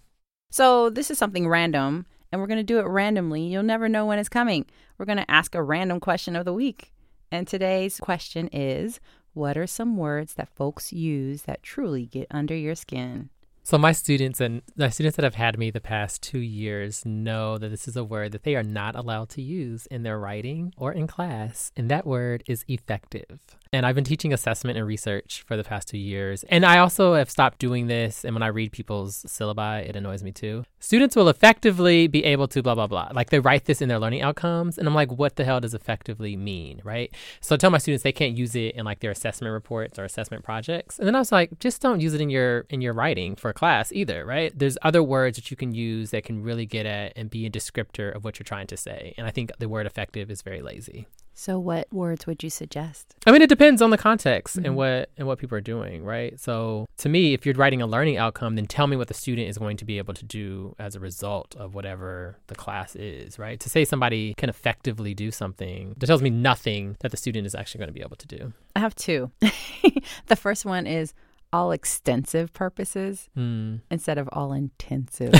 So 0.50 0.90
this 0.90 1.10
is 1.10 1.16
something 1.16 1.48
random, 1.48 2.04
and 2.36 2.42
we're 2.42 2.48
going 2.48 2.58
to 2.58 2.62
do 2.62 2.78
it 2.78 2.86
randomly. 2.86 3.44
You'll 3.44 3.62
never 3.62 3.88
know 3.88 4.04
when 4.04 4.18
it's 4.18 4.28
coming. 4.28 4.66
We're 4.98 5.06
going 5.06 5.16
to 5.16 5.30
ask 5.30 5.54
a 5.54 5.62
random 5.62 6.00
question 6.00 6.36
of 6.36 6.44
the 6.44 6.52
week. 6.52 6.92
And 7.32 7.48
today's 7.48 7.98
question 7.98 8.50
is 8.52 9.00
What 9.32 9.56
are 9.56 9.66
some 9.66 9.96
words 9.96 10.34
that 10.34 10.54
folks 10.54 10.92
use 10.92 11.42
that 11.42 11.62
truly 11.62 12.04
get 12.04 12.26
under 12.30 12.54
your 12.54 12.74
skin? 12.74 13.30
So 13.62 13.78
my 13.78 13.92
students 13.92 14.38
and 14.38 14.60
the 14.76 14.90
students 14.90 15.16
that 15.16 15.24
have 15.24 15.36
had 15.36 15.58
me 15.58 15.70
the 15.70 15.80
past 15.80 16.22
two 16.22 16.40
years 16.40 17.06
know 17.06 17.56
that 17.56 17.70
this 17.70 17.88
is 17.88 17.96
a 17.96 18.04
word 18.04 18.32
that 18.32 18.42
they 18.42 18.54
are 18.54 18.62
not 18.62 18.94
allowed 18.94 19.30
to 19.30 19.42
use 19.42 19.86
in 19.86 20.02
their 20.02 20.18
writing 20.18 20.74
or 20.76 20.92
in 20.92 21.06
class, 21.06 21.72
and 21.74 21.90
that 21.90 22.06
word 22.06 22.44
is 22.46 22.66
effective. 22.68 23.40
And 23.76 23.84
I've 23.84 23.94
been 23.94 24.04
teaching 24.04 24.32
assessment 24.32 24.78
and 24.78 24.86
research 24.86 25.44
for 25.46 25.54
the 25.54 25.62
past 25.62 25.88
two 25.88 25.98
years. 25.98 26.44
And 26.44 26.64
I 26.64 26.78
also 26.78 27.12
have 27.12 27.28
stopped 27.28 27.58
doing 27.58 27.88
this. 27.88 28.24
And 28.24 28.34
when 28.34 28.42
I 28.42 28.46
read 28.46 28.72
people's 28.72 29.22
syllabi, 29.24 29.86
it 29.86 29.94
annoys 29.94 30.22
me 30.22 30.32
too. 30.32 30.64
Students 30.78 31.14
will 31.14 31.28
effectively 31.28 32.06
be 32.06 32.24
able 32.24 32.48
to 32.48 32.62
blah, 32.62 32.74
blah, 32.74 32.86
blah. 32.86 33.10
Like 33.12 33.28
they 33.28 33.38
write 33.38 33.66
this 33.66 33.82
in 33.82 33.90
their 33.90 33.98
learning 33.98 34.22
outcomes. 34.22 34.78
And 34.78 34.88
I'm 34.88 34.94
like, 34.94 35.12
what 35.12 35.36
the 35.36 35.44
hell 35.44 35.60
does 35.60 35.74
effectively 35.74 36.38
mean? 36.38 36.80
Right. 36.84 37.14
So 37.42 37.54
I 37.54 37.58
tell 37.58 37.68
my 37.68 37.76
students 37.76 38.02
they 38.02 38.12
can't 38.12 38.34
use 38.34 38.54
it 38.54 38.74
in 38.76 38.86
like 38.86 39.00
their 39.00 39.10
assessment 39.10 39.52
reports 39.52 39.98
or 39.98 40.04
assessment 40.04 40.42
projects. 40.42 40.98
And 40.98 41.06
then 41.06 41.14
I 41.14 41.18
was 41.18 41.30
like, 41.30 41.58
just 41.58 41.82
don't 41.82 42.00
use 42.00 42.14
it 42.14 42.22
in 42.22 42.30
your 42.30 42.60
in 42.70 42.80
your 42.80 42.94
writing 42.94 43.36
for 43.36 43.52
class 43.52 43.92
either, 43.92 44.24
right? 44.24 44.58
There's 44.58 44.78
other 44.80 45.02
words 45.02 45.36
that 45.36 45.50
you 45.50 45.56
can 45.58 45.74
use 45.74 46.12
that 46.12 46.24
can 46.24 46.42
really 46.42 46.64
get 46.64 46.86
at 46.86 47.12
and 47.14 47.28
be 47.28 47.44
a 47.44 47.50
descriptor 47.50 48.16
of 48.16 48.24
what 48.24 48.38
you're 48.38 48.44
trying 48.44 48.68
to 48.68 48.76
say. 48.78 49.12
And 49.18 49.26
I 49.26 49.30
think 49.30 49.52
the 49.58 49.68
word 49.68 49.84
effective 49.84 50.30
is 50.30 50.40
very 50.40 50.62
lazy. 50.62 51.08
So, 51.38 51.58
what 51.58 51.92
words 51.92 52.26
would 52.26 52.42
you 52.42 52.48
suggest? 52.48 53.14
I 53.26 53.30
mean, 53.30 53.42
it 53.42 53.50
depends 53.50 53.82
on 53.82 53.90
the 53.90 53.98
context 53.98 54.56
and 54.56 54.74
what 54.74 55.10
and 55.18 55.26
what 55.28 55.38
people 55.38 55.58
are 55.58 55.60
doing, 55.60 56.02
right? 56.02 56.40
So, 56.40 56.86
to 56.96 57.10
me, 57.10 57.34
if 57.34 57.44
you're 57.44 57.54
writing 57.54 57.82
a 57.82 57.86
learning 57.86 58.16
outcome, 58.16 58.54
then 58.56 58.64
tell 58.64 58.86
me 58.86 58.96
what 58.96 59.08
the 59.08 59.14
student 59.14 59.46
is 59.50 59.58
going 59.58 59.76
to 59.76 59.84
be 59.84 59.98
able 59.98 60.14
to 60.14 60.24
do 60.24 60.74
as 60.78 60.94
a 60.96 61.00
result 61.00 61.54
of 61.54 61.74
whatever 61.74 62.38
the 62.46 62.54
class 62.54 62.96
is, 62.96 63.38
right? 63.38 63.60
To 63.60 63.68
say 63.68 63.84
somebody 63.84 64.32
can 64.38 64.48
effectively 64.48 65.12
do 65.12 65.30
something, 65.30 65.94
that 65.98 66.06
tells 66.06 66.22
me 66.22 66.30
nothing 66.30 66.96
that 67.00 67.10
the 67.10 67.18
student 67.18 67.46
is 67.46 67.54
actually 67.54 67.80
going 67.80 67.88
to 67.88 67.92
be 67.94 68.00
able 68.00 68.16
to 68.16 68.26
do. 68.26 68.54
I 68.74 68.80
have 68.80 68.94
two. 68.94 69.30
the 70.28 70.36
first 70.36 70.64
one 70.64 70.86
is 70.86 71.12
all 71.52 71.70
extensive 71.70 72.54
purposes 72.54 73.28
Hmm. 73.34 73.76
instead 73.90 74.16
of 74.16 74.26
all 74.32 74.54
intensive. 74.54 75.32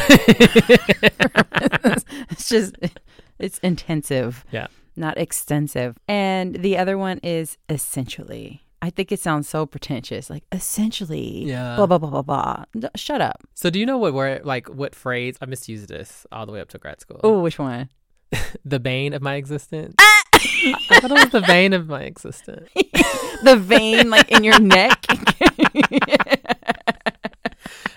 it's 2.30 2.50
just, 2.50 2.76
it's 3.38 3.58
intensive. 3.60 4.44
Yeah. 4.50 4.66
Not 4.96 5.18
extensive. 5.18 5.96
And 6.08 6.56
the 6.56 6.76
other 6.78 6.96
one 6.98 7.18
is 7.22 7.56
essentially. 7.68 8.62
I 8.82 8.90
think 8.90 9.10
it 9.10 9.18
sounds 9.20 9.48
so 9.48 9.64
pretentious, 9.66 10.28
like 10.30 10.44
essentially, 10.52 11.44
Yeah. 11.46 11.76
blah 11.76 11.86
blah 11.86 11.98
blah 11.98 12.10
blah 12.10 12.22
blah. 12.22 12.64
D- 12.78 12.88
Shut 12.94 13.20
up. 13.20 13.42
So, 13.54 13.70
do 13.70 13.80
you 13.80 13.86
know 13.86 13.98
what 13.98 14.14
word, 14.14 14.44
like, 14.44 14.68
what 14.68 14.94
phrase? 14.94 15.36
I 15.40 15.46
misused 15.46 15.88
this 15.88 16.26
all 16.30 16.46
the 16.46 16.52
way 16.52 16.60
up 16.60 16.68
to 16.70 16.78
grad 16.78 17.00
school. 17.00 17.20
Oh, 17.24 17.40
which 17.40 17.58
one? 17.58 17.88
The 18.64 18.78
bane 18.80 19.12
of 19.14 19.22
my 19.22 19.34
existence. 19.36 19.94
I 19.98 20.22
I 20.90 21.00
thought 21.00 21.10
it 21.10 21.14
was 21.14 21.30
the 21.30 21.40
bane 21.46 21.72
of 21.72 21.88
my 21.88 22.02
existence. 22.02 22.68
the 23.44 23.56
vein, 23.56 24.10
like 24.10 24.30
in 24.30 24.44
your 24.44 24.60
neck. 24.60 25.04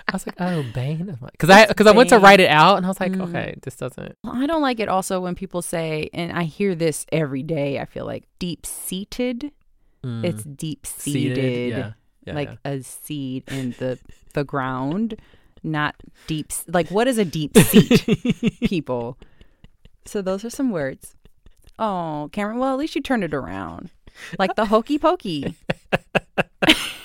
I 0.09 0.15
was 0.15 0.25
like, 0.27 0.35
oh, 0.39 0.63
bane 0.73 1.17
because 1.31 1.49
I 1.49 1.65
because 1.67 1.87
I 1.87 1.91
went 1.91 2.09
to 2.09 2.19
write 2.19 2.39
it 2.39 2.49
out 2.49 2.77
and 2.77 2.85
I 2.85 2.89
was 2.89 2.99
like, 2.99 3.11
Mm. 3.13 3.29
okay, 3.29 3.55
this 3.61 3.75
doesn't. 3.75 4.15
Well, 4.23 4.33
I 4.35 4.45
don't 4.47 4.61
like 4.61 4.79
it 4.79 4.89
also 4.89 5.19
when 5.21 5.35
people 5.35 5.61
say, 5.61 6.09
and 6.13 6.31
I 6.31 6.43
hear 6.43 6.75
this 6.75 7.05
every 7.11 7.43
day. 7.43 7.79
I 7.79 7.85
feel 7.85 8.05
like 8.05 8.25
deep 8.39 8.65
seated. 8.65 9.51
mm, 10.03 10.23
It's 10.25 10.43
deep 10.43 10.85
seated, 10.85 11.69
Yeah, 11.71 11.91
yeah, 12.25 12.33
like 12.33 12.49
yeah. 12.65 12.71
a 12.71 12.81
seed 12.83 13.43
in 13.51 13.71
the 13.79 13.99
the 14.33 14.43
ground, 14.43 15.15
not 15.63 15.95
deep. 16.27 16.51
Like 16.67 16.89
what 16.89 17.07
is 17.07 17.17
a 17.17 17.25
deep 17.25 17.57
seat? 17.57 18.05
people. 18.63 19.17
So 20.05 20.21
those 20.21 20.43
are 20.45 20.49
some 20.49 20.71
words. 20.71 21.15
Oh, 21.77 22.29
Cameron. 22.31 22.57
Well, 22.59 22.73
at 22.73 22.79
least 22.79 22.95
you 22.95 23.01
turned 23.01 23.23
it 23.23 23.33
around, 23.33 23.89
like 24.37 24.55
the 24.55 24.65
hokey 24.65 24.97
pokey. 24.97 25.55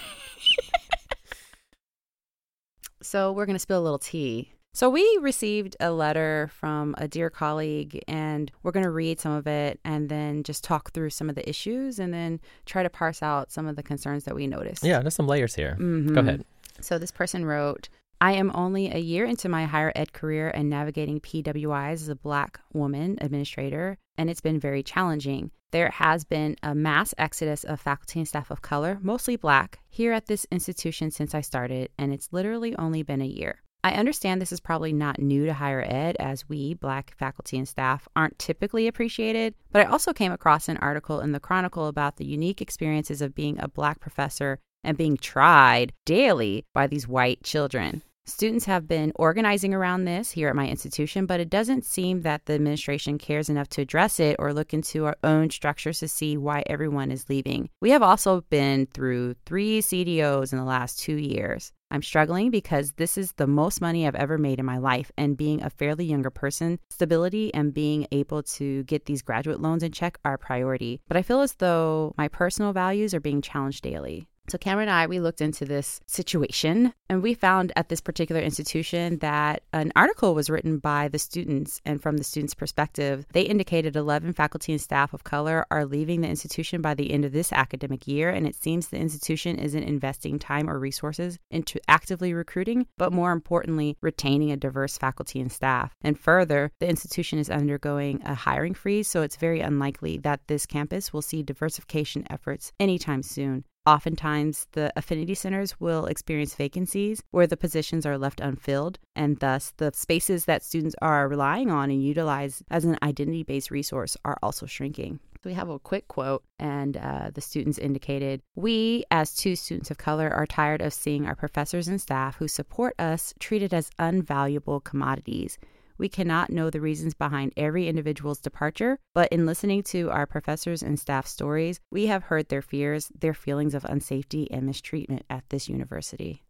so 3.05 3.33
we're 3.33 3.47
gonna 3.47 3.59
spill 3.59 3.81
a 3.81 3.83
little 3.85 3.99
tea. 3.99 4.51
So 4.73 4.91
we 4.91 5.19
received 5.23 5.77
a 5.79 5.93
letter 5.93 6.51
from 6.53 6.97
a 6.99 7.07
dear 7.07 7.31
colleague, 7.31 8.03
and 8.09 8.51
we're 8.65 8.73
gonna 8.73 8.91
read 8.91 9.21
some 9.21 9.31
of 9.33 9.47
it, 9.47 9.79
and 9.85 10.09
then 10.09 10.43
just 10.43 10.65
talk 10.65 10.91
through 10.93 11.11
some 11.11 11.29
of 11.29 11.37
the 11.37 11.49
issues, 11.49 12.01
and 12.01 12.13
then 12.13 12.41
try 12.67 12.83
to 12.83 12.91
parse 12.91 13.23
out 13.23 13.53
some 13.53 13.69
of 13.69 13.77
the 13.77 13.85
concerns 13.85 14.25
that 14.25 14.35
we 14.35 14.47
noticed. 14.49 14.83
yeah, 14.83 15.01
there's 15.01 15.15
some 15.15 15.29
layers 15.29 15.55
here. 15.55 15.77
Mhm. 15.79 16.13
Go 16.15 16.21
ahead. 16.21 16.45
So 16.81 16.99
this 16.99 17.13
person 17.13 17.45
wrote, 17.47 17.89
I 18.21 18.33
am 18.33 18.51
only 18.55 18.91
a 18.91 18.99
year 18.99 19.25
into 19.27 19.49
my 19.49 19.65
higher 19.67 19.93
ed 19.95 20.13
career 20.13 20.49
and 20.49 20.69
navigating 20.71 21.21
PWIs 21.21 21.95
as 22.03 22.09
a 22.09 22.17
black 22.17 22.59
woman 22.73 23.17
administrator, 23.21 23.97
and 24.19 24.29
it's 24.31 24.41
been 24.41 24.59
very 24.59 24.83
challenging. 24.83 25.51
There 25.75 25.91
has 25.91 26.23
been 26.23 26.55
a 26.63 26.73
mass 26.73 27.15
exodus 27.19 27.65
of 27.65 27.81
faculty 27.81 28.21
and 28.21 28.29
staff 28.29 28.53
of 28.53 28.63
color, 28.63 29.01
mostly 29.03 29.35
black, 29.35 29.81
here 29.89 30.13
at 30.13 30.27
this 30.27 30.47
institution 30.53 31.11
since 31.11 31.35
I 31.35 31.41
started, 31.41 31.91
and 31.99 32.13
it's 32.13 32.29
literally 32.31 32.77
only 32.77 33.03
been 33.03 33.21
a 33.21 33.27
year. 33.27 33.61
I 33.83 33.95
understand 33.95 34.41
this 34.41 34.53
is 34.53 34.61
probably 34.61 34.93
not 34.93 35.19
new 35.19 35.47
to 35.47 35.53
higher 35.53 35.83
ed, 35.85 36.17
as 36.21 36.49
we, 36.49 36.75
black 36.75 37.17
faculty 37.19 37.59
and 37.59 37.67
staff, 37.67 38.07
aren't 38.15 38.39
typically 38.39 38.87
appreciated, 38.87 39.57
but 39.73 39.85
I 39.85 39.91
also 39.91 40.13
came 40.13 40.31
across 40.31 40.69
an 40.69 40.77
article 40.77 41.19
in 41.19 41.33
the 41.33 41.41
Chronicle 41.41 41.89
about 41.89 42.19
the 42.19 42.25
unique 42.25 42.63
experiences 42.63 43.21
of 43.21 43.35
being 43.35 43.59
a 43.59 43.67
black 43.67 43.99
professor 43.99 44.61
and 44.85 44.97
being 44.97 45.17
tried 45.17 45.93
daily 46.05 46.67
by 46.73 46.87
these 46.87 47.09
white 47.09 47.43
children. 47.43 48.03
Students 48.27 48.65
have 48.65 48.89
been 48.89 49.13
organizing 49.17 49.75
around 49.75 50.07
this 50.07 50.31
here 50.31 50.49
at 50.49 50.57
my 50.57 50.67
institution, 50.67 51.27
but 51.27 51.41
it 51.41 51.51
doesn't 51.51 51.85
seem 51.85 52.23
that 52.23 52.47
the 52.47 52.55
administration 52.55 53.19
cares 53.19 53.51
enough 53.51 53.69
to 53.69 53.83
address 53.83 54.19
it 54.19 54.37
or 54.39 54.55
look 54.55 54.73
into 54.73 55.05
our 55.05 55.17
own 55.23 55.51
structures 55.51 55.99
to 55.99 56.09
see 56.09 56.39
why 56.39 56.63
everyone 56.67 57.11
is 57.11 57.29
leaving. 57.29 57.69
We 57.83 57.91
have 57.91 58.03
also 58.03 58.41
been 58.49 58.87
through 58.87 59.35
three 59.45 59.83
CDOs 59.83 60.53
in 60.55 60.59
the 60.59 60.65
last 60.65 60.99
two 60.99 61.17
years. 61.17 61.71
I'm 61.91 62.01
struggling 62.01 62.51
because 62.51 62.93
this 62.93 63.19
is 63.19 63.33
the 63.33 63.47
most 63.47 63.83
money 63.83 64.07
I've 64.07 64.15
ever 64.15 64.39
made 64.39 64.59
in 64.59 64.65
my 64.65 64.79
life, 64.79 65.13
and 65.19 65.37
being 65.37 65.63
a 65.63 65.69
fairly 65.69 66.07
younger 66.07 66.31
person, 66.31 66.79
stability 66.91 67.53
and 67.53 67.75
being 67.75 68.07
able 68.11 68.43
to 68.43 68.85
get 68.85 69.05
these 69.05 69.21
graduate 69.21 69.61
loans 69.61 69.83
in 69.83 69.93
check 69.93 70.19
are 70.25 70.35
a 70.35 70.39
priority. 70.39 71.03
But 71.09 71.19
I 71.19 71.23
feel 71.23 71.43
as 71.43 71.55
though 71.57 72.15
my 72.17 72.29
personal 72.29 72.73
values 72.73 73.13
are 73.13 73.21
being 73.21 73.43
challenged 73.43 73.83
daily. 73.83 74.29
So, 74.49 74.59
Cameron 74.59 74.89
and 74.89 74.97
I, 74.97 75.07
we 75.07 75.21
looked 75.21 75.41
into 75.41 75.65
this 75.65 76.03
situation 76.07 76.93
and 77.09 77.23
we 77.23 77.33
found 77.33 77.73
at 77.77 77.89
this 77.89 78.03
particular 78.03 78.43
institution 78.43 79.19
that 79.19 79.63
an 79.73 79.91
article 79.97 80.35
was 80.35 80.51
written 80.51 80.79
by 80.79 81.09
the 81.09 81.19
students. 81.19 81.81
And 81.87 82.03
from 82.03 82.19
the 82.19 82.25
students' 82.25 82.53
perspective, 82.53 83.25
they 83.33 83.43
indicated 83.43 83.97
11 83.97 84.35
faculty 84.35 84.73
and 84.73 84.81
staff 84.81 85.15
of 85.15 85.25
color 85.25 85.67
are 85.71 85.87
leaving 85.87 86.21
the 86.21 86.29
institution 86.29 86.83
by 86.83 86.93
the 86.93 87.11
end 87.11 87.25
of 87.25 87.33
this 87.33 87.55
academic 87.55 88.07
year. 88.07 88.29
And 88.29 88.47
it 88.47 88.55
seems 88.55 88.89
the 88.89 88.99
institution 88.99 89.59
isn't 89.59 89.83
investing 89.83 90.39
time 90.39 90.69
or 90.69 90.79
resources 90.79 91.39
into 91.51 91.81
actively 91.89 92.35
recruiting, 92.35 92.87
but 92.99 93.15
more 93.15 93.33
importantly, 93.33 93.97
retaining 94.03 94.53
a 94.53 94.59
diverse 94.59 94.99
faculty 94.99 95.41
and 95.41 95.51
staff. 95.51 95.95
And 96.03 96.21
further, 96.21 96.71
the 96.81 96.89
institution 96.89 97.39
is 97.39 97.49
undergoing 97.49 98.21
a 98.27 98.35
hiring 98.35 98.75
freeze. 98.75 99.09
So, 99.09 99.23
it's 99.23 99.37
very 99.37 99.61
unlikely 99.61 100.19
that 100.19 100.47
this 100.49 100.67
campus 100.67 101.15
will 101.15 101.23
see 101.23 101.43
diversification 101.43 102.27
efforts 102.29 102.73
anytime 102.79 103.23
soon. 103.23 103.65
Oftentimes, 103.87 104.67
the 104.73 104.91
affinity 104.97 105.35
centers 105.35 105.79
will 105.79 106.07
experience 106.07 106.55
vacancies 106.55 107.23
where 107.33 107.47
the 107.47 107.57
positions 107.57 108.07
are 108.07 108.17
left 108.17 108.41
unfilled, 108.41 108.99
and 109.15 109.39
thus 109.41 109.75
the 109.77 109.93
spaces 109.93 110.47
that 110.47 110.65
students 110.65 110.97
are 111.03 111.29
relying 111.29 111.71
on 111.71 111.91
and 111.91 112.03
utilize 112.03 112.63
as 112.71 112.87
an 112.87 112.97
identity 113.03 113.43
based 113.43 113.71
resource 113.71 114.17
are 114.25 114.39
also 114.43 114.65
shrinking. 114.65 115.21
So 115.43 115.51
we 115.51 115.55
have 115.55 115.69
a 115.69 115.79
quick 115.79 116.09
quote, 116.09 116.43
and 116.59 116.97
uh, 116.97 117.29
the 117.35 117.43
students 117.43 117.77
indicated 117.77 118.41
We, 118.55 119.05
as 119.11 119.35
two 119.35 119.55
students 119.55 119.91
of 119.91 119.99
color, 119.99 120.31
are 120.31 120.47
tired 120.47 120.81
of 120.81 120.95
seeing 120.95 121.27
our 121.27 121.37
professors 121.37 121.87
and 121.87 122.01
staff 122.01 122.37
who 122.37 122.49
support 122.49 122.95
us 122.99 123.35
treated 123.39 123.75
as 123.75 123.91
unvaluable 123.99 124.83
commodities. 124.83 125.59
We 125.97 126.09
cannot 126.09 126.51
know 126.51 126.71
the 126.71 126.81
reasons 126.81 127.15
behind 127.15 127.53
every 127.57 127.89
individual's 127.89 128.41
departure, 128.41 128.99
but 129.15 129.29
in 129.31 129.47
listening 129.47 129.85
to 129.85 130.11
our 130.11 130.27
professors 130.27 130.83
and 130.83 130.99
staff 130.99 131.27
stories, 131.27 131.81
we 131.91 132.07
have 132.07 132.25
heard 132.25 132.49
their 132.49 132.63
fears, 132.63 133.13
their 133.19 133.35
feelings 133.35 133.75
of 133.75 133.85
unsafety 133.85 134.49
and 134.51 134.67
mistreatment 134.67 135.25
at 135.31 135.45
this 135.51 135.69
university. 135.69 136.43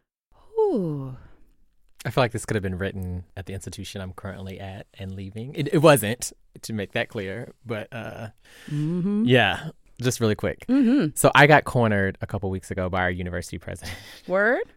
Ooh. 0.59 1.15
I 2.05 2.09
feel 2.09 2.23
like 2.23 2.31
this 2.31 2.45
could 2.45 2.55
have 2.55 2.63
been 2.63 2.77
written 2.77 3.23
at 3.37 3.45
the 3.45 3.53
institution 3.53 4.01
I'm 4.01 4.13
currently 4.13 4.59
at 4.59 4.87
and 4.97 5.15
leaving. 5.15 5.53
It, 5.53 5.73
it 5.73 5.79
wasn't, 5.79 6.33
to 6.63 6.73
make 6.73 6.93
that 6.93 7.09
clear, 7.09 7.53
but 7.65 7.87
uh, 7.91 8.29
mm-hmm. 8.67 9.25
yeah, 9.25 9.69
just 10.01 10.19
really 10.19 10.35
quick. 10.35 10.65
Mm-hmm. 10.67 11.09
So 11.15 11.31
I 11.35 11.45
got 11.45 11.65
cornered 11.65 12.17
a 12.21 12.27
couple 12.27 12.49
weeks 12.49 12.71
ago 12.71 12.89
by 12.89 13.01
our 13.01 13.11
university 13.11 13.59
president. 13.59 13.95
Word? 14.27 14.63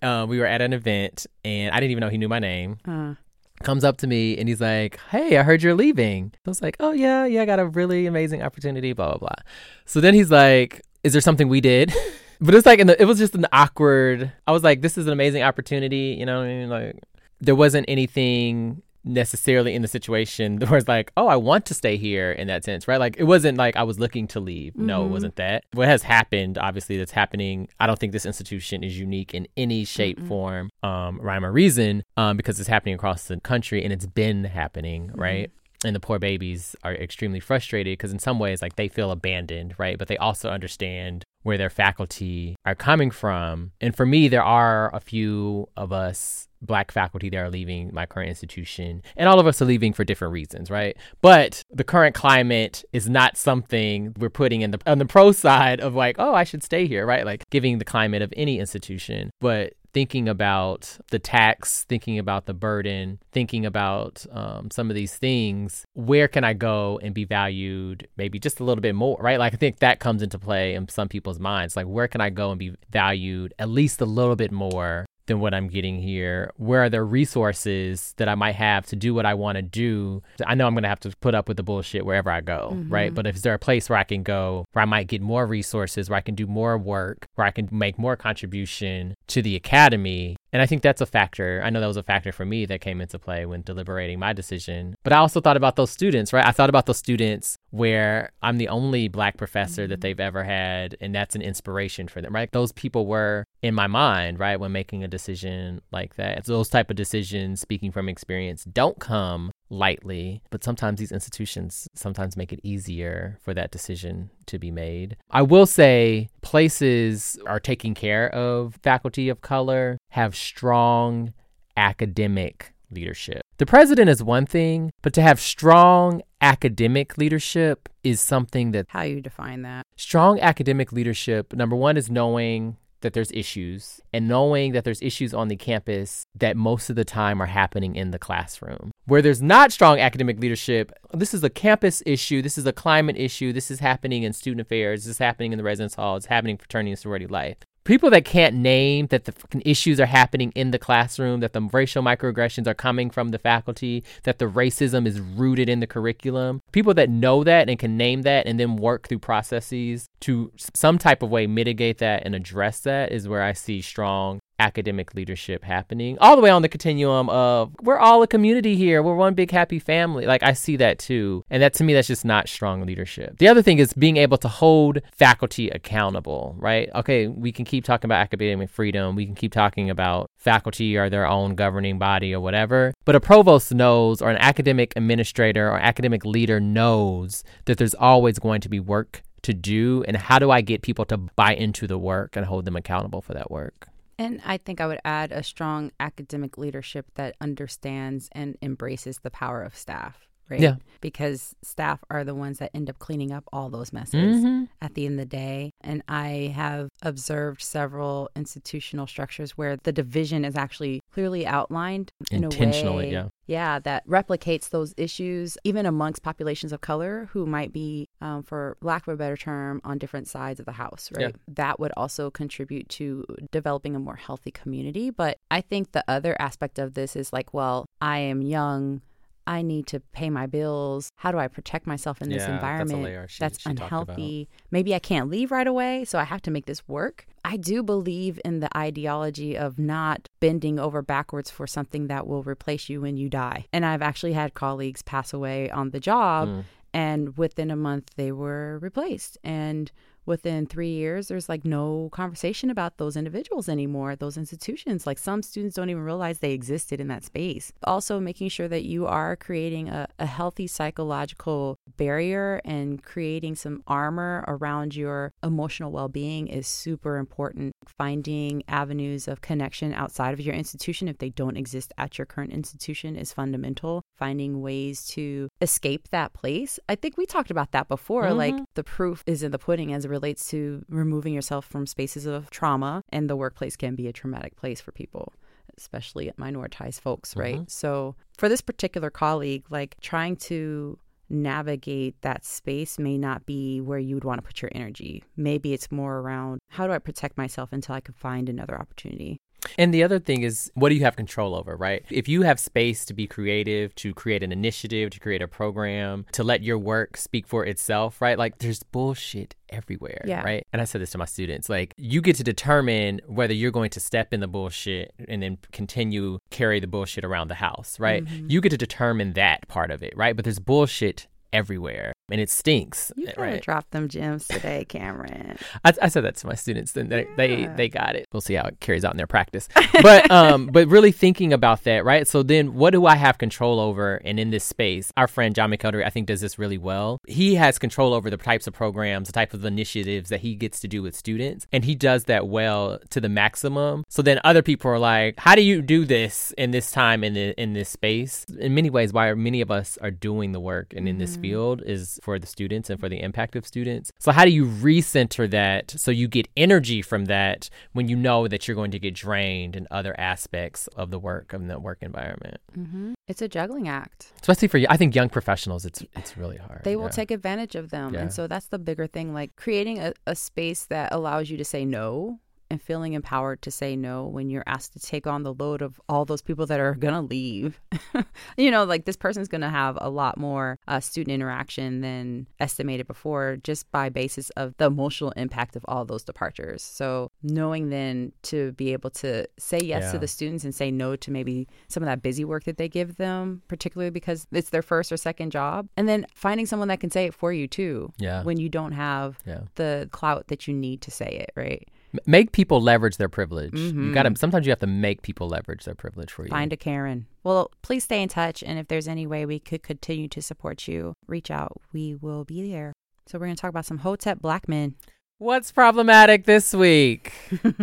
Uh, 0.00 0.26
we 0.28 0.40
were 0.40 0.46
at 0.46 0.60
an 0.60 0.72
event 0.72 1.28
and 1.44 1.72
I 1.72 1.78
didn't 1.78 1.92
even 1.92 2.00
know 2.00 2.08
he 2.08 2.18
knew 2.18 2.28
my 2.28 2.40
name. 2.40 2.76
Uh 2.84 3.14
comes 3.62 3.84
up 3.84 3.98
to 3.98 4.06
me 4.06 4.36
and 4.38 4.48
he's 4.48 4.60
like, 4.60 4.98
Hey, 5.10 5.36
I 5.36 5.42
heard 5.42 5.62
you're 5.62 5.74
leaving. 5.74 6.32
I 6.46 6.50
was 6.50 6.62
like, 6.62 6.76
Oh, 6.80 6.92
yeah, 6.92 7.24
yeah, 7.26 7.42
I 7.42 7.44
got 7.44 7.58
a 7.58 7.66
really 7.66 8.06
amazing 8.06 8.42
opportunity, 8.42 8.92
blah, 8.92 9.10
blah, 9.10 9.18
blah. 9.18 9.44
So 9.84 10.00
then 10.00 10.14
he's 10.14 10.30
like, 10.30 10.82
Is 11.02 11.12
there 11.12 11.22
something 11.22 11.48
we 11.48 11.60
did? 11.60 11.92
but 12.40 12.54
it's 12.54 12.66
like, 12.66 12.84
the, 12.84 13.00
it 13.00 13.06
was 13.06 13.18
just 13.18 13.34
an 13.34 13.46
awkward, 13.52 14.32
I 14.46 14.52
was 14.52 14.62
like, 14.62 14.82
This 14.82 14.98
is 14.98 15.06
an 15.06 15.12
amazing 15.12 15.42
opportunity. 15.42 16.16
You 16.18 16.26
know 16.26 16.42
I 16.42 16.46
mean? 16.46 16.68
Like, 16.68 17.00
there 17.40 17.56
wasn't 17.56 17.86
anything 17.88 18.82
necessarily 19.04 19.74
in 19.74 19.82
the 19.82 19.88
situation 19.88 20.58
where 20.66 20.78
it's 20.78 20.88
like, 20.88 21.12
oh, 21.16 21.26
I 21.26 21.36
want 21.36 21.66
to 21.66 21.74
stay 21.74 21.96
here 21.96 22.32
in 22.32 22.48
that 22.48 22.64
sense, 22.64 22.86
right? 22.86 23.00
Like 23.00 23.16
it 23.18 23.24
wasn't 23.24 23.58
like 23.58 23.76
I 23.76 23.82
was 23.82 23.98
looking 23.98 24.26
to 24.28 24.40
leave. 24.40 24.72
Mm-hmm. 24.72 24.86
No, 24.86 25.00
it 25.00 25.04
mm-hmm. 25.04 25.12
wasn't 25.12 25.36
that. 25.36 25.64
What 25.72 25.88
has 25.88 26.02
happened, 26.02 26.58
obviously, 26.58 26.96
that's 26.96 27.12
happening. 27.12 27.68
I 27.80 27.86
don't 27.86 27.98
think 27.98 28.12
this 28.12 28.26
institution 28.26 28.82
is 28.82 28.98
unique 28.98 29.34
in 29.34 29.48
any 29.56 29.84
shape, 29.84 30.18
mm-hmm. 30.18 30.28
form, 30.28 30.70
um, 30.82 31.20
rhyme 31.20 31.44
or 31.44 31.52
reason, 31.52 32.02
um, 32.16 32.36
because 32.36 32.58
it's 32.60 32.68
happening 32.68 32.94
across 32.94 33.24
the 33.24 33.40
country 33.40 33.82
and 33.82 33.92
it's 33.92 34.06
been 34.06 34.44
happening, 34.44 35.08
mm-hmm. 35.08 35.20
right? 35.20 35.50
and 35.84 35.96
the 35.96 36.00
poor 36.00 36.18
babies 36.18 36.76
are 36.84 36.94
extremely 36.94 37.40
frustrated 37.40 37.92
because 37.92 38.12
in 38.12 38.18
some 38.18 38.38
ways 38.38 38.62
like 38.62 38.76
they 38.76 38.88
feel 38.88 39.10
abandoned 39.10 39.74
right 39.78 39.98
but 39.98 40.08
they 40.08 40.16
also 40.16 40.48
understand 40.48 41.24
where 41.42 41.58
their 41.58 41.70
faculty 41.70 42.56
are 42.64 42.74
coming 42.74 43.10
from. 43.10 43.72
And 43.80 43.96
for 43.96 44.06
me 44.06 44.28
there 44.28 44.42
are 44.42 44.94
a 44.94 45.00
few 45.00 45.68
of 45.76 45.92
us 45.92 46.48
black 46.60 46.92
faculty 46.92 47.28
that 47.28 47.38
are 47.38 47.50
leaving 47.50 47.92
my 47.92 48.06
current 48.06 48.28
institution 48.28 49.02
and 49.16 49.28
all 49.28 49.40
of 49.40 49.48
us 49.48 49.60
are 49.60 49.64
leaving 49.64 49.92
for 49.92 50.04
different 50.04 50.32
reasons 50.32 50.70
right? 50.70 50.96
But 51.20 51.62
the 51.70 51.84
current 51.84 52.14
climate 52.14 52.84
is 52.92 53.08
not 53.08 53.36
something 53.36 54.14
we're 54.16 54.30
putting 54.30 54.62
in 54.62 54.70
the 54.70 54.78
on 54.86 54.98
the 54.98 55.06
pro 55.06 55.32
side 55.32 55.80
of 55.80 55.94
like 55.94 56.16
oh 56.18 56.34
i 56.34 56.44
should 56.44 56.62
stay 56.62 56.86
here 56.86 57.04
right? 57.04 57.26
Like 57.26 57.48
giving 57.50 57.78
the 57.78 57.84
climate 57.84 58.22
of 58.22 58.32
any 58.36 58.58
institution. 58.60 59.30
But 59.40 59.74
thinking 59.92 60.28
about 60.28 60.98
the 61.10 61.18
tax, 61.18 61.84
thinking 61.84 62.18
about 62.18 62.46
the 62.46 62.54
burden, 62.54 63.18
thinking 63.32 63.66
about 63.66 64.24
um, 64.32 64.70
some 64.70 64.90
of 64.90 64.96
these 64.96 65.14
things, 65.14 65.84
where 65.94 66.28
can 66.28 66.44
I 66.44 66.52
go 66.54 66.98
and 67.02 67.14
be 67.14 67.24
valued 67.24 68.08
maybe 68.16 68.38
just 68.38 68.60
a 68.60 68.64
little 68.64 68.82
bit 68.82 68.94
more, 68.94 69.18
right? 69.20 69.38
Like, 69.38 69.54
I 69.54 69.56
think 69.56 69.78
that 69.78 70.00
comes 70.00 70.22
into 70.22 70.38
play 70.38 70.74
in 70.74 70.88
some 70.88 71.08
people's 71.08 71.38
minds. 71.38 71.76
Like, 71.76 71.86
where 71.86 72.08
can 72.08 72.20
I 72.20 72.30
go 72.30 72.50
and 72.50 72.58
be 72.58 72.74
valued 72.90 73.54
at 73.58 73.68
least 73.68 74.00
a 74.00 74.06
little 74.06 74.36
bit 74.36 74.52
more 74.52 75.06
than 75.26 75.40
what 75.40 75.54
I'm 75.54 75.68
getting 75.68 76.00
here? 76.00 76.52
Where 76.56 76.84
are 76.84 76.90
there 76.90 77.04
resources 77.04 78.14
that 78.16 78.28
I 78.28 78.34
might 78.34 78.54
have 78.56 78.86
to 78.86 78.96
do 78.96 79.14
what 79.14 79.26
I 79.26 79.34
want 79.34 79.56
to 79.56 79.62
do? 79.62 80.22
I 80.44 80.54
know 80.54 80.66
I'm 80.66 80.74
going 80.74 80.82
to 80.82 80.88
have 80.88 81.00
to 81.00 81.14
put 81.20 81.34
up 81.34 81.48
with 81.48 81.56
the 81.56 81.62
bullshit 81.62 82.04
wherever 82.04 82.30
I 82.30 82.40
go, 82.40 82.70
mm-hmm. 82.72 82.92
right? 82.92 83.14
But 83.14 83.26
is 83.26 83.42
there 83.42 83.54
a 83.54 83.58
place 83.58 83.88
where 83.88 83.98
I 83.98 84.04
can 84.04 84.22
go 84.22 84.66
where 84.72 84.82
I 84.82 84.86
might 84.86 85.06
get 85.06 85.22
more 85.22 85.46
resources, 85.46 86.10
where 86.10 86.16
I 86.16 86.22
can 86.22 86.34
do 86.34 86.46
more 86.46 86.76
work, 86.76 87.26
where 87.34 87.46
I 87.46 87.50
can 87.50 87.68
make 87.70 87.98
more 87.98 88.16
contribution 88.16 89.14
to 89.32 89.42
the 89.42 89.56
academy, 89.56 90.36
and 90.52 90.60
I 90.60 90.66
think 90.66 90.82
that's 90.82 91.00
a 91.00 91.06
factor. 91.06 91.62
I 91.64 91.70
know 91.70 91.80
that 91.80 91.86
was 91.86 91.96
a 91.96 92.02
factor 92.02 92.32
for 92.32 92.44
me 92.44 92.66
that 92.66 92.82
came 92.82 93.00
into 93.00 93.18
play 93.18 93.46
when 93.46 93.62
deliberating 93.62 94.18
my 94.18 94.34
decision. 94.34 94.94
But 95.02 95.14
I 95.14 95.16
also 95.16 95.40
thought 95.40 95.56
about 95.56 95.76
those 95.76 95.90
students, 95.90 96.34
right? 96.34 96.46
I 96.46 96.52
thought 96.52 96.68
about 96.68 96.84
those 96.84 96.98
students 96.98 97.56
where 97.70 98.30
I'm 98.42 98.58
the 98.58 98.68
only 98.68 99.08
black 99.08 99.38
professor 99.38 99.82
mm-hmm. 99.82 99.90
that 99.90 100.00
they've 100.02 100.20
ever 100.20 100.44
had, 100.44 100.96
and 101.00 101.14
that's 101.14 101.34
an 101.34 101.40
inspiration 101.40 102.08
for 102.08 102.20
them, 102.20 102.34
right? 102.34 102.52
Those 102.52 102.72
people 102.72 103.06
were 103.06 103.44
in 103.62 103.74
my 103.74 103.86
mind, 103.86 104.38
right, 104.38 104.60
when 104.60 104.72
making 104.72 105.02
a 105.02 105.08
decision 105.08 105.80
like 105.90 106.16
that. 106.16 106.44
So 106.44 106.52
those 106.52 106.68
type 106.68 106.90
of 106.90 106.96
decisions, 106.96 107.60
speaking 107.60 107.90
from 107.90 108.08
experience, 108.08 108.64
don't 108.64 108.98
come 108.98 109.50
lightly, 109.72 110.42
but 110.50 110.62
sometimes 110.62 111.00
these 111.00 111.10
institutions 111.10 111.88
sometimes 111.94 112.36
make 112.36 112.52
it 112.52 112.60
easier 112.62 113.38
for 113.42 113.54
that 113.54 113.72
decision 113.72 114.30
to 114.46 114.58
be 114.58 114.70
made. 114.70 115.16
I 115.30 115.42
will 115.42 115.66
say 115.66 116.28
places 116.42 117.38
are 117.46 117.58
taking 117.58 117.94
care 117.94 118.32
of 118.32 118.78
faculty 118.82 119.28
of 119.28 119.40
color, 119.40 119.98
have 120.10 120.36
strong 120.36 121.32
academic 121.76 122.74
leadership. 122.90 123.40
The 123.56 123.66
president 123.66 124.10
is 124.10 124.22
one 124.22 124.44
thing, 124.44 124.90
but 125.00 125.14
to 125.14 125.22
have 125.22 125.40
strong 125.40 126.22
academic 126.40 127.16
leadership 127.16 127.88
is 128.04 128.20
something 128.20 128.72
that. 128.72 128.86
How 128.88 129.02
you 129.02 129.20
define 129.20 129.62
that? 129.62 129.86
Strong 129.96 130.40
academic 130.40 130.92
leadership, 130.92 131.54
number 131.54 131.76
one, 131.76 131.96
is 131.96 132.10
knowing 132.10 132.76
that 133.02 133.12
there's 133.12 133.30
issues 133.32 134.00
and 134.12 134.26
knowing 134.26 134.72
that 134.72 134.84
there's 134.84 135.02
issues 135.02 135.34
on 135.34 135.48
the 135.48 135.56
campus 135.56 136.24
that 136.34 136.56
most 136.56 136.90
of 136.90 136.96
the 136.96 137.04
time 137.04 137.40
are 137.40 137.46
happening 137.46 137.94
in 137.94 138.10
the 138.10 138.18
classroom. 138.18 138.90
Where 139.06 139.22
there's 139.22 139.42
not 139.42 139.72
strong 139.72 139.98
academic 140.00 140.40
leadership, 140.40 140.92
this 141.12 141.34
is 141.34 141.44
a 141.44 141.50
campus 141.50 142.02
issue, 142.06 142.42
this 142.42 142.56
is 142.56 142.66
a 142.66 142.72
climate 142.72 143.16
issue, 143.16 143.52
this 143.52 143.70
is 143.70 143.80
happening 143.80 144.22
in 144.22 144.32
student 144.32 144.60
affairs, 144.60 145.04
this 145.04 145.12
is 145.12 145.18
happening 145.18 145.52
in 145.52 145.58
the 145.58 145.64
residence 145.64 145.94
hall, 145.94 146.16
it's 146.16 146.26
happening 146.26 146.54
in 146.54 146.58
fraternity 146.58 146.90
and 146.90 146.98
sorority 146.98 147.26
life 147.26 147.58
people 147.84 148.10
that 148.10 148.24
can't 148.24 148.54
name 148.54 149.06
that 149.08 149.24
the 149.24 149.34
issues 149.64 150.00
are 150.00 150.06
happening 150.06 150.52
in 150.54 150.70
the 150.70 150.78
classroom, 150.78 151.40
that 151.40 151.52
the 151.52 151.62
racial 151.72 152.02
microaggressions 152.02 152.66
are 152.66 152.74
coming 152.74 153.10
from 153.10 153.30
the 153.30 153.38
faculty, 153.38 154.04
that 154.24 154.38
the 154.38 154.46
racism 154.46 155.06
is 155.06 155.20
rooted 155.20 155.68
in 155.68 155.80
the 155.80 155.86
curriculum, 155.86 156.60
people 156.72 156.94
that 156.94 157.10
know 157.10 157.44
that 157.44 157.68
and 157.68 157.78
can 157.78 157.96
name 157.96 158.22
that 158.22 158.46
and 158.46 158.58
then 158.58 158.76
work 158.76 159.08
through 159.08 159.18
processes 159.18 160.08
to 160.20 160.52
some 160.74 160.98
type 160.98 161.22
of 161.22 161.30
way 161.30 161.46
mitigate 161.46 161.98
that 161.98 162.22
and 162.24 162.34
address 162.34 162.80
that 162.80 163.12
is 163.12 163.28
where 163.28 163.42
I 163.42 163.52
see 163.52 163.80
strong 163.80 164.40
academic 164.62 165.14
leadership 165.14 165.64
happening 165.64 166.16
all 166.20 166.36
the 166.36 166.42
way 166.42 166.50
on 166.50 166.62
the 166.62 166.68
continuum 166.68 167.28
of 167.28 167.74
we're 167.82 167.98
all 167.98 168.22
a 168.22 168.28
community 168.28 168.76
here. 168.76 169.02
We're 169.02 169.16
one 169.16 169.34
big 169.34 169.50
happy 169.50 169.80
family. 169.80 170.24
Like 170.24 170.42
i 170.44 170.52
see 170.52 170.76
that 170.76 170.98
too. 170.98 171.44
And 171.50 171.60
that 171.62 171.74
to 171.74 171.84
me 171.84 171.94
that's 171.94 172.06
just 172.06 172.24
not 172.24 172.48
strong 172.48 172.86
leadership. 172.86 173.38
The 173.38 173.48
other 173.48 173.62
thing 173.62 173.78
is 173.78 173.92
being 173.92 174.16
able 174.16 174.38
to 174.38 174.48
hold 174.48 175.00
faculty 175.12 175.68
accountable 175.68 176.54
right? 176.58 176.88
Okay 176.94 177.26
we 177.26 177.50
can 177.50 177.64
keep 177.64 177.84
talking 177.84 178.06
about 178.06 178.20
academic 178.20 178.70
freedom. 178.70 179.16
We 179.16 179.26
can 179.26 179.34
keep 179.34 179.52
talking 179.52 179.90
about 179.90 180.30
faculty 180.38 180.96
or 180.96 181.10
their 181.10 181.26
own 181.26 181.56
governing 181.56 181.98
body 181.98 182.32
or 182.32 182.40
whatever. 182.40 182.94
But 183.04 183.16
a 183.16 183.20
provost 183.20 183.74
knows 183.74 184.22
or 184.22 184.30
an 184.30 184.38
academic 184.38 184.92
administrator 184.94 185.68
or 185.68 185.78
academic 185.78 186.24
leader 186.24 186.60
knows 186.60 187.42
that 187.64 187.78
there's 187.78 187.94
always 187.94 188.38
going 188.38 188.60
to 188.60 188.68
be 188.68 188.78
work 188.78 189.22
to 189.42 189.52
do. 189.52 190.04
And 190.06 190.16
how 190.16 190.38
do 190.38 190.50
I 190.50 190.60
get 190.60 190.82
people 190.82 191.04
to 191.06 191.16
buy 191.16 191.54
into 191.54 191.86
the 191.86 191.98
work 191.98 192.36
and 192.36 192.46
hold 192.46 192.64
them 192.64 192.76
accountable 192.76 193.20
for 193.20 193.34
that 193.34 193.50
work? 193.50 193.88
And 194.22 194.40
I 194.44 194.56
think 194.56 194.80
I 194.80 194.86
would 194.86 195.00
add 195.04 195.32
a 195.32 195.42
strong 195.42 195.90
academic 195.98 196.56
leadership 196.56 197.06
that 197.16 197.34
understands 197.40 198.28
and 198.30 198.56
embraces 198.62 199.18
the 199.18 199.32
power 199.32 199.64
of 199.64 199.76
staff 199.76 200.28
right? 200.52 200.60
Yeah. 200.60 200.76
Because 201.00 201.54
staff 201.62 202.04
are 202.10 202.22
the 202.24 202.34
ones 202.34 202.58
that 202.58 202.70
end 202.74 202.88
up 202.88 202.98
cleaning 202.98 203.32
up 203.32 203.44
all 203.52 203.68
those 203.70 203.92
messes 203.92 204.44
Mhm. 204.44 204.68
at 204.80 204.94
the 204.94 205.06
end 205.06 205.14
of 205.18 205.28
the 205.28 205.36
day. 205.36 205.70
And 205.80 206.02
I 206.08 206.52
have 206.54 206.88
observed 207.02 207.60
several 207.62 208.30
institutional 208.36 209.06
structures 209.06 209.52
where 209.58 209.76
the 209.76 209.92
division 209.92 210.44
is 210.44 210.54
actually 210.56 211.00
clearly 211.12 211.46
outlined 211.46 212.10
in 212.30 212.44
Intentionally, 212.44 213.06
a 213.06 213.08
way, 213.08 213.12
yeah. 213.12 213.28
yeah, 213.46 213.78
that 213.80 214.06
replicates 214.06 214.68
those 214.70 214.94
issues 214.96 215.58
even 215.64 215.86
amongst 215.86 216.22
populations 216.22 216.72
of 216.72 216.80
color 216.80 217.28
who 217.32 217.46
might 217.46 217.72
be, 217.72 218.08
um, 218.20 218.42
for 218.42 218.76
lack 218.80 219.06
of 219.08 219.14
a 219.14 219.16
better 219.16 219.36
term, 219.36 219.80
on 219.84 219.98
different 219.98 220.28
sides 220.28 220.60
of 220.60 220.66
the 220.66 220.72
house, 220.72 221.10
right? 221.16 221.34
Yeah. 221.34 221.42
That 221.48 221.80
would 221.80 221.92
also 221.96 222.30
contribute 222.30 222.88
to 222.90 223.24
developing 223.50 223.96
a 223.96 223.98
more 223.98 224.16
healthy 224.16 224.50
community. 224.50 225.10
But 225.10 225.38
I 225.50 225.60
think 225.62 225.92
the 225.92 226.04
other 226.06 226.36
aspect 226.38 226.78
of 226.78 226.94
this 226.94 227.16
is 227.16 227.32
like, 227.32 227.52
well, 227.52 227.86
I 228.00 228.18
am 228.18 228.42
young. 228.42 229.00
I 229.46 229.62
need 229.62 229.86
to 229.88 230.00
pay 230.00 230.30
my 230.30 230.46
bills. 230.46 231.10
How 231.16 231.32
do 231.32 231.38
I 231.38 231.48
protect 231.48 231.86
myself 231.86 232.22
in 232.22 232.28
this 232.28 232.42
Yeah, 232.42 232.46
that's 232.46 232.50
a 232.50 232.54
environment 232.54 233.02
layer 233.02 233.26
she- 233.28 233.40
that's 233.40 233.60
she 233.60 233.70
unhealthy? 233.70 234.48
Maybe 234.70 234.94
I 234.94 234.98
can't 234.98 235.28
leave 235.30 235.50
right 235.50 235.66
away, 235.66 236.04
so 236.04 236.18
I 236.18 236.24
have 236.24 236.42
to 236.42 236.50
make 236.50 236.66
this 236.66 236.86
work. 236.88 237.26
I 237.44 237.56
do 237.56 237.82
believe 237.82 238.38
in 238.44 238.60
the 238.60 238.74
ideology 238.76 239.56
of 239.58 239.78
not 239.78 240.28
bending 240.40 240.78
over 240.78 241.02
backwards 241.02 241.50
for 241.50 241.66
something 241.66 242.06
that 242.06 242.26
will 242.26 242.42
replace 242.44 242.88
you 242.88 243.00
when 243.00 243.16
you 243.16 243.28
die. 243.28 243.66
And 243.72 243.84
I've 243.84 244.02
actually 244.02 244.34
had 244.34 244.54
colleagues 244.54 245.02
pass 245.02 245.32
away 245.32 245.70
on 245.70 245.90
the 245.90 246.00
job, 246.00 246.48
Mm. 246.48 246.64
and 246.94 247.36
within 247.36 247.70
a 247.70 247.76
month, 247.76 248.10
they 248.16 248.30
were 248.30 248.78
replaced. 248.78 249.38
And 249.42 249.90
within 250.26 250.66
three 250.66 250.90
years, 250.90 251.28
there's 251.28 251.48
like 251.48 251.64
no 251.64 252.08
conversation 252.12 252.70
about 252.70 252.98
those 252.98 253.16
individuals 253.16 253.68
anymore, 253.68 254.16
those 254.16 254.36
institutions. 254.36 255.06
Like 255.06 255.18
some 255.18 255.42
students 255.42 255.76
don't 255.76 255.90
even 255.90 256.02
realize 256.02 256.38
they 256.38 256.52
existed 256.52 257.00
in 257.00 257.08
that 257.08 257.24
space. 257.24 257.72
Also, 257.84 258.20
making 258.20 258.48
sure 258.48 258.68
that 258.68 258.84
you 258.84 259.06
are 259.06 259.36
creating 259.36 259.88
a, 259.88 260.06
a 260.18 260.26
healthy 260.26 260.66
psychological 260.66 261.78
barrier 261.96 262.60
and 262.64 263.02
creating 263.02 263.54
some 263.54 263.82
armor 263.86 264.44
around 264.48 264.94
your 264.94 265.32
emotional 265.42 265.90
well 265.90 266.08
being 266.08 266.46
is 266.46 266.66
super 266.66 267.16
important. 267.16 267.72
Finding 267.86 268.62
avenues 268.68 269.28
of 269.28 269.40
connection 269.40 269.92
outside 269.92 270.32
of 270.32 270.40
your 270.40 270.54
institution, 270.54 271.08
if 271.08 271.18
they 271.18 271.30
don't 271.30 271.56
exist 271.56 271.92
at 271.98 272.18
your 272.18 272.26
current 272.26 272.52
institution, 272.52 273.16
is 273.16 273.32
fundamental. 273.32 274.02
Finding 274.16 274.60
ways 274.60 275.04
to 275.08 275.48
escape 275.60 276.08
that 276.08 276.32
place. 276.32 276.78
I 276.88 276.94
think 276.94 277.16
we 277.16 277.26
talked 277.26 277.50
about 277.50 277.72
that 277.72 277.88
before. 277.88 278.32
Like 278.32 278.54
mm-hmm. 278.54 278.64
the 278.74 278.84
proof 278.84 279.22
is 279.26 279.42
in 279.42 279.50
the 279.50 279.58
pudding 279.58 279.92
as 279.92 280.06
relates 280.12 280.48
to 280.50 280.84
removing 280.88 281.34
yourself 281.34 281.64
from 281.64 281.86
spaces 281.86 282.26
of 282.26 282.50
trauma, 282.50 283.02
and 283.08 283.28
the 283.28 283.36
workplace 283.36 283.76
can 283.76 283.94
be 283.96 284.06
a 284.06 284.12
traumatic 284.12 284.56
place 284.56 284.80
for 284.80 284.92
people 284.92 285.32
especially 285.78 286.30
minoritized 286.38 287.00
folks, 287.00 287.34
right? 287.34 287.56
Mm-hmm. 287.56 287.64
So 287.68 288.14
for 288.36 288.48
this 288.48 288.60
particular 288.60 289.10
colleague, 289.10 289.64
like 289.70 289.96
trying 290.00 290.36
to 290.36 290.98
navigate 291.30 292.20
that 292.20 292.44
space 292.44 292.98
may 292.98 293.16
not 293.16 293.46
be 293.46 293.80
where 293.80 293.98
you 293.98 294.14
would 294.14 294.24
want 294.24 294.38
to 294.38 294.46
put 294.46 294.60
your 294.60 294.70
energy. 294.74 295.24
Maybe 295.36 295.72
it's 295.72 295.90
more 295.90 296.18
around 296.18 296.60
how 296.68 296.86
do 296.86 296.92
I 296.92 296.98
protect 296.98 297.38
myself 297.38 297.72
until 297.72 297.94
I 297.94 298.00
can 298.00 298.14
find 298.14 298.48
another 298.48 298.78
opportunity. 298.78 299.40
And 299.78 299.92
the 299.92 300.02
other 300.02 300.18
thing 300.18 300.42
is, 300.42 300.70
what 300.74 300.88
do 300.90 300.94
you 300.94 301.02
have 301.04 301.16
control 301.16 301.54
over, 301.54 301.76
right? 301.76 302.04
If 302.10 302.28
you 302.28 302.42
have 302.42 302.58
space 302.60 303.04
to 303.06 303.14
be 303.14 303.26
creative, 303.26 303.94
to 303.96 304.12
create 304.14 304.42
an 304.42 304.52
initiative, 304.52 305.10
to 305.10 305.20
create 305.20 305.42
a 305.42 305.48
program, 305.48 306.26
to 306.32 306.42
let 306.44 306.62
your 306.62 306.78
work 306.78 307.16
speak 307.16 307.46
for 307.46 307.64
itself, 307.64 308.20
right? 308.20 308.38
Like 308.38 308.58
there's 308.58 308.82
bullshit 308.82 309.54
everywhere, 309.68 310.22
Yeah. 310.26 310.42
right? 310.42 310.66
And 310.72 310.82
I 310.82 310.84
said 310.84 311.00
this 311.00 311.10
to 311.12 311.18
my 311.18 311.24
students, 311.24 311.68
like 311.68 311.94
you 311.96 312.20
get 312.20 312.36
to 312.36 312.44
determine 312.44 313.20
whether 313.26 313.54
you're 313.54 313.70
going 313.70 313.90
to 313.90 314.00
step 314.00 314.32
in 314.34 314.40
the 314.40 314.48
bullshit 314.48 315.12
and 315.28 315.42
then 315.42 315.58
continue 315.72 316.38
carry 316.50 316.80
the 316.80 316.86
bullshit 316.86 317.24
around 317.24 317.48
the 317.48 317.54
house, 317.54 317.98
right? 317.98 318.24
Mm-hmm. 318.24 318.50
You 318.50 318.60
get 318.60 318.70
to 318.70 318.76
determine 318.76 319.32
that 319.34 319.66
part 319.68 319.90
of 319.90 320.02
it, 320.02 320.12
right? 320.16 320.36
But 320.36 320.44
there's 320.44 320.58
bullshit 320.58 321.26
everywhere 321.52 322.11
and 322.32 322.40
it 322.40 322.48
stinks, 322.48 323.12
You 323.14 323.26
gotta 323.26 323.40
right? 323.40 323.62
drop 323.62 323.90
them 323.90 324.08
gems 324.08 324.48
today, 324.48 324.86
Cameron. 324.86 325.58
I, 325.84 325.92
I 326.00 326.08
said 326.08 326.24
that 326.24 326.36
to 326.36 326.46
my 326.46 326.54
students, 326.54 326.96
and 326.96 327.12
they, 327.12 327.28
they 327.36 327.66
they 327.76 327.88
got 327.90 328.16
it. 328.16 328.26
We'll 328.32 328.40
see 328.40 328.54
how 328.54 328.64
it 328.64 328.80
carries 328.80 329.04
out 329.04 329.12
in 329.12 329.18
their 329.18 329.26
practice. 329.26 329.68
But 330.00 330.30
um, 330.30 330.66
but 330.72 330.88
really 330.88 331.12
thinking 331.12 331.52
about 331.52 331.84
that, 331.84 332.04
right? 332.06 332.26
So 332.26 332.42
then, 332.42 332.74
what 332.74 332.90
do 332.90 333.04
I 333.04 333.16
have 333.16 333.36
control 333.36 333.78
over? 333.78 334.16
And 334.24 334.40
in 334.40 334.50
this 334.50 334.64
space, 334.64 335.12
our 335.16 335.28
friend 335.28 335.54
John 335.54 335.70
McElderry, 335.70 336.06
I 336.06 336.10
think, 336.10 336.26
does 336.26 336.40
this 336.40 336.58
really 336.58 336.78
well. 336.78 337.20
He 337.28 337.54
has 337.56 337.78
control 337.78 338.14
over 338.14 338.30
the 338.30 338.38
types 338.38 338.66
of 338.66 338.72
programs, 338.72 339.28
the 339.28 339.32
type 339.34 339.52
of 339.52 339.64
initiatives 339.64 340.30
that 340.30 340.40
he 340.40 340.54
gets 340.54 340.80
to 340.80 340.88
do 340.88 341.02
with 341.02 341.14
students, 341.14 341.66
and 341.70 341.84
he 341.84 341.94
does 341.94 342.24
that 342.24 342.48
well 342.48 342.98
to 343.10 343.20
the 343.20 343.28
maximum. 343.28 344.04
So 344.08 344.22
then, 344.22 344.40
other 344.42 344.62
people 344.62 344.90
are 344.90 344.98
like, 344.98 345.38
"How 345.38 345.54
do 345.54 345.62
you 345.62 345.82
do 345.82 346.06
this 346.06 346.52
in 346.56 346.70
this 346.70 346.90
time 346.90 347.22
in 347.22 347.34
the 347.34 347.60
in 347.60 347.74
this 347.74 347.90
space?" 347.90 348.46
In 348.58 348.74
many 348.74 348.88
ways, 348.88 349.12
why 349.12 349.34
many 349.34 349.60
of 349.60 349.70
us 349.70 349.98
are 350.00 350.10
doing 350.10 350.52
the 350.52 350.60
work 350.60 350.94
and 350.96 351.06
in 351.06 351.18
this 351.18 351.36
field 351.36 351.82
is 351.84 352.18
for 352.22 352.38
the 352.38 352.46
students 352.46 352.88
and 352.88 353.00
for 353.00 353.08
the 353.08 353.20
impact 353.20 353.56
of 353.56 353.66
students. 353.66 354.12
So 354.20 354.30
how 354.30 354.44
do 354.44 354.52
you 354.52 354.64
recenter 354.64 355.50
that 355.50 355.90
so 355.90 356.12
you 356.12 356.28
get 356.28 356.46
energy 356.56 357.02
from 357.02 357.24
that 357.24 357.68
when 357.92 358.08
you 358.08 358.14
know 358.14 358.46
that 358.46 358.68
you're 358.68 358.76
going 358.76 358.92
to 358.92 359.00
get 359.00 359.14
drained 359.14 359.74
in 359.74 359.88
other 359.90 360.14
aspects 360.18 360.86
of 360.96 361.10
the 361.10 361.18
work 361.18 361.52
of 361.52 361.66
the 361.66 361.80
work 361.80 361.98
environment? 362.00 362.58
hmm 362.72 363.14
It's 363.26 363.42
a 363.42 363.48
juggling 363.48 363.88
act. 363.88 364.32
Especially 364.40 364.68
for 364.68 364.80
I 364.88 364.96
think 364.96 365.14
young 365.14 365.28
professionals, 365.28 365.84
it's 365.84 366.04
it's 366.14 366.36
really 366.36 366.58
hard. 366.58 366.82
They 366.84 366.94
will 366.94 367.06
yeah. 367.06 367.10
take 367.10 367.30
advantage 367.32 367.74
of 367.74 367.90
them. 367.90 368.14
Yeah. 368.14 368.20
And 368.20 368.32
so 368.32 368.46
that's 368.46 368.66
the 368.66 368.78
bigger 368.78 369.08
thing 369.08 369.34
like 369.34 369.56
creating 369.56 369.98
a, 369.98 370.12
a 370.26 370.36
space 370.36 370.84
that 370.86 371.12
allows 371.12 371.50
you 371.50 371.56
to 371.56 371.64
say 371.64 371.84
no 371.84 372.38
and 372.72 372.80
feeling 372.82 373.12
empowered 373.12 373.60
to 373.62 373.70
say 373.70 373.94
no 373.94 374.26
when 374.26 374.48
you're 374.50 374.64
asked 374.66 374.94
to 374.94 374.98
take 374.98 375.26
on 375.26 375.42
the 375.42 375.52
load 375.52 375.82
of 375.82 376.00
all 376.08 376.24
those 376.24 376.42
people 376.42 376.66
that 376.66 376.80
are 376.80 376.94
going 376.94 377.14
to 377.14 377.20
leave. 377.20 377.80
you 378.56 378.70
know, 378.70 378.84
like 378.84 379.04
this 379.04 379.16
person's 379.16 379.46
going 379.48 379.60
to 379.60 379.68
have 379.68 379.98
a 380.00 380.08
lot 380.10 380.38
more 380.38 380.78
uh, 380.88 380.98
student 381.00 381.34
interaction 381.34 382.00
than 382.00 382.46
estimated 382.58 383.06
before 383.06 383.56
just 383.62 383.90
by 383.92 384.08
basis 384.08 384.50
of 384.50 384.74
the 384.78 384.86
emotional 384.86 385.30
impact 385.32 385.76
of 385.76 385.84
all 385.86 386.04
those 386.04 386.24
departures. 386.24 386.82
So 386.82 387.30
knowing 387.42 387.90
then 387.90 388.32
to 388.44 388.72
be 388.72 388.92
able 388.94 389.10
to 389.10 389.46
say 389.58 389.78
yes 389.82 390.12
to 390.12 390.18
the 390.18 390.26
students 390.28 390.64
and 390.64 390.74
say 390.74 390.90
no 390.90 391.14
to 391.16 391.30
maybe 391.30 391.68
some 391.88 392.02
of 392.02 392.06
that 392.06 392.22
busy 392.22 392.44
work 392.44 392.64
that 392.64 392.78
they 392.78 392.88
give 392.88 393.16
them, 393.16 393.62
particularly 393.68 394.10
because 394.10 394.46
it's 394.50 394.70
their 394.70 394.82
first 394.82 395.12
or 395.12 395.16
second 395.18 395.52
job. 395.52 395.88
And 395.96 396.08
then 396.08 396.26
finding 396.34 396.64
someone 396.66 396.88
that 396.88 397.00
can 397.00 397.10
say 397.10 397.26
it 397.26 397.34
for 397.34 397.52
you 397.52 397.68
too. 397.68 398.12
Yeah. 398.18 398.42
When 398.42 398.58
you 398.58 398.68
don't 398.70 398.92
have 398.92 399.38
Yeah. 399.46 399.60
the 399.74 400.08
clout 400.10 400.48
that 400.48 400.66
you 400.66 400.72
need 400.74 401.02
to 401.02 401.10
say 401.10 401.26
it, 401.26 401.52
right? 401.56 401.86
Make 402.26 402.52
people 402.52 402.80
leverage 402.80 403.16
their 403.16 403.28
privilege. 403.28 403.78
You 403.78 404.12
got 404.12 404.24
to 404.24 404.36
sometimes 404.36 404.66
you 404.66 404.70
have 404.70 404.80
to 404.80 404.86
make 404.86 405.22
people 405.22 405.48
leverage 405.48 405.84
their 405.84 405.94
privilege 405.94 406.30
for 406.30 406.42
you. 406.42 406.48
Mm-hmm. 406.48 406.56
Find 406.56 406.72
a 406.72 406.76
Karen. 406.76 407.26
Well, 407.42 407.70
please 407.82 408.04
stay 408.04 408.22
in 408.22 408.28
touch. 408.28 408.62
And 408.62 408.78
if 408.78 408.88
there's 408.88 409.08
any 409.08 409.26
way 409.26 409.46
we 409.46 409.58
could 409.58 409.82
continue 409.82 410.28
to 410.28 410.42
support 410.42 410.86
you, 410.86 411.14
reach 411.26 411.50
out. 411.50 411.80
We 411.92 412.14
will 412.14 412.44
be 412.44 412.70
there. 412.70 412.92
So 413.26 413.38
we're 413.38 413.46
going 413.46 413.56
to 413.56 413.60
talk 413.60 413.70
about 413.70 413.86
some 413.86 413.98
Hotep 413.98 414.40
black 414.40 414.68
men. 414.68 414.94
What's 415.38 415.72
problematic 415.72 416.44
this 416.44 416.72
week? 416.72 417.32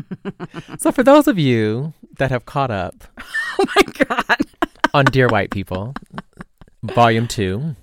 so 0.78 0.92
for 0.92 1.04
those 1.04 1.28
of 1.28 1.38
you 1.38 1.94
that 2.18 2.30
have 2.32 2.46
caught 2.46 2.72
up 2.72 3.04
oh 3.60 3.66
my 3.76 4.06
God. 4.06 4.38
on 4.94 5.06
Dear 5.06 5.28
White 5.28 5.50
People, 5.52 5.94
Volume 6.84 7.28
Two. 7.28 7.76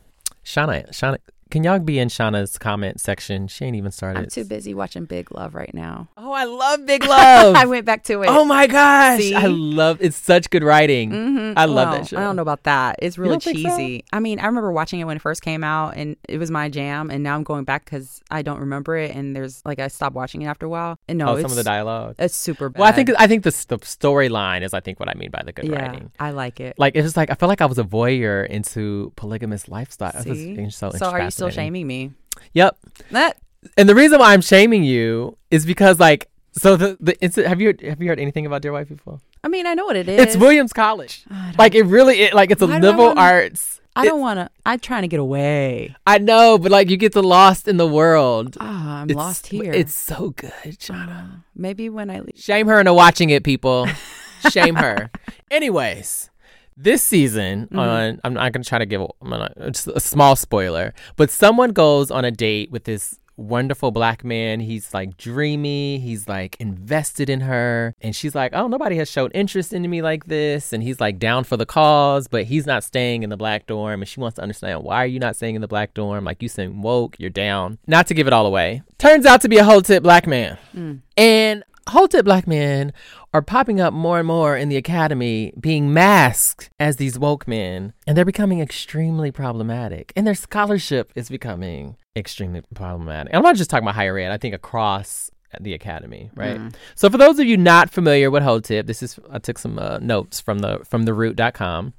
Shauna, 0.45 0.89
Shauna, 0.91 1.19
can 1.51 1.63
y'all 1.63 1.79
be 1.79 1.99
in 1.99 2.09
Shauna's 2.09 2.59
comment 2.59 3.01
section? 3.01 3.47
She 3.47 3.65
ain't 3.65 3.77
even 3.77 3.93
started. 3.93 4.25
I'm 4.25 4.29
too 4.29 4.45
busy 4.45 4.75
watching 4.75 5.05
Big 5.05 5.31
Love 5.33 5.55
right 5.55 5.73
now. 5.73 6.09
Oh, 6.17 6.33
I 6.33 6.45
love 6.45 6.85
Big 6.87 7.05
Love. 7.09 7.55
I 7.55 7.67
went 7.67 7.87
back 7.87 8.03
to 8.05 8.23
it. 8.23 8.29
oh 8.29 8.45
my 8.45 8.67
gosh, 8.67 9.21
See? 9.21 9.35
I 9.35 9.47
love. 9.47 9.99
It's 10.01 10.17
such 10.17 10.51
good 10.51 10.65
writing. 10.65 11.11
Mhm. 11.11 11.53
I 11.57 11.67
love 11.67 11.91
Well, 11.91 11.99
that 11.99 12.09
show. 12.09 12.17
I 12.17 12.23
don't 12.25 12.35
know 12.37 12.43
about 12.43 12.65
that. 12.65 12.97
It's 13.01 13.17
really 13.17 13.31
don't 13.35 13.43
so? 13.43 13.53
cheesy. 13.53 14.05
I 14.13 14.19
mean, 14.19 14.41
I 14.41 14.47
remember 14.47 14.73
watching 14.73 14.99
it 15.01 15.05
when 15.05 15.17
it 15.17 15.23
first 15.23 15.43
came 15.43 15.63
out, 15.63 15.97
and 15.97 16.17
it 16.29 16.39
was 16.39 16.51
my 16.51 16.69
jam. 16.69 17.11
And 17.11 17.23
now 17.23 17.37
I'm 17.37 17.45
going 17.45 17.65
back 17.65 17.85
because 17.85 18.21
I 18.31 18.43
don't 18.43 18.59
remember 18.59 18.97
it, 18.97 19.15
and 19.15 19.37
there's 19.37 19.63
like 19.65 19.79
I 19.79 19.87
stopped 19.89 20.17
watching 20.17 20.43
it 20.43 20.47
after 20.47 20.67
a 20.67 20.69
while. 20.69 20.99
And 21.09 21.19
no, 21.19 21.29
oh, 21.29 21.33
it's, 21.35 21.43
some 21.43 21.53
of 21.53 21.57
the 21.57 21.65
dialogue. 21.65 22.17
it's 22.19 22.35
super 22.35 22.69
bad. 22.69 22.81
Well, 22.81 22.89
I 22.89 22.93
think 22.93 23.11
I 23.19 23.29
think 23.29 23.45
the 23.45 23.51
the 23.69 23.79
storyline 23.79 24.63
is 24.63 24.75
I 24.75 24.81
think 24.81 24.99
what 24.99 25.09
I 25.09 25.15
mean 25.15 25.31
by 25.31 25.43
the 25.45 25.53
good 25.53 25.67
yeah, 25.67 25.87
writing. 25.91 26.11
I 26.19 26.31
like 26.33 26.59
it. 26.59 26.77
Like 26.77 26.97
it 26.97 27.03
was 27.03 27.17
like 27.17 27.31
I 27.31 27.35
felt 27.35 27.49
like 27.49 27.61
I 27.61 27.67
was 27.67 27.79
a 27.79 27.85
voyeur 27.85 28.47
into 28.49 29.13
polygamous 29.17 29.69
lifestyle. 29.69 30.11
It 30.11 30.27
was 30.27 30.39
See? 30.39 30.71
so, 30.71 30.91
so 30.91 31.07
are 31.07 31.23
you 31.23 31.31
still 31.37 31.51
shaming 31.51 31.87
me? 31.87 32.13
Yep. 32.55 32.77
That 33.13 33.37
And 33.77 33.89
the 33.89 33.95
reason 33.95 34.19
why 34.19 34.33
I'm 34.33 34.41
shaming 34.43 34.85
you 34.85 35.37
is 35.51 35.65
because 35.67 36.01
like 36.01 36.29
so 36.53 36.77
the 36.77 36.97
the 37.01 37.19
incident, 37.21 37.49
have 37.49 37.61
you 37.61 37.75
have 37.89 38.01
you 38.03 38.09
heard 38.09 38.19
anything 38.21 38.47
about 38.47 38.63
Dear 38.63 38.73
White 38.73 38.89
People? 38.89 39.21
I 39.45 39.49
mean, 39.49 39.67
I 39.67 39.75
know 39.75 39.85
what 39.85 39.97
it 39.97 40.09
is. 40.09 40.21
It's 40.21 40.37
Williams 40.37 40.73
College. 40.73 41.25
Like 41.59 41.75
it 41.75 41.83
really 41.85 42.23
it, 42.23 42.35
like 42.35 42.51
it's 42.51 42.63
a 42.63 42.67
Why 42.67 42.81
do 42.81 42.87
I 42.87 42.91
liberal 42.91 43.07
wanna- 43.09 43.21
arts. 43.21 43.81
I 43.99 44.05
don't 44.05 44.21
want 44.21 44.39
to. 44.39 44.51
I'm 44.67 44.79
trying 44.79 45.03
to 45.03 45.09
get 45.09 45.21
away. 45.21 45.95
I 46.07 46.19
know, 46.19 46.59
but 46.59 46.71
like 46.71 46.91
you 46.91 46.99
get 46.99 47.13
the 47.13 47.23
lost 47.23 47.67
in 47.67 47.79
the 47.79 47.87
world. 47.87 48.57
Ah, 48.61 49.01
I'm 49.01 49.09
It's- 49.09 49.17
lost 49.17 49.47
here. 49.47 49.73
It's 49.73 49.95
so 49.95 50.31
good, 50.37 50.53
Shauna. 50.79 51.07
Ah, 51.09 51.31
maybe 51.55 51.89
when 51.89 52.11
I 52.11 52.21
leave. 52.21 52.35
Shame 52.37 52.67
her 52.67 52.79
into 52.79 52.93
watching 52.93 53.31
it, 53.31 53.43
people. 53.43 53.89
Shame 54.51 54.75
her. 54.75 55.11
Anyways, 55.51 56.29
this 56.77 57.03
season 57.03 57.67
Mm-hmm. 57.67 57.79
on 57.79 58.21
I'm 58.25 58.35
not 58.35 58.53
gonna 58.53 58.65
try 58.65 58.79
to 58.79 58.87
give 58.87 59.01
a, 59.01 59.09
I'm 59.23 59.31
not, 59.31 59.53
just 59.73 59.89
a 59.89 60.01
small 60.01 60.37
spoiler, 60.37 60.95
but 61.17 61.31
someone 61.31 61.73
goes 61.73 62.11
on 62.11 62.25
a 62.25 62.31
date 62.31 62.71
with 62.71 62.85
this 62.85 63.19
wonderful 63.37 63.91
black 63.91 64.25
man. 64.25 64.61
He's 64.61 64.93
like 64.95 65.17
dreamy. 65.17 65.99
He's 65.99 66.29
like 66.29 66.57
invested 66.59 67.29
in 67.29 67.43
her. 67.43 67.95
And 68.01 68.17
she's 68.17 68.35
like, 68.35 68.53
oh, 68.55 68.67
nobody 68.67 68.97
has 68.97 69.11
showed 69.11 69.31
interest 69.35 69.73
in 69.73 69.89
me 69.89 70.03
like 70.03 70.27
this. 70.27 70.73
And 70.73 70.83
he's 70.83 71.01
like 71.01 71.19
down 71.19 71.45
for 71.45 71.57
the 71.57 71.67
cause, 71.67 72.29
but 72.29 72.45
he's 72.45 72.67
not 72.67 72.85
staying 72.85 73.23
in 73.23 73.31
the 73.31 73.37
black 73.37 73.67
dorm. 73.67 74.01
And 74.01 74.09
she 74.09 74.21
wants 74.21 74.37
to 74.37 74.43
understand 74.43 74.83
why 74.83 75.03
are 75.03 75.07
you 75.07 75.19
not 75.19 75.37
staying 75.37 75.55
in 75.55 75.61
the 75.61 75.69
black 75.69 75.95
dorm? 75.95 76.25
Like 76.25 76.43
you 76.43 76.49
seem 76.49 76.83
woke, 76.83 77.17
you're 77.19 77.31
down. 77.31 77.79
Not 77.87 78.07
to 78.09 78.15
give 78.15 78.27
it 78.27 78.33
all 78.33 78.47
away. 78.47 78.83
Turns 78.99 79.27
out 79.27 79.43
to 79.43 79.49
be 79.49 79.59
a 79.59 79.65
Hotep 79.65 80.03
black 80.03 80.27
man. 80.27 80.57
Mm. 80.75 81.01
And 81.17 81.65
Hotep 81.89 82.25
black 82.25 82.47
men 82.47 82.93
are 83.37 83.43
popping 83.43 83.81
up 83.81 83.93
more 83.93 84.19
and 84.19 84.27
more 84.27 84.57
in 84.57 84.71
the 84.71 84.77
academy, 84.77 85.53
being 85.61 85.93
masked 85.93 86.71
as 86.81 86.97
these 86.97 87.19
woke 87.19 87.47
men, 87.47 87.93
and 88.07 88.17
they're 88.17 88.25
becoming 88.25 88.61
extremely 88.61 89.31
problematic. 89.31 90.11
And 90.17 90.27
their 90.27 90.35
scholarship 90.35 91.13
is 91.15 91.29
becoming 91.29 91.97
extremely 92.17 92.63
problematic. 92.75 93.33
And 93.33 93.37
I'm 93.37 93.43
not 93.43 93.57
just 93.57 93.69
talking 93.69 93.85
about 93.85 93.95
higher 93.95 94.19
ed, 94.19 94.33
I 94.33 94.39
think 94.39 94.55
across 94.55 95.31
the 95.61 95.75
academy, 95.75 96.31
right? 96.35 96.59
Mm. 96.59 96.75
So 96.95 97.11
for 97.11 97.19
those 97.19 97.39
of 97.39 97.47
you 97.47 97.59
not 97.59 97.91
familiar 97.91 98.31
with 98.31 98.43
Hotep, 98.43 98.87
this 98.87 99.03
is 99.03 99.19
I 99.31 99.39
took 99.39 99.59
some 99.59 99.79
uh, 99.79 99.99
notes 99.99 100.41
from 100.41 100.61
the 100.61 100.81
from 100.89 101.03
the 101.03 101.13
root.com. 101.13 101.93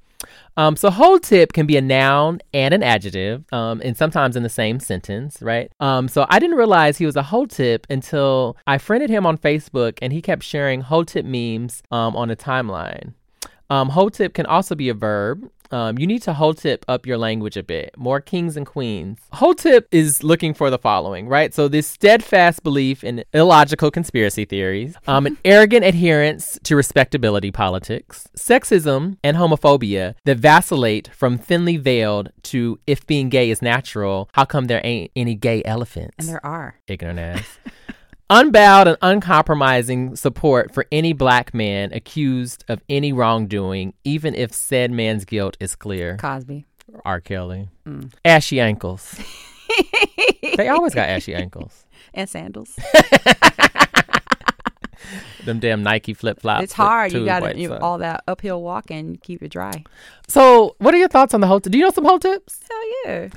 Um, 0.55 0.75
so 0.75 0.89
Hotep 0.89 1.53
can 1.53 1.67
be 1.67 1.77
a 1.77 1.81
noun 1.81 2.41
and 2.53 2.73
an 2.73 2.81
adjective, 2.81 3.45
um, 3.53 3.81
and 3.83 3.95
sometimes 3.95 4.35
in 4.35 4.43
the 4.43 4.49
same 4.49 4.79
sentence, 4.79 5.37
right? 5.41 5.71
Um, 5.79 6.07
so 6.07 6.25
I 6.29 6.39
didn't 6.39 6.57
realize 6.57 6.97
he 6.97 7.05
was 7.05 7.15
a 7.15 7.23
Hotep 7.23 7.85
until 7.89 8.57
I 8.65 8.79
friended 8.79 9.09
him 9.09 9.25
on 9.25 9.37
Facebook, 9.37 9.99
and 10.01 10.11
he 10.11 10.21
kept 10.21 10.43
sharing 10.43 10.81
Hotep 10.81 11.25
memes 11.25 11.83
um, 11.91 12.15
on 12.15 12.31
a 12.31 12.35
timeline. 12.35 13.13
Um, 13.69 13.89
Hotep 13.89 14.33
can 14.33 14.45
also 14.45 14.75
be 14.75 14.89
a 14.89 14.93
verb. 14.93 15.49
Um, 15.71 15.97
you 15.97 16.07
need 16.07 16.21
to 16.23 16.33
Hotep 16.33 16.85
up 16.87 17.05
your 17.05 17.17
language 17.17 17.57
a 17.57 17.63
bit. 17.63 17.93
More 17.97 18.21
kings 18.21 18.55
and 18.55 18.65
queens. 18.65 19.19
Hotep 19.33 19.87
is 19.91 20.23
looking 20.23 20.53
for 20.53 20.69
the 20.69 20.77
following, 20.77 21.27
right? 21.27 21.53
So 21.53 21.67
this 21.67 21.87
steadfast 21.87 22.63
belief 22.63 23.03
in 23.03 23.23
illogical 23.33 23.91
conspiracy 23.91 24.45
theories, 24.45 24.95
um, 25.07 25.25
an 25.25 25.37
arrogant 25.45 25.85
adherence 25.85 26.59
to 26.63 26.75
respectability 26.75 27.51
politics, 27.51 28.27
sexism 28.37 29.17
and 29.23 29.37
homophobia 29.37 30.15
that 30.25 30.37
vacillate 30.37 31.09
from 31.13 31.37
thinly 31.37 31.77
veiled 31.77 32.29
to 32.43 32.79
if 32.87 33.05
being 33.07 33.29
gay 33.29 33.49
is 33.49 33.61
natural, 33.61 34.29
how 34.33 34.45
come 34.45 34.65
there 34.65 34.81
ain't 34.83 35.11
any 35.15 35.35
gay 35.35 35.61
elephants? 35.65 36.15
And 36.19 36.27
there 36.27 36.45
are. 36.45 36.75
ignorant 36.87 37.19
ass. 37.19 37.57
Unbowed 38.29 38.87
and 38.89 38.97
uncompromising 39.01 40.17
support 40.17 40.73
for 40.73 40.85
any 40.91 41.13
black 41.13 41.53
man 41.53 41.93
accused 41.93 42.65
of 42.67 42.81
any 42.89 43.13
wrongdoing, 43.13 43.93
even 44.03 44.35
if 44.35 44.51
said 44.53 44.91
man's 44.91 45.23
guilt 45.23 45.55
is 45.61 45.75
clear. 45.75 46.17
Cosby. 46.17 46.65
R. 47.05 47.21
Kelly. 47.21 47.69
Mm. 47.87 48.11
Ashy 48.25 48.59
ankles. 48.59 49.17
they 50.57 50.67
always 50.67 50.93
got 50.93 51.07
ashy 51.09 51.33
ankles. 51.33 51.85
and 52.13 52.29
sandals. 52.29 52.77
Them 55.45 55.59
damn 55.59 55.81
Nike 55.83 56.13
flip 56.13 56.41
flops. 56.41 56.65
it's 56.65 56.73
hard. 56.73 57.13
You 57.13 57.23
got 57.23 57.39
to 57.39 57.79
all 57.79 57.99
that 57.99 58.23
uphill 58.27 58.61
walking, 58.61 59.17
keep 59.23 59.41
it 59.41 59.47
dry. 59.49 59.85
So, 60.27 60.75
what 60.79 60.93
are 60.93 60.97
your 60.97 61.07
thoughts 61.07 61.33
on 61.33 61.39
the 61.39 61.47
whole? 61.47 61.59
Do 61.59 61.77
you 61.77 61.85
know 61.85 61.91
some 61.91 62.03
Hoteps? 62.05 62.59
Hell 62.69 62.83
yeah. 63.05 63.29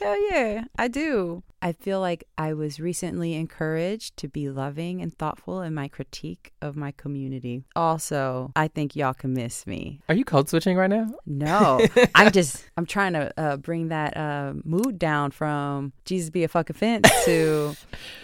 Hell 0.00 0.30
yeah. 0.30 0.64
I 0.78 0.88
do. 0.88 1.42
I 1.62 1.72
feel 1.72 2.00
like 2.00 2.24
I 2.36 2.54
was 2.54 2.80
recently 2.80 3.34
encouraged 3.34 4.16
to 4.16 4.28
be 4.28 4.50
loving 4.50 5.00
and 5.00 5.16
thoughtful 5.16 5.62
in 5.62 5.74
my 5.74 5.86
critique 5.86 6.52
of 6.60 6.74
my 6.74 6.90
community. 6.90 7.62
Also, 7.76 8.50
I 8.56 8.66
think 8.66 8.96
y'all 8.96 9.14
can 9.14 9.32
miss 9.32 9.64
me. 9.66 10.00
Are 10.08 10.14
you 10.14 10.24
code 10.24 10.48
switching 10.48 10.76
right 10.76 10.90
now? 10.90 11.06
No, 11.24 11.86
I'm 12.16 12.32
just, 12.32 12.64
I'm 12.76 12.84
trying 12.84 13.12
to 13.12 13.32
uh, 13.40 13.56
bring 13.58 13.88
that 13.88 14.16
uh, 14.16 14.54
mood 14.64 14.98
down 14.98 15.30
from 15.30 15.92
Jesus 16.04 16.30
be 16.30 16.42
a 16.42 16.48
fucking 16.48 16.74
fence 16.74 17.08
to, 17.26 17.76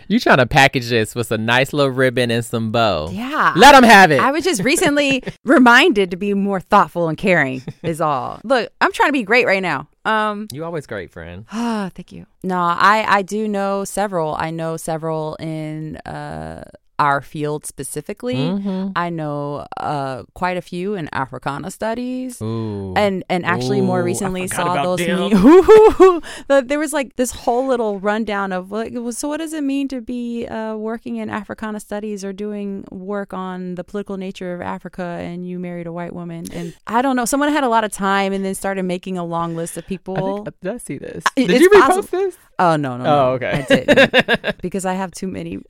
You 0.09 0.19
trying 0.19 0.39
to 0.39 0.47
package 0.47 0.89
this 0.89 1.15
with 1.15 1.31
a 1.31 1.39
nice 1.39 1.73
little 1.73 1.93
ribbon 1.93 2.33
and 2.33 2.45
some 2.45 2.73
bow? 2.73 3.11
yeah. 3.13 3.53
Let 3.57 3.73
them 3.73 3.85
have 3.85 4.11
it. 4.11 4.21
I 4.21 4.33
was 4.33 4.43
just 4.43 4.65
recently 4.65 5.23
reminded 5.45 6.11
to 6.11 6.17
be 6.17 6.35
more 6.35 6.59
thoughtful 6.61 7.09
and 7.09 7.17
caring, 7.17 7.63
is 7.85 8.01
all. 8.01 8.41
Look, 8.43 8.73
I'm 8.81 8.93
trying 8.93 9.11
to 9.11 9.13
be 9.13 9.23
great 9.23 9.47
right 9.47 9.63
now. 9.63 9.89
Um, 10.05 10.49
you 10.53 10.65
always 10.65 10.87
great, 10.87 11.11
friend. 11.11 11.45
Ah, 11.53 11.91
thank 11.95 12.13
you. 12.13 12.27
No, 12.43 12.57
I 12.59 13.05
I 13.07 13.23
do 13.29 13.47
know 13.49 13.85
several. 13.85 14.35
I 14.35 14.51
know 14.51 14.77
several 14.77 15.37
in 15.37 15.97
uh 15.99 16.65
our 17.01 17.21
field 17.21 17.65
specifically. 17.65 18.35
Mhm. 18.35 18.91
I 18.97 19.09
know 19.09 19.65
uh 19.77 20.25
quite 20.35 20.57
a 20.57 20.61
few 20.61 20.95
in 20.95 21.09
Africana 21.13 21.71
studies. 21.71 22.43
Ooh. 22.43 22.93
And 22.97 23.23
and 23.31 23.47
actually 23.47 23.81
more 23.81 23.99
Ooh, 24.01 24.03
I 24.03 24.05
recently 24.05 24.49
saw 24.49 24.83
those 24.83 24.99
me- 24.99 25.07
there 26.65 26.79
was 26.81 26.93
like 26.93 27.15
this 27.15 27.31
whole 27.31 27.69
little 27.69 28.01
rundown 28.01 28.51
of 28.53 28.73
like 28.73 28.93
so 29.13 29.29
what 29.29 29.37
does 29.37 29.53
it 29.53 29.63
mean 29.63 29.87
to 29.89 30.01
be 30.01 30.49
uh, 30.49 30.75
working 30.75 31.17
in 31.23 31.31
Africana 31.31 31.79
studies 31.79 32.25
or 32.25 32.33
doing 32.33 32.85
work 32.91 33.33
on 33.33 33.77
the 33.77 33.85
political 33.85 34.17
nature 34.17 34.53
of 34.55 34.61
Africa 34.61 35.03
and 35.03 35.47
you 35.47 35.61
married 35.61 35.87
a 35.87 35.93
white 35.93 36.15
woman 36.15 36.47
and 36.53 36.75
I 36.89 37.01
don't 37.01 37.15
know 37.15 37.27
someone 37.27 37.53
had 37.53 37.63
a 37.63 37.69
lot 37.69 37.85
of 37.85 37.93
time 37.93 38.33
and 38.33 38.45
then 38.45 38.57
started 38.57 38.83
making 38.83 39.17
a 39.19 39.25
long 39.25 39.55
list 39.55 39.77
of 39.77 39.87
people 39.87 40.17
I 40.17 40.43
think, 40.45 40.61
did 40.63 40.73
I 40.75 40.79
see 40.79 40.99
this? 40.99 41.23
Did 41.37 41.51
it's 41.51 41.61
you 41.61 41.71
repost 41.71 41.87
possible. 41.87 42.09
this? 42.19 42.37
Oh 42.59 42.77
no, 42.77 42.97
no, 42.97 43.05
no. 43.05 43.11
Oh, 43.11 43.33
okay. 43.35 43.51
I 43.51 43.63
didn't 43.63 44.59
because 44.63 44.85
I 44.85 44.95
have 44.95 45.13
too 45.13 45.29
many. 45.29 45.61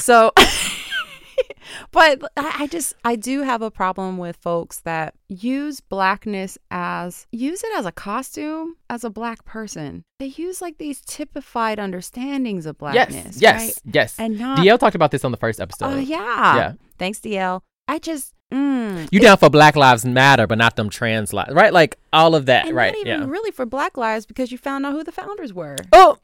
So, 0.00 0.32
but 1.92 2.22
I 2.36 2.66
just 2.66 2.94
I 3.04 3.16
do 3.16 3.42
have 3.42 3.62
a 3.62 3.70
problem 3.70 4.18
with 4.18 4.36
folks 4.36 4.80
that 4.80 5.14
use 5.28 5.80
blackness 5.80 6.58
as 6.70 7.26
use 7.32 7.64
it 7.64 7.70
as 7.76 7.86
a 7.86 7.92
costume 7.92 8.76
as 8.90 9.04
a 9.04 9.10
black 9.10 9.44
person. 9.44 10.04
They 10.18 10.26
use 10.26 10.60
like 10.60 10.78
these 10.78 11.00
typified 11.06 11.78
understandings 11.78 12.66
of 12.66 12.76
blackness, 12.78 13.40
yes, 13.40 13.40
yes, 13.40 13.60
right? 13.60 13.94
yes. 13.94 14.18
And 14.18 14.38
not. 14.38 14.58
DL 14.58 14.78
talked 14.78 14.94
about 14.96 15.10
this 15.10 15.24
on 15.24 15.30
the 15.30 15.38
first 15.38 15.60
episode. 15.60 15.86
Oh 15.86 15.98
yeah. 15.98 16.56
Yeah. 16.56 16.72
Thanks, 16.98 17.20
DL. 17.20 17.62
I 17.88 17.98
just. 17.98 18.34
Mm, 18.50 19.08
You 19.12 19.20
down 19.20 19.36
for 19.36 19.48
Black 19.48 19.76
Lives 19.76 20.04
Matter, 20.04 20.46
but 20.46 20.58
not 20.58 20.76
them 20.76 20.90
trans 20.90 21.32
lives, 21.32 21.52
right? 21.52 21.72
Like 21.72 21.98
all 22.12 22.34
of 22.34 22.46
that, 22.46 22.72
right? 22.72 22.92
not 22.92 23.00
even 23.06 23.20
Yeah. 23.22 23.26
really 23.28 23.50
for 23.52 23.64
Black 23.66 23.96
Lives 23.96 24.26
because 24.26 24.50
you 24.52 24.58
found 24.58 24.84
out 24.84 24.92
who 24.92 25.04
the 25.04 25.12
founders 25.12 25.52
were. 25.54 25.76
Oh, 25.92 26.18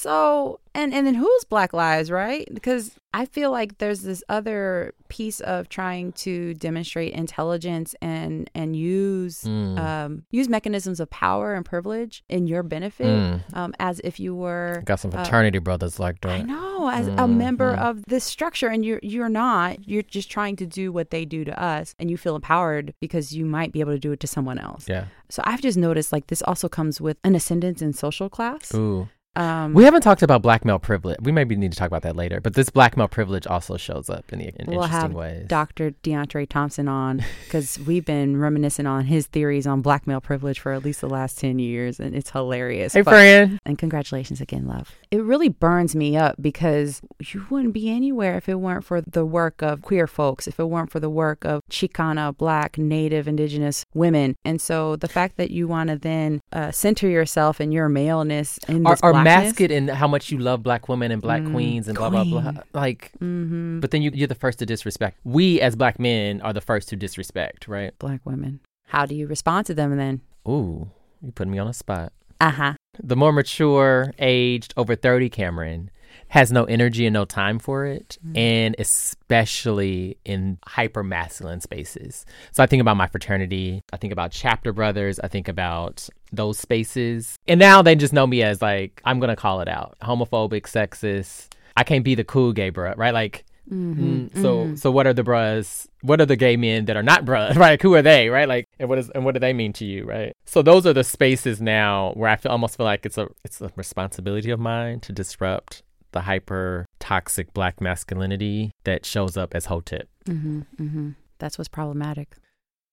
So, 0.00 0.60
and 0.74 0.94
and 0.94 1.06
then 1.06 1.14
who's 1.14 1.44
Black 1.44 1.72
Lives, 1.74 2.10
right? 2.10 2.48
Because 2.54 2.92
I 3.12 3.26
feel 3.26 3.50
like 3.50 3.76
there's 3.78 4.00
this 4.02 4.22
other 4.30 4.94
piece 5.08 5.40
of 5.40 5.68
trying 5.68 6.12
to 6.12 6.54
demonstrate 6.54 7.12
intelligence 7.12 7.94
and 8.00 8.48
and 8.54 8.74
use 8.74 9.44
Mm. 9.44 9.78
um, 9.78 10.22
use 10.30 10.48
mechanisms 10.48 11.00
of 11.00 11.10
power 11.10 11.52
and 11.54 11.66
privilege 11.66 12.22
in 12.30 12.46
your 12.46 12.62
benefit, 12.62 13.06
Mm. 13.06 13.40
um, 13.54 13.74
as 13.78 14.00
if 14.02 14.18
you 14.18 14.34
were. 14.34 14.82
got 14.86 15.00
some 15.00 15.10
uh, 15.12 15.16
fraternity 15.22 15.58
brothers 15.58 15.98
like 16.00 16.24
I 16.24 16.38
that. 16.38 16.46
know, 16.46 16.88
as 16.88 17.06
a 17.08 17.28
member 17.28 17.76
Mhm. 17.76 17.82
of 17.88 18.04
this 18.06 18.24
structure, 18.24 18.68
and 18.68 18.82
you're 18.86 19.00
you're 19.02 19.28
not. 19.28 19.86
You're 19.86 20.02
just 20.18 20.30
trying 20.30 20.56
to 20.56 20.66
do 20.66 20.92
what 20.92 21.10
they 21.10 21.26
do 21.26 21.44
to 21.44 21.62
us, 21.62 21.94
and 21.98 22.10
you 22.10 22.16
feel 22.16 22.36
empowered 22.36 22.94
because 23.00 23.32
you 23.36 23.44
might 23.44 23.70
be 23.72 23.80
able 23.80 23.92
to 23.92 23.98
do 23.98 24.12
it 24.12 24.20
to 24.20 24.26
someone 24.26 24.58
else. 24.58 24.88
Yeah. 24.88 25.04
So 25.28 25.42
I've 25.44 25.60
just 25.60 25.76
noticed 25.76 26.10
like 26.10 26.28
this 26.28 26.42
also 26.42 26.68
comes 26.70 27.00
with 27.02 27.18
an 27.22 27.34
ascendance 27.34 27.82
in 27.82 27.92
social 27.92 28.30
class. 28.30 28.74
Ooh. 28.74 29.08
Um, 29.36 29.74
We 29.74 29.84
haven't 29.84 30.00
talked 30.00 30.22
about 30.22 30.42
black 30.42 30.64
male 30.64 30.78
privilege. 30.80 31.18
We 31.20 31.30
maybe 31.30 31.54
need 31.54 31.70
to 31.72 31.78
talk 31.78 31.86
about 31.86 32.02
that 32.02 32.16
later. 32.16 32.40
But 32.40 32.54
this 32.54 32.68
black 32.68 32.96
male 32.96 33.06
privilege 33.06 33.46
also 33.46 33.76
shows 33.76 34.10
up 34.10 34.32
in, 34.32 34.40
the, 34.40 34.46
in 34.46 34.66
we'll 34.66 34.82
interesting 34.82 35.00
have 35.00 35.12
ways. 35.12 35.46
Dr. 35.46 35.92
DeAndre 36.02 36.48
Thompson 36.48 36.88
on 36.88 37.22
because 37.44 37.78
we've 37.86 38.04
been 38.04 38.38
reminiscing 38.40 38.86
on 38.86 39.04
his 39.04 39.26
theories 39.28 39.66
on 39.66 39.82
black 39.82 40.06
male 40.06 40.20
privilege 40.20 40.58
for 40.58 40.72
at 40.72 40.84
least 40.84 41.00
the 41.00 41.08
last 41.08 41.38
10 41.38 41.58
years, 41.60 42.00
and 42.00 42.14
it's 42.14 42.30
hilarious. 42.30 42.92
hey, 42.94 43.02
But- 43.02 43.10
friend. 43.12 43.58
And 43.64 43.78
congratulations 43.78 44.40
again, 44.40 44.66
love. 44.66 44.96
It 45.12 45.22
really 45.22 45.48
burns 45.48 45.94
me 45.94 46.16
up 46.16 46.36
because 46.40 47.00
you 47.20 47.46
wouldn't 47.50 47.72
be 47.74 47.88
anywhere 47.88 48.36
if 48.36 48.48
it 48.48 48.56
weren't 48.56 48.84
for 48.84 49.00
the 49.00 49.24
work 49.24 49.62
of 49.62 49.82
queer 49.82 50.06
folks, 50.08 50.48
if 50.48 50.58
it 50.58 50.64
weren't 50.64 50.90
for 50.90 50.98
the 51.00 51.10
work 51.10 51.44
of 51.44 51.60
Chicana, 51.70 52.36
Black, 52.36 52.78
Native, 52.78 53.28
Indigenous 53.28 53.84
women. 53.94 54.34
And 54.44 54.60
so 54.60 54.96
the 54.96 55.08
fact 55.08 55.36
that 55.36 55.50
you 55.50 55.68
want 55.68 55.90
to 55.90 55.96
then 55.96 56.40
uh, 56.52 56.72
center 56.72 57.08
yourself 57.08 57.60
in 57.60 57.70
your 57.70 57.88
maleness 57.88 58.58
in 58.68 58.82
this 58.82 59.00
or 59.02 59.19
blackness, 59.24 59.52
mask 59.52 59.60
it 59.60 59.70
in 59.70 59.88
how 59.88 60.06
much 60.08 60.30
you 60.30 60.38
love 60.38 60.62
black 60.62 60.88
women 60.88 61.10
and 61.12 61.20
black 61.22 61.42
Mm, 61.42 61.50
queens 61.52 61.88
and 61.88 61.96
blah, 61.96 62.10
blah, 62.10 62.24
blah. 62.24 62.42
queen. 62.52 62.62
Like, 62.72 63.12
hmm 63.18 63.80
but 63.80 63.90
then 63.92 64.02
you, 64.02 64.10
you're 64.14 64.28
the 64.28 64.34
first 64.34 64.58
to 64.60 64.66
disrespect. 64.66 65.18
We 65.24 65.60
as 65.60 65.76
black 65.76 65.98
men 65.98 66.40
are 66.42 66.52
the 66.52 66.60
first 66.60 66.88
to 66.90 66.96
disrespect, 66.96 67.68
right? 67.68 67.96
Black 67.98 68.20
women. 68.24 68.60
How 68.88 69.06
do 69.06 69.14
you 69.14 69.26
respond 69.26 69.66
to 69.66 69.74
them 69.74 69.96
then? 69.96 70.20
Ooh, 70.48 70.90
you 71.22 71.32
putting 71.32 71.52
me 71.52 71.58
on 71.58 71.68
a 71.68 71.72
spot. 71.74 72.12
Uh 72.40 72.50
huh. 72.50 72.74
The 73.02 73.16
more 73.16 73.32
mature, 73.32 74.12
aged, 74.18 74.74
over 74.76 74.96
30 74.96 75.28
Cameron 75.30 75.90
has 76.30 76.50
no 76.50 76.64
energy 76.64 77.06
and 77.06 77.12
no 77.14 77.24
time 77.24 77.58
for 77.58 77.84
it, 77.86 78.16
Mm. 78.26 78.38
and 78.38 78.76
especially 78.78 80.16
in 80.24 80.58
hyper 80.66 81.02
masculine 81.02 81.60
spaces. 81.60 82.24
So 82.52 82.62
I 82.62 82.66
think 82.66 82.80
about 82.80 82.96
my 82.96 83.06
fraternity, 83.06 83.82
I 83.92 83.96
think 83.96 84.12
about 84.12 84.30
chapter 84.32 84.72
brothers, 84.72 85.18
I 85.20 85.28
think 85.28 85.48
about 85.48 86.08
those 86.32 86.58
spaces. 86.58 87.36
And 87.48 87.58
now 87.60 87.82
they 87.82 87.94
just 87.94 88.12
know 88.12 88.26
me 88.26 88.42
as 88.42 88.62
like, 88.62 89.00
I'm 89.04 89.18
going 89.20 89.28
to 89.30 89.36
call 89.36 89.60
it 89.60 89.68
out 89.68 89.96
homophobic, 90.02 90.62
sexist. 90.62 91.48
I 91.76 91.84
can't 91.84 92.04
be 92.04 92.14
the 92.14 92.24
cool 92.24 92.52
gay 92.52 92.70
bruh, 92.70 92.96
right? 92.96 93.14
Like, 93.14 93.44
Mm-hmm. 93.70 94.26
Mm, 94.36 94.42
so 94.42 94.74
so 94.74 94.90
what 94.90 95.06
are 95.06 95.12
the 95.14 95.22
bras? 95.22 95.86
What 96.02 96.20
are 96.20 96.26
the 96.26 96.34
gay 96.34 96.56
men 96.56 96.86
that 96.86 96.96
are 96.96 97.04
not 97.04 97.24
bras? 97.24 97.54
Right? 97.56 97.70
Like, 97.72 97.82
Who 97.82 97.94
are 97.94 98.02
they? 98.02 98.28
Right? 98.28 98.48
Like 98.48 98.66
and 98.80 98.88
what 98.88 98.98
is 98.98 99.10
and 99.10 99.24
what 99.24 99.34
do 99.34 99.38
they 99.38 99.52
mean 99.52 99.72
to 99.74 99.84
you? 99.84 100.04
Right? 100.06 100.32
So 100.44 100.60
those 100.60 100.86
are 100.88 100.92
the 100.92 101.04
spaces 101.04 101.60
now 101.60 102.10
where 102.16 102.28
I 102.28 102.34
feel 102.34 102.50
almost 102.50 102.76
feel 102.76 102.86
like 102.86 103.06
it's 103.06 103.16
a 103.16 103.28
it's 103.44 103.60
a 103.60 103.70
responsibility 103.76 104.50
of 104.50 104.58
mine 104.58 104.98
to 105.00 105.12
disrupt 105.12 105.84
the 106.12 106.22
hyper 106.22 106.86
toxic 106.98 107.52
black 107.54 107.80
masculinity 107.80 108.72
that 108.84 109.04
shows 109.04 109.36
up 109.36 109.54
as 109.54 109.66
Hotep. 109.66 110.08
Mm-hmm, 110.26 110.60
mm-hmm. 110.80 111.10
That's 111.38 111.58
what's 111.58 111.68
problematic. 111.68 112.36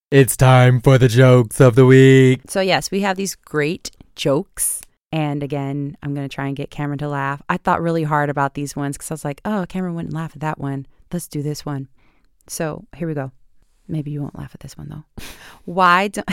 It's 0.09 0.37
time 0.37 0.79
for 0.81 0.97
the 0.97 1.07
jokes 1.07 1.59
of 1.59 1.75
the 1.75 1.85
week. 1.85 2.41
So, 2.47 2.61
yes, 2.61 2.91
we 2.91 3.01
have 3.01 3.17
these 3.17 3.35
great 3.35 3.91
jokes. 4.15 4.81
And 5.11 5.43
again, 5.43 5.97
I'm 6.01 6.13
going 6.13 6.27
to 6.27 6.33
try 6.33 6.47
and 6.47 6.55
get 6.55 6.71
Cameron 6.71 6.99
to 6.99 7.09
laugh. 7.09 7.41
I 7.49 7.57
thought 7.57 7.81
really 7.81 8.03
hard 8.03 8.29
about 8.29 8.53
these 8.53 8.75
ones 8.75 8.97
because 8.97 9.11
I 9.11 9.13
was 9.13 9.25
like, 9.25 9.41
oh, 9.43 9.65
Cameron 9.67 9.95
wouldn't 9.95 10.13
laugh 10.13 10.31
at 10.33 10.41
that 10.41 10.59
one. 10.59 10.85
Let's 11.11 11.27
do 11.27 11.41
this 11.41 11.65
one. 11.65 11.89
So, 12.47 12.85
here 12.95 13.07
we 13.07 13.13
go. 13.13 13.31
Maybe 13.87 14.11
you 14.11 14.21
won't 14.21 14.37
laugh 14.37 14.51
at 14.53 14.59
this 14.59 14.77
one 14.77 14.89
though. 14.89 15.23
Why 15.65 16.09
don't 16.09 16.29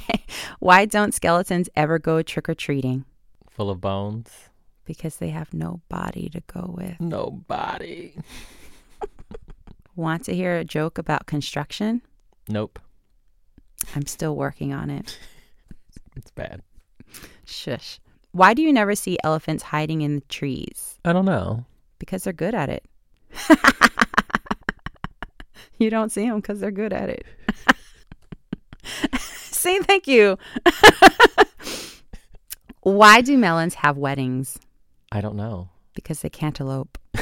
Why 0.60 0.84
don't 0.84 1.14
skeletons 1.14 1.68
ever 1.74 1.98
go 1.98 2.22
trick 2.22 2.48
or 2.48 2.54
treating? 2.54 3.04
Full 3.50 3.70
of 3.70 3.80
bones. 3.80 4.50
Because 4.84 5.16
they 5.16 5.30
have 5.30 5.54
no 5.54 5.80
body 5.88 6.28
to 6.30 6.42
go 6.52 6.74
with. 6.76 7.00
No 7.00 7.30
body. 7.30 8.14
Want 9.96 10.24
to 10.24 10.34
hear 10.34 10.56
a 10.56 10.64
joke 10.64 10.98
about 10.98 11.26
construction? 11.26 12.02
Nope. 12.48 12.78
I'm 13.94 14.06
still 14.06 14.36
working 14.36 14.72
on 14.72 14.90
it. 14.90 15.18
It's 16.14 16.30
bad. 16.30 16.60
Shush. 17.46 17.98
Why 18.32 18.52
do 18.52 18.60
you 18.60 18.70
never 18.70 18.94
see 18.94 19.16
elephants 19.24 19.62
hiding 19.62 20.02
in 20.02 20.16
the 20.16 20.20
trees? 20.28 20.98
I 21.06 21.14
don't 21.14 21.24
know. 21.24 21.64
Because 21.98 22.24
they're 22.24 22.34
good 22.34 22.54
at 22.54 22.68
it. 22.68 22.84
you 25.78 25.88
don't 25.88 26.12
see 26.12 26.28
them 26.28 26.36
because 26.40 26.60
they're 26.60 26.70
good 26.70 26.92
at 26.92 27.08
it. 27.08 27.24
See, 29.18 29.78
thank 29.80 30.06
you. 30.06 30.38
Why 32.82 33.20
do 33.20 33.38
melons 33.38 33.74
have 33.74 33.96
weddings? 33.96 34.58
I 35.12 35.20
don't 35.20 35.36
know. 35.36 35.68
Because 35.94 36.22
they 36.22 36.30
cantaloupe. 36.30 36.96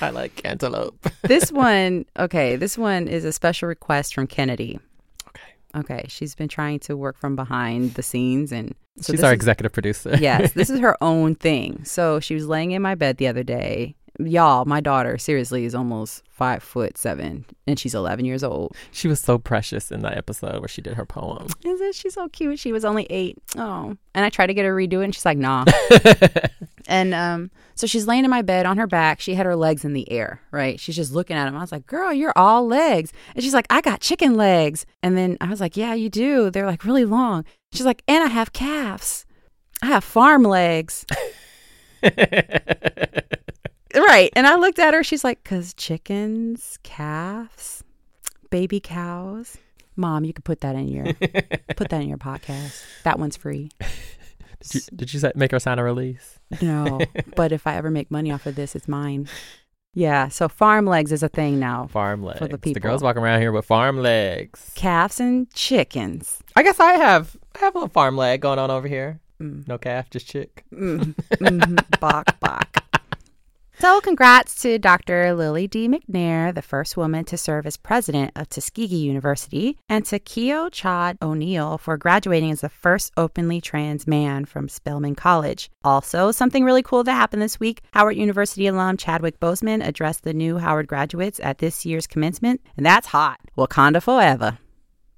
I 0.00 0.08
like 0.10 0.34
cantaloupe. 0.36 1.06
this 1.24 1.52
one, 1.52 2.06
okay, 2.18 2.56
this 2.56 2.78
one 2.78 3.06
is 3.06 3.26
a 3.26 3.32
special 3.32 3.68
request 3.68 4.14
from 4.14 4.26
Kennedy. 4.26 4.80
Okay. 5.28 5.42
Okay, 5.76 6.06
she's 6.08 6.34
been 6.34 6.48
trying 6.48 6.78
to 6.80 6.96
work 6.96 7.18
from 7.18 7.36
behind 7.36 7.94
the 7.94 8.02
scenes 8.02 8.50
and 8.50 8.74
so 8.98 9.12
she's 9.12 9.22
our 9.22 9.32
is, 9.32 9.34
executive 9.34 9.72
producer. 9.72 10.16
yes, 10.18 10.52
this 10.52 10.70
is 10.70 10.80
her 10.80 10.96
own 11.02 11.34
thing. 11.34 11.84
So 11.84 12.18
she 12.18 12.34
was 12.34 12.46
laying 12.46 12.70
in 12.70 12.80
my 12.80 12.94
bed 12.94 13.18
the 13.18 13.26
other 13.26 13.42
day 13.42 13.94
y'all, 14.18 14.64
my 14.64 14.80
daughter 14.80 15.18
seriously 15.18 15.64
is 15.64 15.74
almost 15.74 16.22
five 16.30 16.62
foot 16.62 16.96
seven, 16.98 17.44
and 17.66 17.78
she's 17.78 17.94
eleven 17.94 18.24
years 18.24 18.44
old. 18.44 18.74
She 18.92 19.08
was 19.08 19.20
so 19.20 19.38
precious 19.38 19.90
in 19.90 20.02
that 20.02 20.16
episode 20.16 20.60
where 20.60 20.68
she 20.68 20.82
did 20.82 20.94
her 20.94 21.06
poem. 21.06 21.48
Is 21.64 21.80
it? 21.80 21.94
She's 21.94 22.14
so 22.14 22.28
cute. 22.28 22.58
She 22.58 22.72
was 22.72 22.84
only 22.84 23.06
eight. 23.10 23.38
Oh, 23.56 23.96
and 24.14 24.24
I 24.24 24.30
tried 24.30 24.46
to 24.48 24.54
get 24.54 24.64
her 24.64 24.70
to 24.70 24.76
redo 24.76 25.00
it, 25.00 25.04
and 25.04 25.14
she's 25.14 25.24
like, 25.24 25.38
nah. 25.38 25.64
and 26.86 27.14
um, 27.14 27.50
so 27.74 27.86
she's 27.86 28.06
laying 28.06 28.24
in 28.24 28.30
my 28.30 28.42
bed 28.42 28.66
on 28.66 28.78
her 28.78 28.86
back. 28.86 29.20
She 29.20 29.34
had 29.34 29.46
her 29.46 29.56
legs 29.56 29.84
in 29.84 29.92
the 29.92 30.10
air, 30.10 30.40
right? 30.50 30.78
She's 30.78 30.96
just 30.96 31.12
looking 31.12 31.36
at 31.36 31.48
him. 31.48 31.56
I 31.56 31.60
was 31.60 31.72
like, 31.72 31.86
girl, 31.86 32.12
you're 32.12 32.32
all 32.36 32.66
legs, 32.66 33.12
and 33.34 33.42
she's 33.42 33.54
like, 33.54 33.66
I 33.70 33.80
got 33.80 34.00
chicken 34.00 34.36
legs. 34.36 34.86
And 35.02 35.16
then 35.16 35.36
I 35.40 35.48
was 35.48 35.60
like, 35.60 35.76
yeah, 35.76 35.94
you 35.94 36.08
do. 36.08 36.50
They're 36.50 36.66
like 36.66 36.84
really 36.84 37.04
long. 37.04 37.44
She's 37.72 37.86
like, 37.86 38.02
and 38.06 38.22
I 38.22 38.28
have 38.28 38.52
calves. 38.52 39.26
I 39.82 39.86
have 39.86 40.04
farm 40.04 40.44
legs. 40.44 41.04
right. 43.94 44.32
And 44.34 44.46
I 44.46 44.56
looked 44.56 44.78
at 44.78 44.94
her. 44.94 45.04
She's 45.04 45.24
like, 45.24 45.42
because 45.42 45.74
chickens, 45.74 46.78
calves, 46.82 47.84
baby 48.50 48.80
cows. 48.80 49.56
Mom, 49.96 50.24
you 50.24 50.32
could 50.32 50.44
put 50.44 50.60
that 50.62 50.74
in 50.74 50.88
your 50.88 51.04
put 51.76 51.88
that 51.90 52.02
in 52.02 52.08
your 52.08 52.18
podcast. 52.18 52.82
That 53.04 53.18
one's 53.18 53.36
free. 53.36 53.70
Did 54.60 54.74
you, 54.74 54.96
did 54.96 55.12
you 55.12 55.32
make 55.34 55.50
her 55.50 55.58
sign 55.58 55.78
a 55.78 55.84
release? 55.84 56.38
No, 56.62 56.98
but 57.36 57.52
if 57.52 57.66
I 57.66 57.76
ever 57.76 57.90
make 57.90 58.10
money 58.10 58.32
off 58.32 58.46
of 58.46 58.54
this, 58.54 58.74
it's 58.74 58.88
mine. 58.88 59.28
Yeah, 59.92 60.28
so 60.28 60.48
farm 60.48 60.86
legs 60.86 61.12
is 61.12 61.22
a 61.22 61.28
thing 61.28 61.60
now. 61.60 61.86
Farm 61.88 62.22
legs 62.22 62.38
for 62.38 62.48
the 62.48 62.56
people. 62.56 62.72
The 62.74 62.80
girls 62.80 63.02
walking 63.02 63.22
around 63.22 63.42
here 63.42 63.52
with 63.52 63.66
farm 63.66 63.98
legs. 63.98 64.72
Calves 64.74 65.20
and 65.20 65.52
chickens. 65.52 66.42
I 66.56 66.62
guess 66.62 66.80
I 66.80 66.94
have 66.94 67.36
I 67.54 67.58
have 67.58 67.76
a 67.76 67.88
farm 67.88 68.16
leg 68.16 68.40
going 68.40 68.58
on 68.58 68.70
over 68.70 68.88
here. 68.88 69.20
Mm. 69.40 69.68
No 69.68 69.76
calf, 69.76 70.08
just 70.08 70.26
chick. 70.26 70.64
Mm. 70.72 71.14
Mm-hmm. 71.14 71.76
bok 72.00 72.40
bok. 72.40 72.83
So, 73.84 74.00
congrats 74.00 74.62
to 74.62 74.78
Dr. 74.78 75.34
Lily 75.34 75.68
D. 75.68 75.88
McNair, 75.88 76.54
the 76.54 76.62
first 76.62 76.96
woman 76.96 77.26
to 77.26 77.36
serve 77.36 77.66
as 77.66 77.76
president 77.76 78.32
of 78.34 78.48
Tuskegee 78.48 78.96
University, 78.96 79.76
and 79.90 80.06
to 80.06 80.18
Keo 80.18 80.70
Chad 80.70 81.18
O'Neill 81.20 81.76
for 81.76 81.98
graduating 81.98 82.50
as 82.50 82.62
the 82.62 82.70
first 82.70 83.12
openly 83.18 83.60
trans 83.60 84.06
man 84.06 84.46
from 84.46 84.70
Spelman 84.70 85.14
College. 85.14 85.70
Also, 85.84 86.32
something 86.32 86.64
really 86.64 86.82
cool 86.82 87.04
that 87.04 87.12
happened 87.12 87.42
this 87.42 87.60
week 87.60 87.82
Howard 87.92 88.16
University 88.16 88.66
alum 88.68 88.96
Chadwick 88.96 89.38
Boseman 89.38 89.86
addressed 89.86 90.24
the 90.24 90.32
new 90.32 90.56
Howard 90.56 90.86
graduates 90.86 91.38
at 91.40 91.58
this 91.58 91.84
year's 91.84 92.06
commencement, 92.06 92.62
and 92.78 92.86
that's 92.86 93.08
hot. 93.08 93.38
Wakanda 93.54 94.02
forever. 94.02 94.56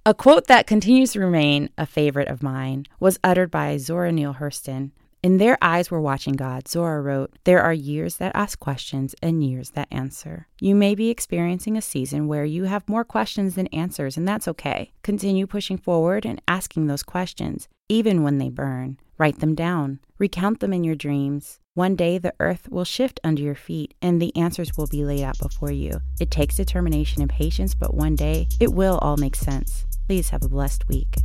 A 0.05 0.13
quote 0.13 0.49
that 0.49 0.67
continues 0.67 1.13
to 1.13 1.21
remain 1.21 1.71
a 1.79 1.87
favorite 1.87 2.27
of 2.27 2.43
mine 2.43 2.87
was 2.99 3.21
uttered 3.23 3.53
by 3.53 3.77
Zora 3.77 4.11
Neale 4.11 4.35
Hurston. 4.35 4.91
In 5.27 5.39
their 5.39 5.59
eyes 5.61 5.91
were 5.91 6.01
watching 6.01 6.35
God, 6.35 6.69
Zora 6.69 7.03
wrote, 7.03 7.33
There 7.43 7.61
are 7.61 7.73
years 7.73 8.19
that 8.19 8.31
ask 8.37 8.61
questions 8.61 9.13
and 9.21 9.43
years 9.43 9.71
that 9.71 9.89
answer. 9.91 10.47
You 10.61 10.77
may 10.77 10.95
be 10.95 11.11
experiencing 11.11 11.77
a 11.77 11.83
season 11.83 12.29
where 12.29 12.45
you 12.45 12.63
have 12.63 12.89
more 12.89 13.03
questions 13.03 13.57
than 13.57 13.67
answers, 13.83 14.17
and 14.17 14.29
that's 14.29 14.47
okay. 14.47 14.93
Continue 15.03 15.49
pushing 15.49 15.79
forward 15.79 16.25
and 16.25 16.41
asking 16.47 16.87
those 16.87 17.03
questions, 17.03 17.67
even 17.89 18.23
when 18.23 18.39
they 18.39 18.51
burn. 18.51 18.99
Write 19.19 19.41
them 19.41 19.57
down, 19.57 19.99
recount 20.17 20.61
them 20.61 20.73
in 20.73 20.85
your 20.85 20.95
dreams. 20.95 21.59
One 21.75 21.97
day 21.97 22.19
the 22.19 22.35
earth 22.39 22.69
will 22.71 22.85
shift 22.85 23.19
under 23.25 23.43
your 23.43 23.57
feet 23.57 23.95
and 24.01 24.23
the 24.23 24.35
answers 24.37 24.77
will 24.77 24.87
be 24.87 25.05
laid 25.05 25.25
out 25.25 25.41
before 25.41 25.73
you. 25.73 26.03
It 26.21 26.31
takes 26.31 26.55
determination 26.55 27.21
and 27.21 27.31
patience, 27.33 27.75
but 27.75 27.95
one 27.95 28.15
day 28.15 28.47
it 28.61 28.73
will 28.73 28.99
all 28.99 29.17
make 29.17 29.35
sense. 29.35 29.87
Please 30.07 30.29
have 30.29 30.45
a 30.45 30.49
blessed 30.49 30.87
week. 30.87 31.17